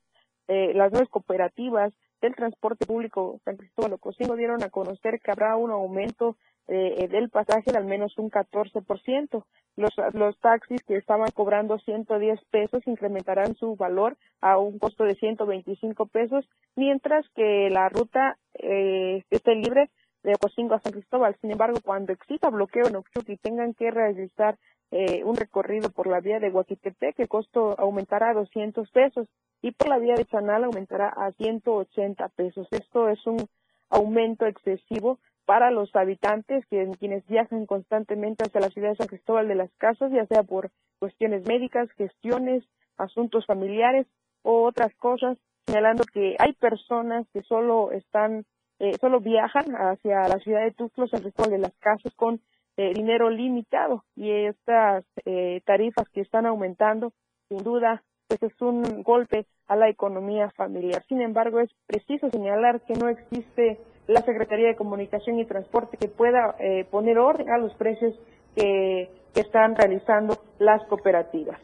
eh, 0.47 0.73
las 0.73 0.91
nueve 0.91 1.07
cooperativas 1.07 1.93
del 2.19 2.33
transporte 2.33 2.87
público 2.87 3.39
San 3.45 3.57
Cristóbal 3.57 3.93
Ocosingo 3.93 4.35
dieron 4.35 4.63
a 4.63 4.71
conocer 4.71 5.19
que 5.23 5.29
habrá 5.29 5.55
un 5.55 5.69
aumento 5.69 6.35
eh, 6.67 7.07
del 7.11 7.29
pasaje 7.29 7.71
de 7.71 7.77
al 7.77 7.85
menos 7.85 8.17
un 8.17 8.31
14%. 8.31 9.43
Los, 9.75 9.91
los 10.13 10.39
taxis 10.39 10.81
que 10.81 10.97
estaban 10.97 11.29
cobrando 11.31 11.77
110 11.77 12.39
pesos 12.49 12.81
incrementarán 12.87 13.53
su 13.53 13.75
valor 13.75 14.17
a 14.41 14.57
un 14.57 14.79
costo 14.79 15.03
de 15.03 15.13
125 15.13 16.07
pesos, 16.07 16.49
mientras 16.75 17.29
que 17.35 17.69
la 17.69 17.87
ruta 17.89 18.39
eh, 18.55 19.23
esté 19.29 19.53
libre 19.53 19.91
de 20.23 20.33
Ocosingo 20.33 20.73
a 20.73 20.81
San 20.81 20.93
Cristóbal. 20.93 21.37
Sin 21.39 21.51
embargo, 21.51 21.77
cuando 21.83 22.13
exista 22.13 22.49
bloqueo 22.49 22.87
en 22.87 22.95
Ochuc 22.95 23.29
y 23.29 23.37
tengan 23.37 23.75
que 23.75 23.91
realizar 23.91 24.57
eh, 24.91 25.23
un 25.23 25.35
recorrido 25.35 25.89
por 25.89 26.07
la 26.07 26.21
vía 26.21 26.39
de 26.39 26.49
Huaquitepec, 26.49 27.19
el 27.19 27.27
costo 27.27 27.75
aumentará 27.77 28.29
a 28.29 28.33
200 28.33 28.89
pesos 28.91 29.27
y 29.61 29.71
por 29.71 29.89
la 29.89 29.97
vía 29.97 30.15
de 30.15 30.25
Chanal 30.25 30.63
aumentará 30.63 31.09
a 31.09 31.31
180 31.33 32.29
pesos. 32.29 32.67
Esto 32.71 33.09
es 33.09 33.25
un 33.27 33.47
aumento 33.89 34.45
excesivo 34.45 35.19
para 35.45 35.71
los 35.71 35.95
habitantes 35.95 36.65
que, 36.67 36.89
quienes 36.99 37.25
viajan 37.27 37.65
constantemente 37.65 38.43
hacia 38.43 38.61
la 38.61 38.69
ciudad 38.69 38.89
de 38.89 38.97
San 38.97 39.07
Cristóbal 39.07 39.47
de 39.47 39.55
las 39.55 39.71
Casas, 39.77 40.11
ya 40.11 40.25
sea 40.25 40.43
por 40.43 40.71
cuestiones 40.99 41.47
médicas, 41.47 41.89
gestiones, 41.91 42.63
asuntos 42.97 43.45
familiares 43.45 44.07
o 44.41 44.63
otras 44.63 44.93
cosas, 44.95 45.37
señalando 45.65 46.03
que 46.03 46.35
hay 46.39 46.53
personas 46.53 47.25
que 47.33 47.41
solo 47.43 47.91
están, 47.91 48.45
eh, 48.79 48.97
solo 48.99 49.19
viajan 49.19 49.73
hacia 49.75 50.27
la 50.27 50.39
ciudad 50.39 50.63
de 50.63 50.71
Tuxtla, 50.71 51.07
San 51.07 51.21
Cristóbal 51.21 51.51
de 51.51 51.59
las 51.59 51.75
Casas 51.79 52.13
con 52.15 52.41
eh, 52.77 52.93
dinero 52.93 53.29
limitado 53.29 54.03
y 54.15 54.31
estas 54.31 55.03
eh, 55.25 55.61
tarifas 55.65 56.07
que 56.09 56.21
están 56.21 56.45
aumentando, 56.45 57.11
sin 57.49 57.63
duda, 57.63 58.03
pues 58.27 58.43
es 58.43 58.61
un 58.61 59.03
golpe 59.03 59.47
a 59.67 59.75
la 59.75 59.89
economía 59.89 60.51
familiar. 60.55 61.03
Sin 61.07 61.21
embargo, 61.21 61.59
es 61.59 61.71
preciso 61.87 62.29
señalar 62.29 62.81
que 62.81 62.93
no 62.93 63.09
existe 63.09 63.79
la 64.07 64.21
Secretaría 64.21 64.67
de 64.67 64.75
Comunicación 64.75 65.39
y 65.39 65.45
Transporte 65.45 65.97
que 65.97 66.07
pueda 66.07 66.55
eh, 66.59 66.85
poner 66.91 67.17
orden 67.17 67.49
a 67.49 67.57
los 67.57 67.73
precios 67.75 68.13
que, 68.55 69.09
que 69.33 69.41
están 69.41 69.75
realizando 69.75 70.37
las 70.59 70.85
cooperativas. 70.87 71.59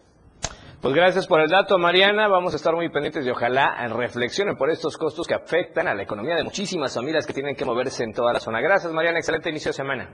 Pues 0.82 0.96
gracias 0.96 1.28
por 1.28 1.40
el 1.40 1.48
dato, 1.48 1.78
Mariana. 1.78 2.28
Vamos 2.28 2.54
a 2.54 2.58
estar 2.58 2.76
muy 2.76 2.90
pendientes 2.90 3.26
y 3.26 3.30
ojalá 3.30 3.88
reflexionen 3.88 4.58
por 4.58 4.70
estos 4.70 4.98
costos 4.98 5.26
que 5.26 5.34
afectan 5.34 5.88
a 5.88 5.94
la 5.94 6.04
economía 6.04 6.36
de 6.36 6.44
muchísimas 6.44 6.94
familias 6.94 7.26
que 7.26 7.32
tienen 7.34 7.56
que 7.56 7.64
moverse 7.64 8.04
en 8.04 8.12
toda 8.14 8.34
la 8.34 8.40
zona. 8.42 8.60
Gracias, 8.60 8.92
Mariana. 8.92 9.20
Excelente 9.20 9.50
inicio 9.50 9.70
de 9.70 9.74
semana. 9.74 10.10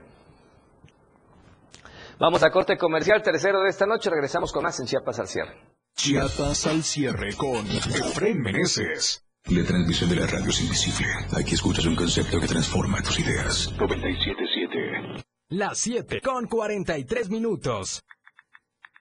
Vamos 2.19 2.43
a 2.43 2.51
corte 2.51 2.77
comercial 2.77 3.23
tercero 3.23 3.61
de 3.61 3.69
esta 3.69 3.85
noche. 3.85 4.09
Regresamos 4.09 4.51
con 4.51 4.63
más 4.63 4.77
en 4.81 4.87
Chiapas 4.87 5.19
al 5.19 5.29
cierre. 5.29 5.55
Chiapas 5.95 6.67
al 6.67 6.83
cierre 6.83 7.33
con 7.35 7.65
Efraín 7.65 8.41
Meneses. 8.41 9.23
La 9.45 9.63
transmisión 9.63 10.09
de 10.09 10.17
la 10.17 10.27
radio 10.27 10.49
es 10.49 10.59
invisible. 10.59 11.07
Aquí 11.37 11.55
escuchas 11.55 11.85
un 11.85 11.95
concepto 11.95 12.41
que 12.41 12.47
transforma 12.47 13.01
tus 13.01 13.19
ideas. 13.19 13.71
97.7. 13.77 15.23
Las 15.51 15.79
7 15.79 16.19
con 16.19 16.47
43 16.47 17.29
minutos. 17.29 18.01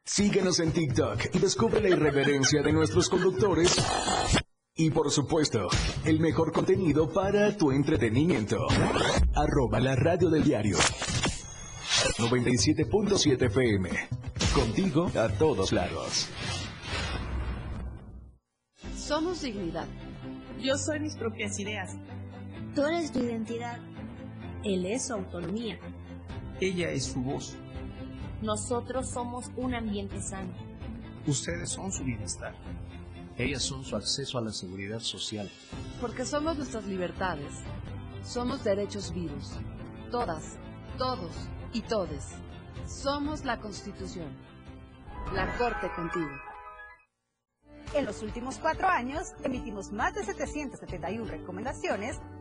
Síguenos 0.04 0.60
en 0.60 0.70
TikTok 0.70 1.34
y 1.34 1.38
descubre 1.40 1.80
la 1.80 1.88
irreverencia 1.88 2.62
de 2.62 2.72
nuestros 2.72 3.08
conductores. 3.08 3.76
Y 4.76 4.90
por 4.90 5.10
supuesto, 5.10 5.66
el 6.04 6.20
mejor 6.20 6.52
contenido 6.52 7.12
para 7.12 7.56
tu 7.56 7.72
entretenimiento. 7.72 8.64
Arroba 9.34 9.80
la 9.80 9.96
radio 9.96 10.30
del 10.30 10.44
diario. 10.44 10.78
97.7 12.16 13.42
FM. 13.46 13.90
Contigo 14.54 15.11
a 15.14 15.28
todos 15.28 15.72
lados. 15.72 16.28
Somos 18.96 19.42
dignidad. 19.42 19.86
Yo 20.61 20.76
soy 20.76 21.00
mis 21.00 21.14
propias 21.16 21.59
ideas. 21.61 21.96
Tú 22.74 22.82
eres 22.84 23.12
tu 23.12 23.20
identidad. 23.20 23.78
Él 24.64 24.86
es 24.86 25.06
su 25.06 25.14
autonomía. 25.14 25.78
Ella 26.61 26.90
es 26.90 27.04
su 27.04 27.20
voz. 27.20 27.56
Nosotros 28.42 29.11
somos 29.11 29.50
un 29.56 29.74
ambiente 29.74 30.20
sano. 30.20 30.52
Ustedes 31.26 31.70
son 31.70 31.92
su 31.92 32.04
bienestar. 32.04 32.54
Ellas 33.36 33.62
son 33.62 33.84
su 33.84 33.94
acceso 33.94 34.38
a 34.38 34.42
la 34.42 34.52
seguridad 34.52 35.00
social. 35.00 35.48
Porque 36.00 36.24
somos 36.24 36.56
nuestras 36.56 36.86
libertades. 36.86 37.52
Somos 38.24 38.64
derechos 38.64 39.14
vivos. 39.14 39.52
Todas, 40.11 40.56
todos 40.96 41.30
y 41.72 41.82
todes. 41.82 42.24
Somos 42.86 43.44
la 43.44 43.58
Constitución. 43.58 44.28
La 45.34 45.56
Corte 45.58 45.90
contigo. 45.94 46.30
En 47.94 48.04
los 48.04 48.22
últimos 48.22 48.58
cuatro 48.58 48.88
años 48.88 49.34
emitimos 49.44 49.92
más 49.92 50.14
de 50.14 50.24
771 50.24 51.24
recomendaciones 51.24 52.20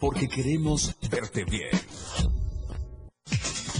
porque 0.00 0.28
queremos 0.28 0.94
verte 1.10 1.44
bien. 1.44 1.70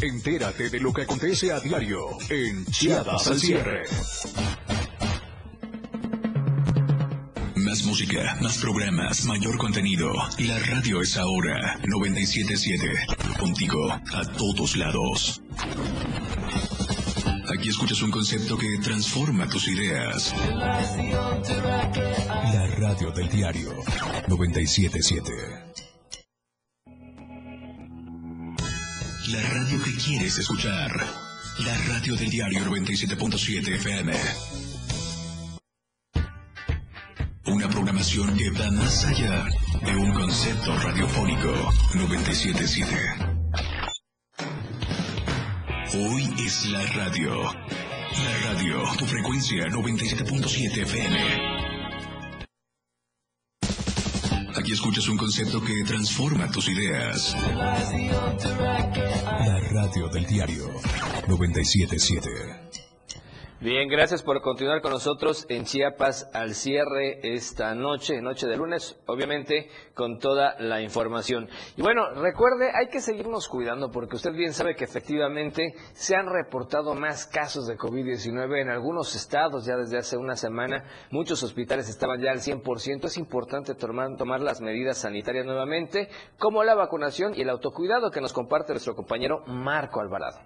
Entérate 0.00 0.70
de 0.70 0.78
lo 0.78 0.92
que 0.92 1.02
acontece 1.02 1.52
a 1.52 1.58
diario 1.58 2.06
en 2.30 2.64
Chiapas 2.66 3.26
al 3.26 3.40
cierre. 3.40 3.82
Más 7.56 7.84
música, 7.84 8.36
más 8.40 8.58
programas, 8.58 9.24
mayor 9.24 9.58
contenido. 9.58 10.12
La 10.38 10.58
radio 10.60 11.02
es 11.02 11.16
ahora 11.16 11.80
977. 11.84 13.36
Contigo 13.38 13.90
a 13.90 14.22
todos 14.36 14.76
lados. 14.76 15.42
Aquí 17.52 17.70
escuchas 17.70 18.00
un 18.02 18.12
concepto 18.12 18.56
que 18.56 18.78
transforma 18.82 19.48
tus 19.48 19.66
ideas. 19.68 20.32
La 22.52 22.66
radio 22.78 23.10
del 23.10 23.28
diario 23.28 23.72
977. 24.28 25.87
La 29.30 29.42
radio 29.42 29.82
que 29.82 29.94
quieres 29.94 30.38
escuchar. 30.38 30.90
La 31.58 31.76
radio 31.86 32.16
del 32.16 32.30
diario 32.30 32.60
97.7 32.60 33.74
FM. 33.74 34.12
Una 37.44 37.68
programación 37.68 38.34
que 38.38 38.50
va 38.52 38.70
más 38.70 39.04
allá 39.04 39.44
de 39.84 39.96
un 39.96 40.14
concepto 40.14 40.74
radiofónico 40.78 41.52
977. 41.94 42.96
Hoy 45.94 46.34
es 46.46 46.66
la 46.70 46.86
radio. 46.92 47.42
La 47.42 48.50
radio, 48.50 48.82
tu 48.96 49.04
frecuencia 49.04 49.66
97.7 49.66 50.82
FM. 50.84 51.57
Aquí 54.68 54.74
escuchas 54.74 55.08
un 55.08 55.16
concepto 55.16 55.64
que 55.64 55.82
transforma 55.82 56.50
tus 56.50 56.68
ideas. 56.68 57.34
La 59.46 59.60
radio 59.72 60.08
del 60.08 60.26
diario 60.26 60.68
977. 61.26 62.87
Bien, 63.60 63.88
gracias 63.88 64.22
por 64.22 64.40
continuar 64.40 64.80
con 64.80 64.92
nosotros 64.92 65.44
en 65.48 65.64
Chiapas 65.64 66.30
al 66.32 66.54
cierre 66.54 67.18
esta 67.24 67.74
noche, 67.74 68.22
noche 68.22 68.46
de 68.46 68.56
lunes, 68.56 68.96
obviamente 69.06 69.68
con 69.94 70.20
toda 70.20 70.54
la 70.60 70.80
información. 70.80 71.48
Y 71.76 71.82
bueno, 71.82 72.08
recuerde, 72.14 72.70
hay 72.72 72.86
que 72.86 73.00
seguirnos 73.00 73.48
cuidando 73.48 73.90
porque 73.90 74.14
usted 74.14 74.30
bien 74.30 74.52
sabe 74.52 74.76
que 74.76 74.84
efectivamente 74.84 75.74
se 75.92 76.14
han 76.14 76.28
reportado 76.28 76.94
más 76.94 77.26
casos 77.26 77.66
de 77.66 77.76
COVID-19 77.76 78.62
en 78.62 78.70
algunos 78.70 79.16
estados 79.16 79.66
ya 79.66 79.76
desde 79.76 79.98
hace 79.98 80.16
una 80.16 80.36
semana. 80.36 80.84
Muchos 81.10 81.42
hospitales 81.42 81.88
estaban 81.88 82.20
ya 82.20 82.30
al 82.30 82.38
100%. 82.38 83.06
Es 83.06 83.18
importante 83.18 83.74
tomar, 83.74 84.16
tomar 84.16 84.40
las 84.40 84.60
medidas 84.60 84.98
sanitarias 84.98 85.46
nuevamente, 85.46 86.08
como 86.38 86.62
la 86.62 86.76
vacunación 86.76 87.34
y 87.34 87.40
el 87.40 87.50
autocuidado 87.50 88.12
que 88.12 88.20
nos 88.20 88.32
comparte 88.32 88.72
nuestro 88.72 88.94
compañero 88.94 89.42
Marco 89.46 90.00
Alvarado. 90.00 90.38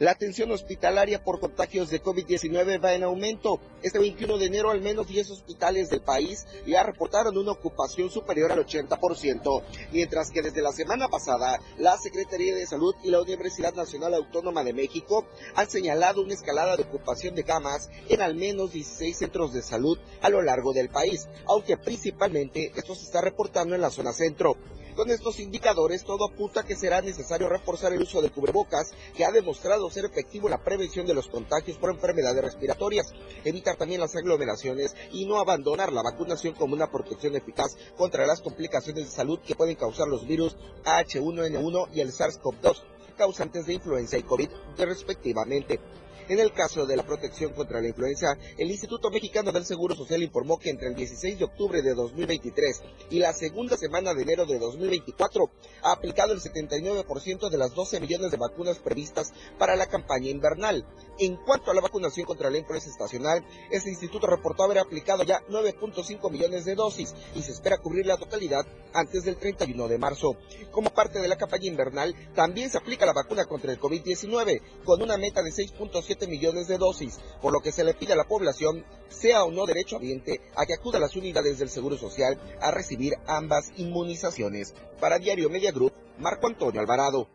La 0.00 0.10
atención 0.10 0.50
hospitalaria 0.50 1.22
por 1.22 1.38
contagios 1.38 1.88
de 1.88 2.02
COVID-19 2.02 2.84
va 2.84 2.94
en 2.94 3.04
aumento. 3.04 3.60
Este 3.80 4.00
21 4.00 4.38
de 4.38 4.46
enero 4.46 4.70
al 4.72 4.80
menos 4.80 5.06
10 5.06 5.30
hospitales 5.30 5.88
del 5.88 6.00
país 6.00 6.48
ya 6.66 6.82
reportaron 6.82 7.38
una 7.38 7.52
ocupación 7.52 8.10
superior 8.10 8.50
al 8.50 8.66
80%, 8.66 9.62
mientras 9.92 10.32
que 10.32 10.42
desde 10.42 10.62
la 10.62 10.72
semana 10.72 11.06
pasada 11.06 11.60
la 11.78 11.96
Secretaría 11.96 12.56
de 12.56 12.66
Salud 12.66 12.92
y 13.04 13.10
la 13.10 13.20
Universidad 13.20 13.72
Nacional 13.74 14.14
Autónoma 14.14 14.64
de 14.64 14.72
México 14.72 15.26
han 15.54 15.70
señalado 15.70 16.22
una 16.22 16.34
escalada 16.34 16.76
de 16.76 16.82
ocupación 16.82 17.36
de 17.36 17.44
camas 17.44 17.88
en 18.08 18.20
al 18.20 18.34
menos 18.34 18.72
16 18.72 19.16
centros 19.16 19.52
de 19.52 19.62
salud 19.62 19.96
a 20.22 20.28
lo 20.28 20.42
largo 20.42 20.72
del 20.72 20.88
país, 20.88 21.28
aunque 21.46 21.76
principalmente 21.76 22.72
esto 22.74 22.96
se 22.96 23.04
está 23.04 23.20
reportando 23.20 23.76
en 23.76 23.80
la 23.80 23.90
zona 23.90 24.12
centro. 24.12 24.56
Con 24.94 25.10
estos 25.10 25.40
indicadores, 25.40 26.04
todo 26.04 26.26
apunta 26.26 26.62
que 26.62 26.76
será 26.76 27.02
necesario 27.02 27.48
reforzar 27.48 27.92
el 27.92 28.02
uso 28.02 28.22
de 28.22 28.30
cubrebocas, 28.30 28.92
que 29.16 29.24
ha 29.24 29.32
demostrado 29.32 29.90
ser 29.90 30.04
efectivo 30.04 30.46
en 30.46 30.52
la 30.52 30.62
prevención 30.62 31.04
de 31.04 31.14
los 31.14 31.26
contagios 31.26 31.78
por 31.78 31.90
enfermedades 31.90 32.44
respiratorias, 32.44 33.12
evitar 33.44 33.76
también 33.76 34.00
las 34.00 34.14
aglomeraciones 34.14 34.94
y 35.10 35.26
no 35.26 35.40
abandonar 35.40 35.92
la 35.92 36.02
vacunación 36.02 36.54
como 36.54 36.74
una 36.74 36.92
protección 36.92 37.34
eficaz 37.34 37.76
contra 37.96 38.24
las 38.24 38.40
complicaciones 38.40 39.06
de 39.06 39.10
salud 39.10 39.40
que 39.40 39.56
pueden 39.56 39.74
causar 39.74 40.06
los 40.06 40.28
virus 40.28 40.56
H1N1 40.84 41.88
y 41.92 42.00
el 42.00 42.12
SARS-CoV-2 42.12 42.82
causantes 43.16 43.66
de 43.66 43.74
influenza 43.74 44.16
y 44.18 44.22
COVID 44.22 44.48
respectivamente. 44.78 45.80
En 46.26 46.40
el 46.40 46.52
caso 46.52 46.86
de 46.86 46.96
la 46.96 47.02
protección 47.02 47.52
contra 47.52 47.82
la 47.82 47.88
influenza, 47.88 48.38
el 48.56 48.70
Instituto 48.70 49.10
Mexicano 49.10 49.52
del 49.52 49.66
Seguro 49.66 49.94
Social 49.94 50.22
informó 50.22 50.58
que 50.58 50.70
entre 50.70 50.88
el 50.88 50.94
16 50.94 51.38
de 51.38 51.44
octubre 51.44 51.82
de 51.82 51.92
2023 51.92 52.82
y 53.10 53.18
la 53.18 53.34
segunda 53.34 53.76
semana 53.76 54.14
de 54.14 54.22
enero 54.22 54.46
de 54.46 54.58
2024 54.58 55.50
ha 55.82 55.92
aplicado 55.92 56.32
el 56.32 56.40
79% 56.40 57.50
de 57.50 57.58
las 57.58 57.74
12 57.74 58.00
millones 58.00 58.30
de 58.30 58.38
vacunas 58.38 58.78
previstas 58.78 59.34
para 59.58 59.76
la 59.76 59.84
campaña 59.86 60.30
invernal. 60.30 60.86
En 61.18 61.36
cuanto 61.36 61.70
a 61.70 61.74
la 61.74 61.82
vacunación 61.82 62.24
contra 62.24 62.48
la 62.48 62.56
influenza 62.56 62.88
estacional, 62.88 63.44
este 63.70 63.90
instituto 63.90 64.26
reportó 64.26 64.62
haber 64.62 64.78
aplicado 64.78 65.24
ya 65.24 65.42
9.5 65.50 66.30
millones 66.30 66.64
de 66.64 66.74
dosis 66.74 67.14
y 67.34 67.42
se 67.42 67.52
espera 67.52 67.76
cubrir 67.76 68.06
la 68.06 68.16
totalidad 68.16 68.66
antes 68.94 69.24
del 69.24 69.36
31 69.36 69.88
de 69.88 69.98
marzo. 69.98 70.38
Como 70.70 70.88
parte 70.88 71.18
de 71.18 71.28
la 71.28 71.36
campaña 71.36 71.66
invernal, 71.66 72.14
también 72.34 72.70
se 72.70 72.78
aplica 72.78 73.04
la 73.04 73.12
vacuna 73.12 73.44
contra 73.44 73.72
el 73.72 73.78
COVID-19 73.78 74.62
con 74.84 75.02
una 75.02 75.18
meta 75.18 75.42
de 75.42 75.50
6.7 75.50 76.13
millones 76.26 76.68
de 76.68 76.78
dosis, 76.78 77.20
por 77.40 77.52
lo 77.52 77.60
que 77.60 77.72
se 77.72 77.84
le 77.84 77.94
pide 77.94 78.12
a 78.12 78.16
la 78.16 78.24
población, 78.24 78.84
sea 79.08 79.44
o 79.44 79.50
no 79.50 79.66
derecho 79.66 79.96
ambiente, 79.96 80.40
a 80.56 80.66
que 80.66 80.74
acuda 80.74 80.98
a 80.98 81.00
las 81.00 81.16
unidades 81.16 81.58
del 81.58 81.68
Seguro 81.68 81.96
Social 81.96 82.40
a 82.60 82.70
recibir 82.70 83.14
ambas 83.26 83.72
inmunizaciones. 83.76 84.74
Para 85.00 85.18
Diario 85.18 85.50
Media 85.50 85.72
Group, 85.72 85.92
Marco 86.18 86.46
Antonio 86.46 86.80
Alvarado. 86.80 87.28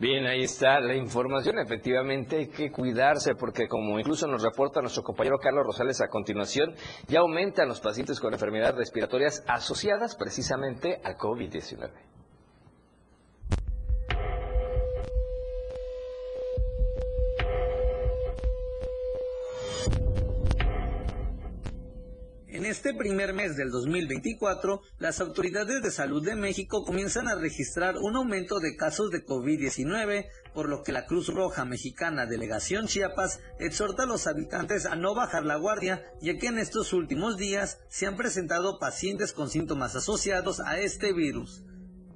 Bien, 0.00 0.26
ahí 0.26 0.44
está 0.44 0.78
la 0.78 0.94
información. 0.94 1.58
Efectivamente 1.58 2.36
hay 2.36 2.46
que 2.46 2.70
cuidarse 2.70 3.34
porque 3.34 3.66
como 3.66 3.98
incluso 3.98 4.28
nos 4.28 4.42
reporta 4.42 4.80
nuestro 4.80 5.02
compañero 5.02 5.38
Carlos 5.38 5.66
Rosales 5.66 6.00
a 6.00 6.06
continuación, 6.06 6.72
ya 7.08 7.18
aumentan 7.18 7.66
los 7.66 7.80
pacientes 7.80 8.20
con 8.20 8.32
enfermedades 8.32 8.76
respiratorias 8.76 9.42
asociadas 9.48 10.14
precisamente 10.14 11.00
al 11.02 11.16
COVID-19. 11.16 12.07
Este 22.68 22.92
primer 22.92 23.32
mes 23.32 23.56
del 23.56 23.70
2024, 23.70 24.82
las 24.98 25.20
autoridades 25.20 25.82
de 25.82 25.90
salud 25.90 26.22
de 26.22 26.34
México 26.34 26.84
comienzan 26.84 27.26
a 27.26 27.34
registrar 27.34 27.96
un 27.96 28.14
aumento 28.14 28.60
de 28.60 28.76
casos 28.76 29.10
de 29.10 29.24
COVID-19, 29.24 30.26
por 30.52 30.68
lo 30.68 30.82
que 30.82 30.92
la 30.92 31.06
Cruz 31.06 31.28
Roja 31.28 31.64
Mexicana 31.64 32.26
Delegación 32.26 32.86
Chiapas 32.86 33.40
exhorta 33.58 34.02
a 34.02 34.06
los 34.06 34.26
habitantes 34.26 34.84
a 34.84 34.96
no 34.96 35.14
bajar 35.14 35.46
la 35.46 35.56
guardia, 35.56 36.04
ya 36.20 36.36
que 36.36 36.48
en 36.48 36.58
estos 36.58 36.92
últimos 36.92 37.38
días 37.38 37.78
se 37.88 38.06
han 38.06 38.16
presentado 38.16 38.78
pacientes 38.78 39.32
con 39.32 39.48
síntomas 39.48 39.96
asociados 39.96 40.60
a 40.60 40.78
este 40.78 41.14
virus. 41.14 41.62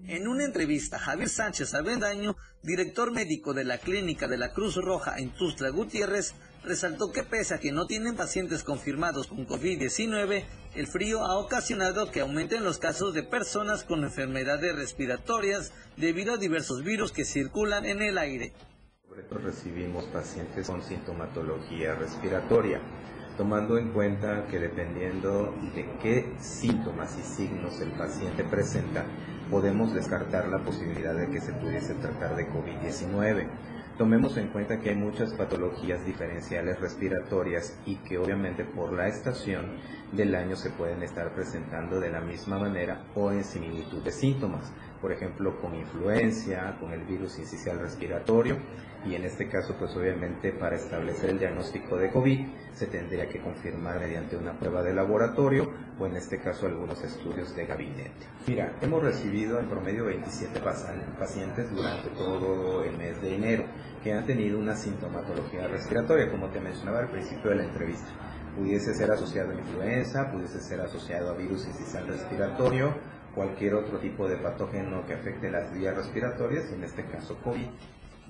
En 0.07 0.29
una 0.29 0.45
entrevista, 0.45 0.99
Javier 0.99 1.31
Sánchez 1.31 1.73
Avendaño, 1.73 2.37
director 2.63 3.11
médico 3.11 3.55
de 3.55 3.65
la 3.65 3.79
Clínica 3.79 4.29
de 4.29 4.37
la 4.37 4.53
Cruz 4.53 4.77
Roja 4.77 5.17
en 5.17 5.31
Tustla 5.31 5.71
Gutiérrez, 5.71 6.35
resaltó 6.65 7.13
que 7.13 7.23
pese 7.23 7.55
a 7.55 7.59
que 7.59 7.73
no 7.73 7.87
tienen 7.87 8.17
pacientes 8.17 8.63
confirmados 8.63 9.27
con 9.27 9.47
COVID-19, 9.47 10.45
el 10.75 10.87
frío 10.87 11.25
ha 11.25 11.39
ocasionado 11.39 12.11
que 12.11 12.21
aumenten 12.21 12.65
los 12.65 12.79
casos 12.79 13.15
de 13.15 13.23
personas 13.23 13.85
con 13.85 14.05
enfermedades 14.05 14.75
respiratorias 14.75 15.73
debido 15.97 16.35
a 16.35 16.39
diversos 16.39 16.85
virus 16.85 17.13
que 17.13 17.25
circulan 17.25 17.85
en 17.85 18.03
el 18.03 18.19
aire. 18.19 18.53
Recibimos 19.31 20.05
pacientes 20.05 20.67
con 20.67 20.83
sintomatología 20.83 21.95
respiratoria, 21.95 22.81
tomando 23.37 23.77
en 23.77 23.93
cuenta 23.93 24.47
que 24.47 24.59
dependiendo 24.59 25.55
de 25.75 25.87
qué 26.03 26.33
síntomas 26.39 27.19
y 27.19 27.23
signos 27.23 27.81
el 27.81 27.91
paciente 27.93 28.45
presenta, 28.45 29.05
podemos 29.51 29.93
descartar 29.93 30.49
la 30.49 30.65
posibilidad 30.65 31.15
de 31.15 31.31
que 31.31 31.41
se 31.41 31.53
pudiese 31.53 31.95
tratar 31.95 32.37
de 32.37 32.49
COVID-19. 32.49 33.49
Tomemos 33.99 34.37
en 34.39 34.49
cuenta 34.49 34.81
que 34.81 34.91
hay 34.91 34.97
muchas 34.97 35.35
patologías 35.35 36.05
diferenciales 36.05 36.81
respiratorias 36.81 37.79
y 37.85 38.03
que 38.03 38.19
obviamente 38.19 38.65
por 38.65 38.93
la 38.97 39.07
estación 39.07 39.77
del 40.13 40.35
año 40.35 40.57
se 40.57 40.71
pueden 40.71 41.03
estar 41.03 41.35
presentando 41.35 42.01
de 42.01 42.11
la 42.11 42.21
misma 42.21 42.59
manera 42.59 43.05
o 43.15 43.31
en 43.33 43.45
similitud 43.45 44.03
de 44.03 44.13
síntomas 44.13 44.73
por 45.03 45.13
ejemplo 45.13 45.61
con 45.61 45.75
influencia, 45.75 46.77
con 46.81 46.93
el 46.93 47.03
virus 47.03 47.39
incisional 47.39 47.83
respiratorio 47.83 48.57
y 49.05 49.17
en 49.17 49.25
este 49.25 49.49
caso 49.49 49.75
pues 49.79 49.95
obviamente 49.97 50.53
para 50.53 50.77
establecer 50.77 51.31
el 51.31 51.41
diagnóstico 51.41 51.97
de 51.97 52.11
COVID 52.11 52.47
se 52.73 52.87
tendría 52.87 53.29
que 53.29 53.41
confirmar 53.41 53.99
mediante 53.99 54.37
una 54.37 54.57
prueba 54.59 54.83
de 54.83 54.95
laboratorio 54.95 55.71
o 55.99 56.07
en 56.07 56.17
este 56.17 56.39
caso 56.39 56.67
algunos 56.67 57.03
estudios 57.03 57.55
de 57.57 57.67
gabinete. 57.67 58.27
Mira, 58.47 58.77
hemos 58.81 59.03
recibido 59.03 59.59
en 59.59 59.67
promedio 59.67 60.05
27 60.05 60.61
pacientes 61.19 61.71
durante 61.75 62.09
todo 62.11 62.85
el 62.85 62.97
mes 62.97 63.21
de 63.21 63.35
enero 63.35 63.65
que 64.03 64.13
han 64.13 64.25
tenido 64.25 64.59
una 64.59 64.77
sintomatología 64.77 65.67
respiratoria, 65.69 66.31
como 66.31 66.49
te 66.49 66.61
mencionaba 66.61 67.01
al 67.01 67.11
principio 67.11 67.51
de 67.51 67.57
la 67.57 67.65
entrevista. 67.65 68.09
Pudiese 68.57 68.95
ser 68.95 69.11
asociado 69.11 69.51
a 69.51 69.55
influenza, 69.55 70.31
pudiese 70.31 70.61
ser 70.61 70.81
asociado 70.81 71.31
a 71.31 71.37
virus 71.37 71.67
incisional 71.67 72.09
respiratorio, 72.09 72.95
cualquier 73.35 73.75
otro 73.75 73.99
tipo 73.99 74.29
de 74.29 74.37
patógeno 74.37 75.07
que 75.07 75.15
afecte 75.15 75.51
las 75.51 75.73
vías 75.73 75.97
respiratorias, 75.97 76.71
en 76.73 76.85
este 76.85 77.05
caso 77.07 77.39
COVID. 77.43 77.67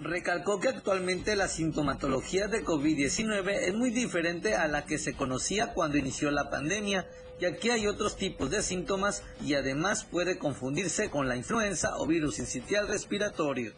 Recalcó 0.01 0.59
que 0.59 0.69
actualmente 0.69 1.37
la 1.37 1.49
sintomatología 1.49 2.49
de 2.49 2.65
COVID-19 2.65 3.51
es 3.69 3.75
muy 3.75 3.91
diferente 3.91 4.55
a 4.55 4.67
la 4.67 4.85
que 4.85 4.99
se 4.99 5.15
conocía 5.15 5.75
cuando 5.75 5.99
inició 5.99 6.31
la 6.31 6.51
pandemia, 6.51 7.07
ya 7.41 7.57
que 7.57 7.73
hay 7.73 7.87
otros 7.87 8.17
tipos 8.17 8.51
de 8.51 8.63
síntomas 8.63 9.23
y 9.41 9.55
además 9.55 10.05
puede 10.05 10.39
confundirse 10.39 11.11
con 11.11 11.29
la 11.29 11.37
influenza 11.37 11.97
o 11.99 12.07
virus 12.07 12.39
incitial 12.39 12.89
respiratorio. 12.89 13.73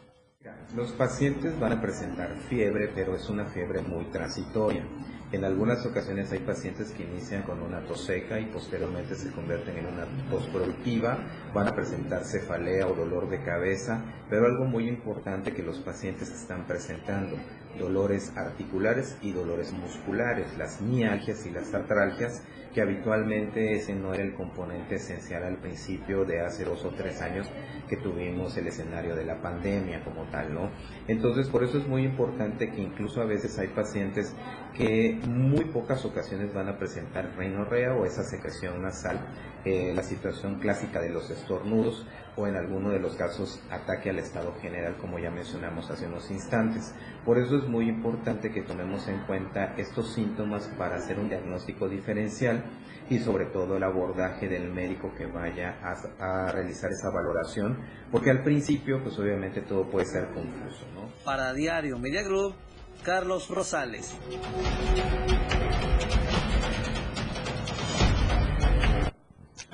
Los 0.75 0.91
pacientes 0.91 1.59
van 1.59 1.73
a 1.73 1.81
presentar 1.81 2.35
fiebre, 2.49 2.91
pero 2.93 3.15
es 3.15 3.29
una 3.29 3.45
fiebre 3.45 3.81
muy 3.81 4.05
transitoria 4.05 4.85
En 5.31 5.43
algunas 5.43 5.83
ocasiones 5.85 6.31
hay 6.31 6.39
pacientes 6.39 6.91
que 6.91 7.03
inician 7.03 7.41
con 7.41 7.61
una 7.61 7.81
tos 7.81 8.05
seca 8.05 8.39
y 8.39 8.45
posteriormente 8.45 9.15
se 9.15 9.31
convierten 9.31 9.75
en 9.77 9.87
una 9.87 10.05
tos 10.29 10.45
productiva, 10.47 11.17
van 11.53 11.67
a 11.67 11.75
presentar 11.75 12.23
cefalea 12.23 12.87
o 12.87 12.93
dolor 12.93 13.27
de 13.29 13.43
cabeza, 13.43 14.01
pero 14.29 14.45
algo 14.45 14.65
muy 14.65 14.87
importante 14.87 15.51
que 15.53 15.63
los 15.63 15.79
pacientes 15.79 16.29
están 16.29 16.67
presentando, 16.67 17.37
dolores 17.77 18.31
articulares 18.35 19.17
y 19.21 19.31
dolores 19.31 19.73
musculares, 19.73 20.57
las 20.57 20.81
mialgias 20.81 21.45
y 21.45 21.51
las 21.51 21.73
artralgias, 21.73 22.43
que 22.73 22.81
habitualmente 22.81 23.73
ese 23.73 23.95
no 23.95 24.13
era 24.13 24.23
el 24.23 24.35
componente 24.35 24.95
esencial 24.95 25.43
al 25.43 25.57
principio 25.57 26.25
de 26.25 26.41
hace 26.41 26.65
dos 26.65 26.83
o 26.83 26.89
tres 26.89 27.21
años 27.21 27.49
que 27.87 27.95
tuvimos 27.95 28.57
el 28.57 28.67
escenario 28.67 29.15
de 29.15 29.23
la 29.23 29.41
pandemia 29.41 30.03
como 30.03 30.23
tal, 30.25 30.53
¿no? 30.53 30.71
Entonces, 31.07 31.47
por 31.47 31.63
eso 31.63 31.77
es 31.77 31.87
muy 31.87 32.03
importante 32.03 32.71
que 32.71 32.81
incluso 32.81 33.21
a 33.21 33.25
veces 33.25 33.57
hay 33.59 33.69
pacientes 33.69 34.35
que 34.73 35.17
muy 35.25 35.63
pocas 35.65 36.03
ocasiones 36.03 36.53
van 36.53 36.67
a 36.67 36.77
presentar 36.77 37.33
reinorrea 37.37 37.93
o 37.93 38.05
esa 38.05 38.23
secreción 38.23 38.81
nasal, 38.81 39.19
eh, 39.63 39.93
la 39.95 40.03
situación 40.03 40.59
clásica 40.59 40.99
de 40.99 41.11
los 41.11 41.29
estornudos 41.29 42.05
o 42.37 42.47
en 42.47 42.55
alguno 42.55 42.89
de 42.89 42.99
los 42.99 43.15
casos 43.15 43.61
ataque 43.69 44.09
al 44.09 44.19
estado 44.19 44.53
general 44.61 44.97
como 44.99 45.19
ya 45.19 45.31
mencionamos 45.31 45.89
hace 45.89 46.07
unos 46.07 46.29
instantes. 46.31 46.93
Por 47.23 47.37
eso 47.37 47.57
es 47.57 47.67
muy 47.67 47.87
importante 47.87 48.51
que 48.51 48.61
tomemos 48.61 49.07
en 49.07 49.19
cuenta 49.25 49.73
estos 49.77 50.13
síntomas 50.13 50.67
para 50.77 50.95
hacer 50.97 51.19
un 51.19 51.29
diagnóstico 51.29 51.87
diferencial 51.87 52.63
y 53.09 53.19
sobre 53.19 53.45
todo 53.45 53.77
el 53.77 53.83
abordaje 53.83 54.47
del 54.47 54.71
médico 54.71 55.13
que 55.15 55.27
vaya 55.27 55.77
a, 55.81 56.45
a 56.47 56.51
realizar 56.51 56.91
esa 56.91 57.09
valoración, 57.11 57.77
porque 58.11 58.31
al 58.31 58.43
principio 58.43 59.01
pues 59.03 59.17
obviamente 59.19 59.61
todo 59.61 59.89
puede 59.89 60.05
ser 60.05 60.27
confuso. 60.33 60.85
¿no? 60.93 61.09
Para 61.23 61.53
Diario 61.53 61.99
Media 61.99 62.23
Group, 62.23 62.55
Carlos 63.03 63.49
Rosales. 63.49 64.15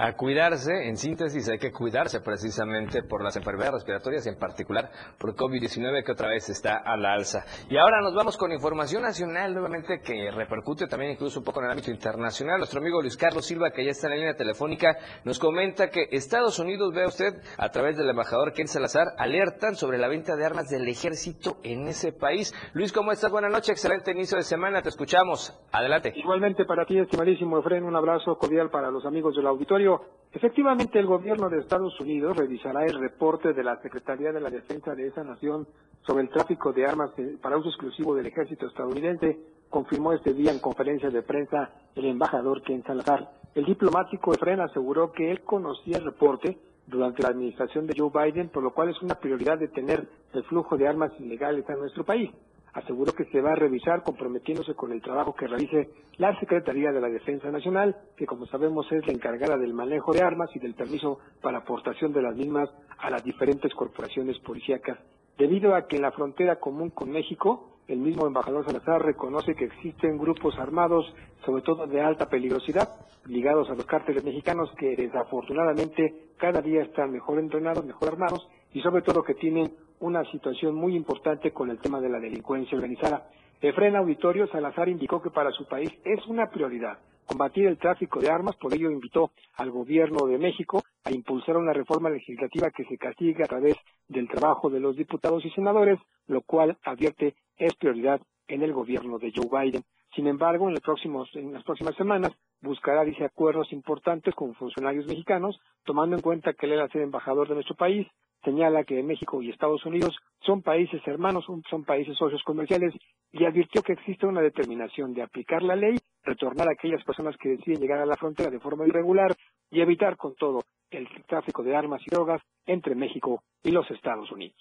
A 0.02 0.14
cuidarse, 0.14 0.88
en 0.88 0.98
síntesis 0.98 1.48
hay 1.48 1.60
que 1.60 1.72
cuidarse 1.72 2.22
precisamente 2.22 3.04
por 3.04 3.24
las 3.24 3.36
enfermedades 3.36 3.76
respiratorias, 3.76 4.26
en 4.26 4.36
particular 4.36 4.90
por 5.20 5.36
COVID-19 5.36 6.04
que 6.04 6.12
otra 6.12 6.30
vez 6.30 6.50
está 6.50 6.78
a 6.78 6.98
la 6.98 7.14
alza. 7.14 7.46
Y 7.70 7.78
ahora 7.78 8.02
nos 8.02 8.16
vamos 8.16 8.36
con 8.36 8.52
información 8.52 9.04
nacional 9.04 9.54
nuevamente 9.54 10.02
que 10.02 10.32
repercute 10.32 10.88
también 10.88 11.12
incluso 11.12 11.38
un 11.38 11.46
poco 11.46 11.60
en 11.60 11.66
el 11.66 11.72
ámbito 11.74 11.92
internacional. 11.92 12.58
Nuestro 12.58 12.80
amigo 12.80 13.00
Luis 13.00 13.16
Carlos 13.16 13.46
Silva, 13.46 13.70
que 13.70 13.86
ya 13.86 13.92
está 13.92 14.08
en 14.08 14.14
la 14.14 14.18
línea 14.18 14.36
telefónica, 14.36 14.98
nos 15.24 15.38
comenta 15.38 15.92
que 15.92 16.08
Estados 16.10 16.58
Unidos, 16.58 16.96
vea 16.96 17.06
usted, 17.06 17.40
a 17.60 17.70
través 17.70 17.96
del 17.96 18.10
embajador 18.10 18.54
Ken 18.54 18.68
Salazar, 18.68 19.06
alertan 19.20 19.76
sobre 19.76 20.00
la 20.00 20.08
venta 20.08 20.36
de 20.36 20.44
armas 20.44 20.68
del 20.68 20.88
ejército 20.88 21.58
en 21.62 21.88
ese 21.88 22.12
país. 22.12 22.56
Luis, 22.74 22.92
¿cómo 22.92 23.12
estás? 23.12 23.30
Buenas 23.30 23.52
noches, 23.52 23.70
excelente 23.70 24.10
inicio 24.14 24.36
de 24.36 24.44
semana, 24.44 24.82
te 24.82 24.90
escuchamos. 24.90 25.56
Adelante. 25.72 26.12
Igualmente 26.16 26.66
para 26.66 26.86
ti, 26.86 26.98
estimadísimo 26.98 27.60
Efren, 27.60 27.84
un 27.84 27.96
abrazo 27.96 28.36
cordial 28.40 28.72
para 28.72 28.90
los 28.90 29.06
amigos 29.06 29.36
del 29.36 29.46
auditorio. 29.46 29.91
Efectivamente, 30.34 30.98
el 30.98 31.08
gobierno 31.08 31.50
de 31.50 31.60
Estados 31.60 32.00
Unidos 32.00 32.38
revisará 32.38 32.86
el 32.86 33.00
reporte 33.00 33.54
de 33.54 33.64
la 33.64 33.82
Secretaría 33.82 34.32
de 34.32 34.40
la 34.40 34.50
Defensa 34.50 34.96
de 34.96 35.08
esa 35.08 35.24
nación 35.24 35.68
sobre 36.08 36.24
el 36.24 36.30
tráfico 36.30 36.72
de 36.72 36.86
armas 36.86 37.12
para 37.42 37.58
uso 37.58 37.70
exclusivo 37.70 38.16
del 38.16 38.28
ejército 38.28 38.68
estadounidense, 38.68 39.38
confirmó 39.70 40.14
este 40.14 40.34
día 40.34 40.52
en 40.52 40.60
conferencia 40.60 41.10
de 41.10 41.22
prensa 41.22 41.72
el 41.96 42.06
embajador 42.06 42.62
Ken 42.64 42.84
Salazar. 42.84 43.30
El 43.54 43.66
diplomático 43.66 44.34
Efren 44.34 44.62
aseguró 44.62 45.12
que 45.12 45.30
él 45.30 45.42
conocía 45.42 45.98
el 45.98 46.06
reporte 46.06 46.58
durante 46.88 47.24
la 47.24 47.30
administración 47.30 47.86
de 47.86 47.94
Joe 47.98 48.10
Biden, 48.10 48.50
por 48.50 48.64
lo 48.64 48.74
cual 48.74 48.90
es 48.90 49.02
una 49.02 49.16
prioridad 49.16 49.60
detener 49.60 50.08
el 50.34 50.44
flujo 50.46 50.78
de 50.78 50.88
armas 50.88 51.12
ilegales 51.20 51.70
a 51.70 51.76
nuestro 51.76 52.06
país 52.06 52.32
aseguró 52.74 53.14
que 53.14 53.26
se 53.26 53.42
va 53.42 53.52
a 53.52 53.56
revisar 53.56 54.04
comprometiéndose 54.04 54.74
con 54.76 54.92
el 54.92 55.02
trabajo 55.02 55.36
que 55.36 55.48
realice 55.48 55.90
la 56.18 56.38
Secretaría 56.40 56.92
de 56.92 57.02
la 57.02 57.10
Defensa 57.10 57.52
Nacional, 57.52 57.96
que 58.16 58.26
como 58.26 58.46
sabemos 58.46 58.92
es 58.92 59.06
la 59.06 59.14
encargada 59.14 59.58
del 59.58 59.74
manejo 59.74 60.14
de 60.14 60.22
armas 60.22 60.50
y 60.56 60.60
del 60.60 60.76
permiso 60.76 61.20
para 61.42 61.60
aportación 61.60 62.14
de 62.14 62.22
las 62.22 62.36
mismas 62.36 62.70
a 63.00 63.10
las 63.10 63.24
diferentes 63.24 63.74
corporaciones 63.74 64.40
policíacas. 64.40 65.00
Debido 65.38 65.76
a 65.76 65.88
que 65.88 65.96
en 65.96 66.04
la 66.04 66.12
frontera 66.12 66.58
común 66.58 66.92
con 66.92 67.10
México, 67.10 67.72
el 67.88 68.00
mismo 68.00 68.28
embajador 68.28 68.66
Salazar 68.66 69.04
reconoce 69.04 69.56
que 69.56 69.66
existen 69.66 70.18
grupos 70.18 70.58
armados, 70.58 71.14
sobre 71.46 71.64
todo 71.64 71.88
de 71.88 72.02
alta 72.02 72.30
peligrosidad, 72.30 72.88
ligados 73.26 73.70
a 73.70 73.76
los 73.76 73.86
cárteles 73.86 74.24
mexicanos 74.24 74.72
que 74.78 74.96
desafortunadamente 74.96 76.30
cada 76.38 76.62
día 76.62 76.84
están 76.84 77.12
mejor 77.12 77.40
entrenados, 77.40 77.86
mejor 77.86 78.10
armados 78.10 78.48
y 78.74 78.82
sobre 78.82 79.02
todo 79.02 79.24
que 79.24 79.36
tienen 79.36 79.74
una 80.00 80.24
situación 80.32 80.76
muy 80.76 80.96
importante 80.96 81.52
con 81.52 81.70
el 81.70 81.80
tema 81.80 82.00
de 82.00 82.10
la 82.10 82.20
delincuencia 82.20 82.76
organizada. 82.76 83.30
Efren 83.62 83.96
Auditorio 83.96 84.48
Salazar 84.48 84.90
indicó 84.90 85.22
que 85.22 85.30
para 85.30 85.52
su 85.52 85.68
país 85.68 85.92
es 86.04 86.26
una 86.28 86.50
prioridad 86.50 86.98
combatir 87.32 87.66
el 87.68 87.78
tráfico 87.78 88.20
de 88.20 88.30
armas, 88.30 88.58
por 88.58 88.74
ello 88.74 88.92
invitó 88.92 89.32
al 89.56 89.72
gobierno 89.72 90.28
de 90.28 90.38
México 90.38 90.84
a 91.06 91.12
impulsar 91.12 91.56
una 91.56 91.72
reforma 91.72 92.10
legislativa 92.10 92.72
que 92.72 92.84
se 92.84 92.98
castigue 92.98 93.44
a 93.44 93.48
través 93.48 93.78
del 94.10 94.28
trabajo 94.28 94.70
de 94.70 94.82
los 94.82 94.98
diputados 94.98 95.46
y 95.46 95.50
senadores, 95.52 95.98
lo 96.28 96.42
cual 96.42 96.78
advierte 96.84 97.36
es 97.58 97.74
prioridad 97.76 98.20
en 98.50 98.64
el 98.64 98.74
gobierno 98.74 99.18
de 99.18 99.32
Joe 99.34 99.48
Biden. 99.50 99.84
Sin 100.14 100.28
embargo, 100.28 100.70
en, 100.70 100.76
próximos, 100.76 101.30
en 101.36 101.54
las 101.54 101.64
próximas 101.64 101.96
semanas 101.96 102.34
buscará, 102.60 103.06
dice, 103.06 103.24
acuerdos 103.24 103.72
importantes 103.72 104.36
con 104.36 104.54
funcionarios 104.56 105.08
mexicanos, 105.08 105.58
tomando 105.86 106.18
en 106.18 106.22
cuenta 106.22 106.52
que 106.52 106.66
él 106.66 106.74
era 106.74 106.90
ser 106.90 107.02
embajador 107.02 107.48
de 107.48 107.56
nuestro 107.56 107.76
país, 107.76 108.08
señala 108.44 108.84
que 108.84 109.02
México 109.04 109.42
y 109.42 109.50
Estados 109.50 109.86
Unidos 109.86 110.18
son 110.46 110.62
países 110.62 111.02
hermanos, 111.06 111.46
son 111.70 111.84
países 111.84 112.18
socios 112.18 112.44
comerciales 112.44 112.94
y 113.32 113.46
advirtió 113.46 113.82
que 113.82 113.94
existe 113.94 114.26
una 114.26 114.42
determinación 114.42 115.14
de 115.14 115.22
aplicar 115.22 115.62
la 115.62 115.76
ley, 115.76 115.98
retornar 116.24 116.68
a 116.68 116.74
aquellas 116.74 117.04
personas 117.04 117.36
que 117.38 117.50
deciden 117.50 117.80
llegar 117.80 118.00
a 118.00 118.06
la 118.06 118.16
frontera 118.16 118.50
de 118.50 118.60
forma 118.60 118.88
irregular 118.88 119.36
y 119.70 119.82
evitar 119.82 120.18
con 120.18 120.36
todo 120.36 120.62
el 120.90 121.08
tráfico 121.28 121.64
de 121.64 121.76
armas 121.76 122.02
y 122.06 122.10
drogas 122.10 122.42
entre 122.66 122.96
México 122.96 123.44
y 123.64 123.72
los 123.72 123.90
Estados 123.92 124.32
Unidos. 124.32 124.58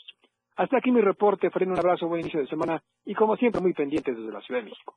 Hasta 0.56 0.78
aquí 0.78 0.90
mi 0.90 1.00
reporte, 1.00 1.50
Freno, 1.50 1.72
un 1.72 1.78
abrazo, 1.78 2.06
buen 2.06 2.20
inicio 2.20 2.40
de 2.40 2.46
semana 2.46 2.82
y 3.04 3.14
como 3.14 3.36
siempre 3.36 3.60
muy 3.60 3.72
pendientes 3.72 4.16
desde 4.16 4.32
la 4.32 4.40
Ciudad 4.42 4.60
de 4.60 4.70
México. 4.70 4.94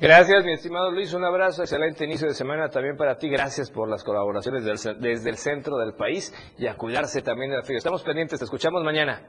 Gracias, 0.00 0.44
mi 0.44 0.52
estimado 0.52 0.90
Luis. 0.90 1.14
Un 1.14 1.24
abrazo, 1.24 1.62
excelente 1.62 2.04
inicio 2.04 2.26
de 2.26 2.34
semana 2.34 2.68
también 2.68 2.96
para 2.96 3.16
ti. 3.16 3.28
Gracias 3.28 3.70
por 3.70 3.88
las 3.88 4.02
colaboraciones 4.02 4.64
desde 4.64 5.30
el 5.30 5.36
centro 5.36 5.78
del 5.78 5.94
país 5.94 6.34
y 6.58 6.66
a 6.66 6.76
cuidarse 6.76 7.22
también 7.22 7.50
de 7.50 7.58
la 7.58 7.62
frío. 7.62 7.78
Estamos 7.78 8.02
pendientes, 8.02 8.38
te 8.38 8.44
escuchamos 8.44 8.82
mañana. 8.82 9.22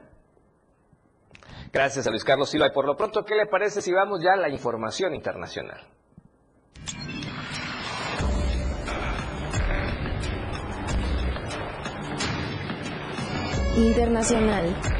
Gracias 1.72 2.06
a 2.06 2.10
Luis 2.10 2.24
Carlos 2.24 2.50
Silva. 2.50 2.66
Y 2.66 2.70
por 2.70 2.84
lo 2.84 2.96
pronto, 2.96 3.24
¿qué 3.24 3.36
le 3.36 3.46
parece 3.46 3.80
si 3.80 3.92
vamos 3.92 4.22
ya 4.22 4.32
a 4.32 4.36
la 4.36 4.48
información 4.48 5.14
internacional? 5.14 5.80
Internacional. 13.76 14.95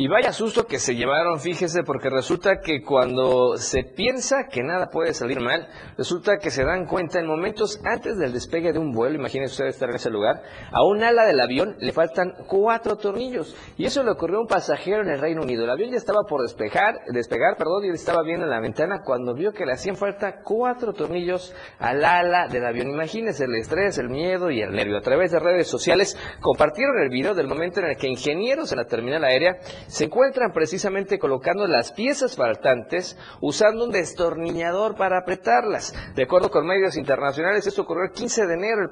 Y 0.00 0.08
vaya 0.08 0.32
susto 0.32 0.64
que 0.64 0.78
se 0.78 0.94
llevaron, 0.94 1.40
fíjese, 1.40 1.82
porque 1.82 2.08
resulta 2.08 2.60
que 2.64 2.82
cuando 2.82 3.58
se 3.58 3.84
piensa 3.84 4.46
que 4.50 4.62
nada 4.62 4.88
puede 4.88 5.12
salir 5.12 5.40
mal, 5.40 5.68
resulta 5.98 6.38
que 6.38 6.50
se 6.50 6.64
dan 6.64 6.86
cuenta 6.86 7.18
en 7.18 7.26
momentos 7.26 7.78
antes 7.84 8.16
del 8.16 8.32
despegue 8.32 8.72
de 8.72 8.78
un 8.78 8.92
vuelo, 8.92 9.16
imagínense 9.16 9.52
ustedes 9.52 9.74
estar 9.74 9.90
en 9.90 9.96
ese 9.96 10.08
lugar, 10.08 10.42
a 10.72 10.82
un 10.86 11.04
ala 11.04 11.26
del 11.26 11.38
avión 11.38 11.76
le 11.80 11.92
faltan 11.92 12.32
cuatro 12.46 12.96
tornillos. 12.96 13.54
Y 13.76 13.84
eso 13.84 14.02
le 14.02 14.12
ocurrió 14.12 14.38
a 14.38 14.40
un 14.40 14.46
pasajero 14.46 15.02
en 15.02 15.10
el 15.10 15.20
Reino 15.20 15.42
Unido. 15.42 15.64
El 15.64 15.70
avión 15.70 15.90
ya 15.90 15.98
estaba 15.98 16.20
por 16.26 16.40
despegar, 16.40 16.94
despegar, 17.12 17.58
perdón, 17.58 17.84
y 17.84 17.88
él 17.88 17.94
estaba 17.94 18.22
viendo 18.22 18.46
en 18.46 18.50
la 18.52 18.60
ventana 18.60 19.02
cuando 19.04 19.34
vio 19.34 19.52
que 19.52 19.66
le 19.66 19.72
hacían 19.72 19.96
falta 19.96 20.40
cuatro 20.42 20.94
tornillos 20.94 21.54
al 21.78 22.02
ala 22.02 22.48
del 22.48 22.64
avión. 22.64 22.88
Imagínense 22.88 23.44
el 23.44 23.54
estrés, 23.54 23.98
el 23.98 24.08
miedo 24.08 24.50
y 24.50 24.62
el 24.62 24.72
nervio. 24.72 24.96
A 24.96 25.02
través 25.02 25.30
de 25.30 25.40
redes 25.40 25.68
sociales 25.68 26.16
compartieron 26.40 27.02
el 27.02 27.10
video 27.10 27.34
del 27.34 27.48
momento 27.48 27.80
en 27.80 27.90
el 27.90 27.98
que 27.98 28.08
ingenieros 28.08 28.72
en 28.72 28.78
la 28.78 28.86
terminal 28.86 29.24
aérea 29.24 29.58
se 29.90 30.04
encuentran 30.04 30.52
precisamente 30.52 31.18
colocando 31.18 31.66
las 31.66 31.90
piezas 31.92 32.36
faltantes 32.36 33.18
usando 33.40 33.84
un 33.84 33.90
destornillador 33.90 34.94
para 34.94 35.18
apretarlas. 35.18 35.92
De 36.14 36.22
acuerdo 36.22 36.48
con 36.48 36.64
medios 36.64 36.96
internacionales, 36.96 37.66
esto 37.66 37.82
ocurrió 37.82 38.04
el 38.04 38.12
15 38.12 38.46
de 38.46 38.54
enero. 38.54 38.82
El, 38.82 38.90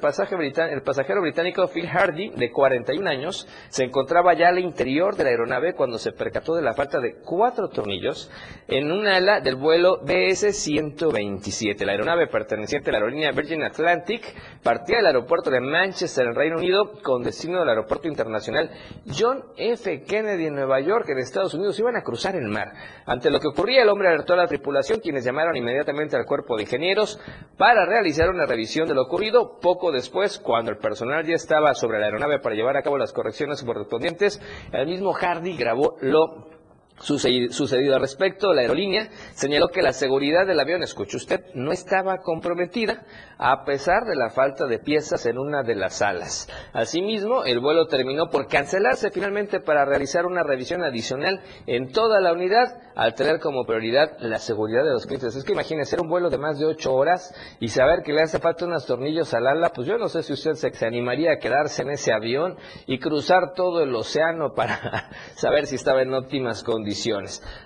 el 0.72 0.82
pasajero 0.82 1.20
británico 1.20 1.68
Phil 1.68 1.86
Hardy, 1.86 2.30
de 2.30 2.51
41 2.51 3.09
años, 3.09 3.46
se 3.68 3.84
encontraba 3.84 4.34
ya 4.34 4.49
al 4.49 4.59
interior 4.59 5.14
de 5.14 5.24
la 5.24 5.30
aeronave 5.30 5.74
cuando 5.74 5.99
se 5.99 6.11
percató 6.11 6.57
de 6.57 6.62
la 6.62 6.74
falta 6.74 6.99
de 6.99 7.14
cuatro 7.24 7.68
tornillos 7.68 8.30
en 8.66 8.90
un 8.90 9.07
ala 9.07 9.40
del 9.40 9.55
vuelo 9.55 10.01
BS-127. 10.05 11.84
La 11.84 11.92
aeronave 11.92 12.26
perteneciente 12.26 12.90
a 12.90 12.92
la 12.92 12.99
aerolínea 12.99 13.30
Virgin 13.30 13.62
Atlantic 13.62 14.34
partía 14.64 14.96
del 14.96 15.07
aeropuerto 15.07 15.51
de 15.51 15.61
Manchester, 15.61 16.26
en 16.26 16.34
Reino 16.34 16.57
Unido, 16.57 16.90
con 17.03 17.22
destino 17.22 17.62
al 17.62 17.68
aeropuerto 17.68 18.09
internacional 18.09 18.70
John 19.16 19.44
F. 19.57 20.03
Kennedy 20.03 20.46
en 20.46 20.55
Nueva 20.55 20.80
York, 20.80 20.88
en 20.89 21.18
Estados 21.18 21.53
Unidos, 21.53 21.78
iban 21.78 21.97
a 21.97 22.03
cruzar 22.03 22.34
el 22.34 22.49
mar. 22.49 22.72
Ante 23.05 23.30
lo 23.30 23.41
que 23.41 23.49
ocurría, 23.49 23.82
el 23.82 23.89
hombre 23.89 24.09
alertó 24.09 24.32
a 24.32 24.36
la 24.36 24.47
tripulación, 24.47 25.01
quienes 25.01 25.24
llamaron 25.24 25.55
inmediatamente 25.55 26.16
al 26.16 26.24
cuerpo 26.24 26.57
de 26.57 26.62
ingenieros 26.62 27.20
para 27.59 27.84
realizar 27.84 28.30
una 28.30 28.47
revisión 28.47 28.89
de 28.89 28.95
lo 28.95 29.03
ocurrido. 29.03 29.59
Poco 29.61 29.93
después, 29.93 30.39
cuando 30.39 30.70
el 30.70 30.78
personal 30.78 31.26
ya 31.26 31.34
estaba 31.34 31.74
sobre 31.74 31.99
la 31.99 32.07
aeronave 32.07 32.39
para 32.41 32.55
llevar 32.55 32.76
a 32.76 32.82
cabo 32.82 32.97
las 32.97 33.12
correcciones 33.12 33.62
correspondientes, 33.62 34.41
el 34.72 34.86
mismo 34.86 35.12
Hardy 35.12 35.57
grabó 35.57 35.97
lo 36.01 36.57
sucedido 37.01 37.94
al 37.94 38.01
respecto, 38.01 38.53
la 38.53 38.62
aerolínea 38.62 39.09
señaló 39.34 39.68
que 39.68 39.82
la 39.82 39.92
seguridad 39.92 40.46
del 40.46 40.61
avión, 40.61 40.82
escuche 40.82 41.16
usted, 41.16 41.40
no 41.55 41.72
estaba 41.72 42.18
comprometida 42.18 43.05
a 43.38 43.64
pesar 43.64 44.05
de 44.05 44.16
la 44.16 44.30
falta 44.30 44.66
de 44.66 44.78
piezas 44.78 45.24
en 45.26 45.38
una 45.38 45.62
de 45.62 45.76
las 45.76 45.99
salas. 45.99 46.49
Asimismo, 46.72 47.44
el 47.44 47.61
vuelo 47.61 47.86
terminó 47.86 48.30
por 48.30 48.49
cancelarse 48.49 49.11
finalmente 49.11 49.61
para 49.61 49.84
realizar 49.84 50.26
una 50.26 50.42
revisión 50.42 50.82
adicional 50.82 51.40
en 51.66 51.92
toda 51.92 52.20
la 52.20 52.32
unidad, 52.32 52.76
al 52.96 53.14
tener 53.14 53.38
como 53.38 53.64
prioridad 53.64 54.16
la 54.18 54.38
seguridad 54.38 54.82
de 54.82 54.90
los 54.90 55.07
clientes. 55.07 55.36
Es 55.36 55.44
que 55.44 55.53
imagínese, 55.53 55.88
ser 55.88 56.01
un 56.01 56.09
vuelo 56.09 56.30
de 56.30 56.38
más 56.38 56.59
de 56.59 56.66
ocho 56.66 56.92
horas 56.92 57.32
y 57.61 57.68
saber 57.68 58.03
que 58.03 58.12
le 58.12 58.22
hace 58.22 58.40
falta 58.40 58.66
unos 58.66 58.86
tornillos 58.86 59.32
al 59.34 59.46
ala, 59.46 59.70
pues 59.70 59.86
yo 59.86 59.96
no 59.99 60.09
sé 60.09 60.22
si 60.22 60.32
usted 60.32 60.55
se, 60.55 60.86
animaría 60.86 61.32
a 61.32 61.38
quedarse 61.38 61.82
en 61.82 61.90
ese 61.90 62.12
avión 62.12 62.57
y 62.86 62.99
cruzar 62.99 63.55
todo 63.55 63.82
el 63.82 63.94
océano 63.94 64.53
para 64.55 65.11
saber 65.36 65.66
si 65.66 65.76
estaba 65.76 66.03
en 66.03 66.12
óptimas 66.12 66.62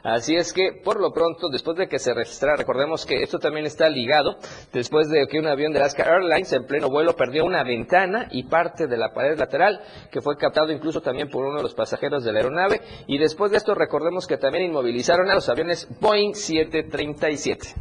Así 0.02 0.34
es 0.34 0.52
que, 0.52 0.80
por 0.84 1.00
lo 1.00 1.12
pronto, 1.12 1.48
después 1.50 1.76
de 1.76 1.88
que 1.88 1.98
se 1.98 2.14
registrara, 2.14 2.56
recordemos 2.56 3.06
que 3.06 3.22
esto 3.22 3.38
también 3.38 3.66
está 3.66 3.88
ligado, 3.88 4.36
después 4.72 5.08
de 5.08 5.26
que 5.26 5.38
un 5.38 5.46
avión 5.46 5.72
de 5.72 5.80
Alaska 5.80 6.04
Airlines 6.04 6.52
en 6.52 6.66
pleno 6.66 6.88
vuelo 6.88 7.14
perdió 7.14 7.44
una 7.44 7.64
ventana 7.64 8.28
y 8.30 8.44
parte 8.44 8.86
de 8.86 8.96
la 8.96 9.12
pared 9.12 9.38
lateral, 9.38 9.80
que 10.10 10.20
fue 10.20 10.36
captado 10.36 10.72
incluso 10.72 11.00
también 11.00 11.28
por 11.28 11.44
uno 11.44 11.58
de 11.58 11.62
los 11.62 11.74
pasajeros 11.74 12.24
de 12.24 12.32
la 12.32 12.40
aeronave. 12.40 12.80
Y 13.06 13.18
después 13.18 13.50
de 13.50 13.58
esto, 13.58 13.74
recordemos 13.74 14.26
que 14.26 14.36
también 14.36 14.64
inmovilizaron 14.64 15.30
a 15.30 15.34
los 15.34 15.48
aviones 15.48 15.88
Boeing 16.00 16.34
737. 16.34 17.74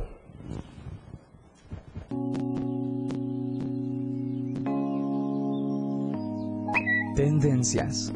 Tendencias. 7.16 8.14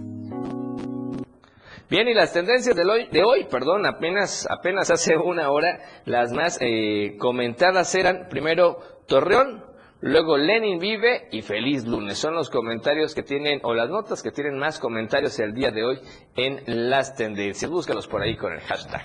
Bien, 1.88 2.08
y 2.08 2.16
las 2.16 2.34
tendencias 2.34 2.76
de 2.76 2.84
hoy, 2.84 3.08
de 3.12 3.24
hoy 3.24 3.44
perdón, 3.44 3.86
apenas, 3.86 4.48
apenas 4.50 4.90
hace 4.90 5.16
una 5.18 5.52
hora, 5.52 5.80
las 6.06 6.32
más 6.32 6.58
eh, 6.60 7.16
comentadas 7.20 7.94
eran, 7.94 8.28
primero, 8.28 8.80
Torreón, 9.06 9.64
Luego 10.08 10.38
Lenin 10.38 10.78
vive 10.78 11.30
y 11.32 11.42
feliz 11.42 11.84
lunes. 11.84 12.20
Son 12.20 12.36
los 12.36 12.52
comentarios 12.52 13.16
que 13.16 13.24
tienen, 13.24 13.60
o 13.64 13.74
las 13.74 13.90
notas 13.90 14.22
que 14.22 14.30
tienen 14.30 14.56
más 14.56 14.78
comentarios 14.78 15.40
el 15.40 15.56
día 15.56 15.72
de 15.72 15.84
hoy 15.84 16.00
en 16.36 16.62
las 16.92 17.16
tendencias. 17.16 17.72
Búscalos 17.72 18.08
por 18.08 18.22
ahí 18.22 18.38
con 18.38 18.54
el 18.54 18.60
hashtag. 18.60 19.02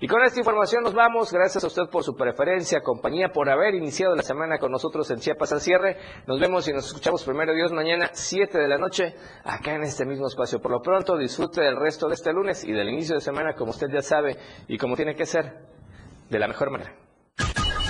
Y 0.00 0.06
con 0.06 0.22
esta 0.22 0.38
información 0.38 0.84
nos 0.84 0.94
vamos. 0.94 1.30
Gracias 1.34 1.64
a 1.64 1.66
usted 1.66 1.82
por 1.92 2.02
su 2.02 2.16
preferencia, 2.16 2.80
compañía, 2.80 3.28
por 3.28 3.50
haber 3.50 3.74
iniciado 3.74 4.16
la 4.16 4.22
semana 4.22 4.56
con 4.56 4.72
nosotros 4.72 5.10
en 5.10 5.18
Chiapas 5.18 5.52
al 5.52 5.60
cierre. 5.60 5.98
Nos 6.26 6.40
vemos 6.40 6.66
y 6.66 6.72
nos 6.72 6.86
escuchamos 6.86 7.22
primero 7.24 7.52
Dios 7.52 7.70
mañana, 7.70 8.08
7 8.10 8.56
de 8.56 8.68
la 8.68 8.78
noche, 8.78 9.16
acá 9.44 9.74
en 9.74 9.82
este 9.82 10.06
mismo 10.06 10.28
espacio. 10.28 10.62
Por 10.62 10.70
lo 10.70 10.80
pronto, 10.80 11.18
disfrute 11.18 11.60
del 11.60 11.76
resto 11.76 12.08
de 12.08 12.14
este 12.14 12.32
lunes 12.32 12.64
y 12.64 12.72
del 12.72 12.88
inicio 12.88 13.16
de 13.16 13.20
semana, 13.20 13.52
como 13.52 13.72
usted 13.72 13.88
ya 13.92 14.00
sabe 14.00 14.38
y 14.66 14.78
como 14.78 14.96
tiene 14.96 15.14
que 15.14 15.26
ser, 15.26 15.58
de 16.30 16.38
la 16.38 16.48
mejor 16.48 16.70
manera. 16.70 16.94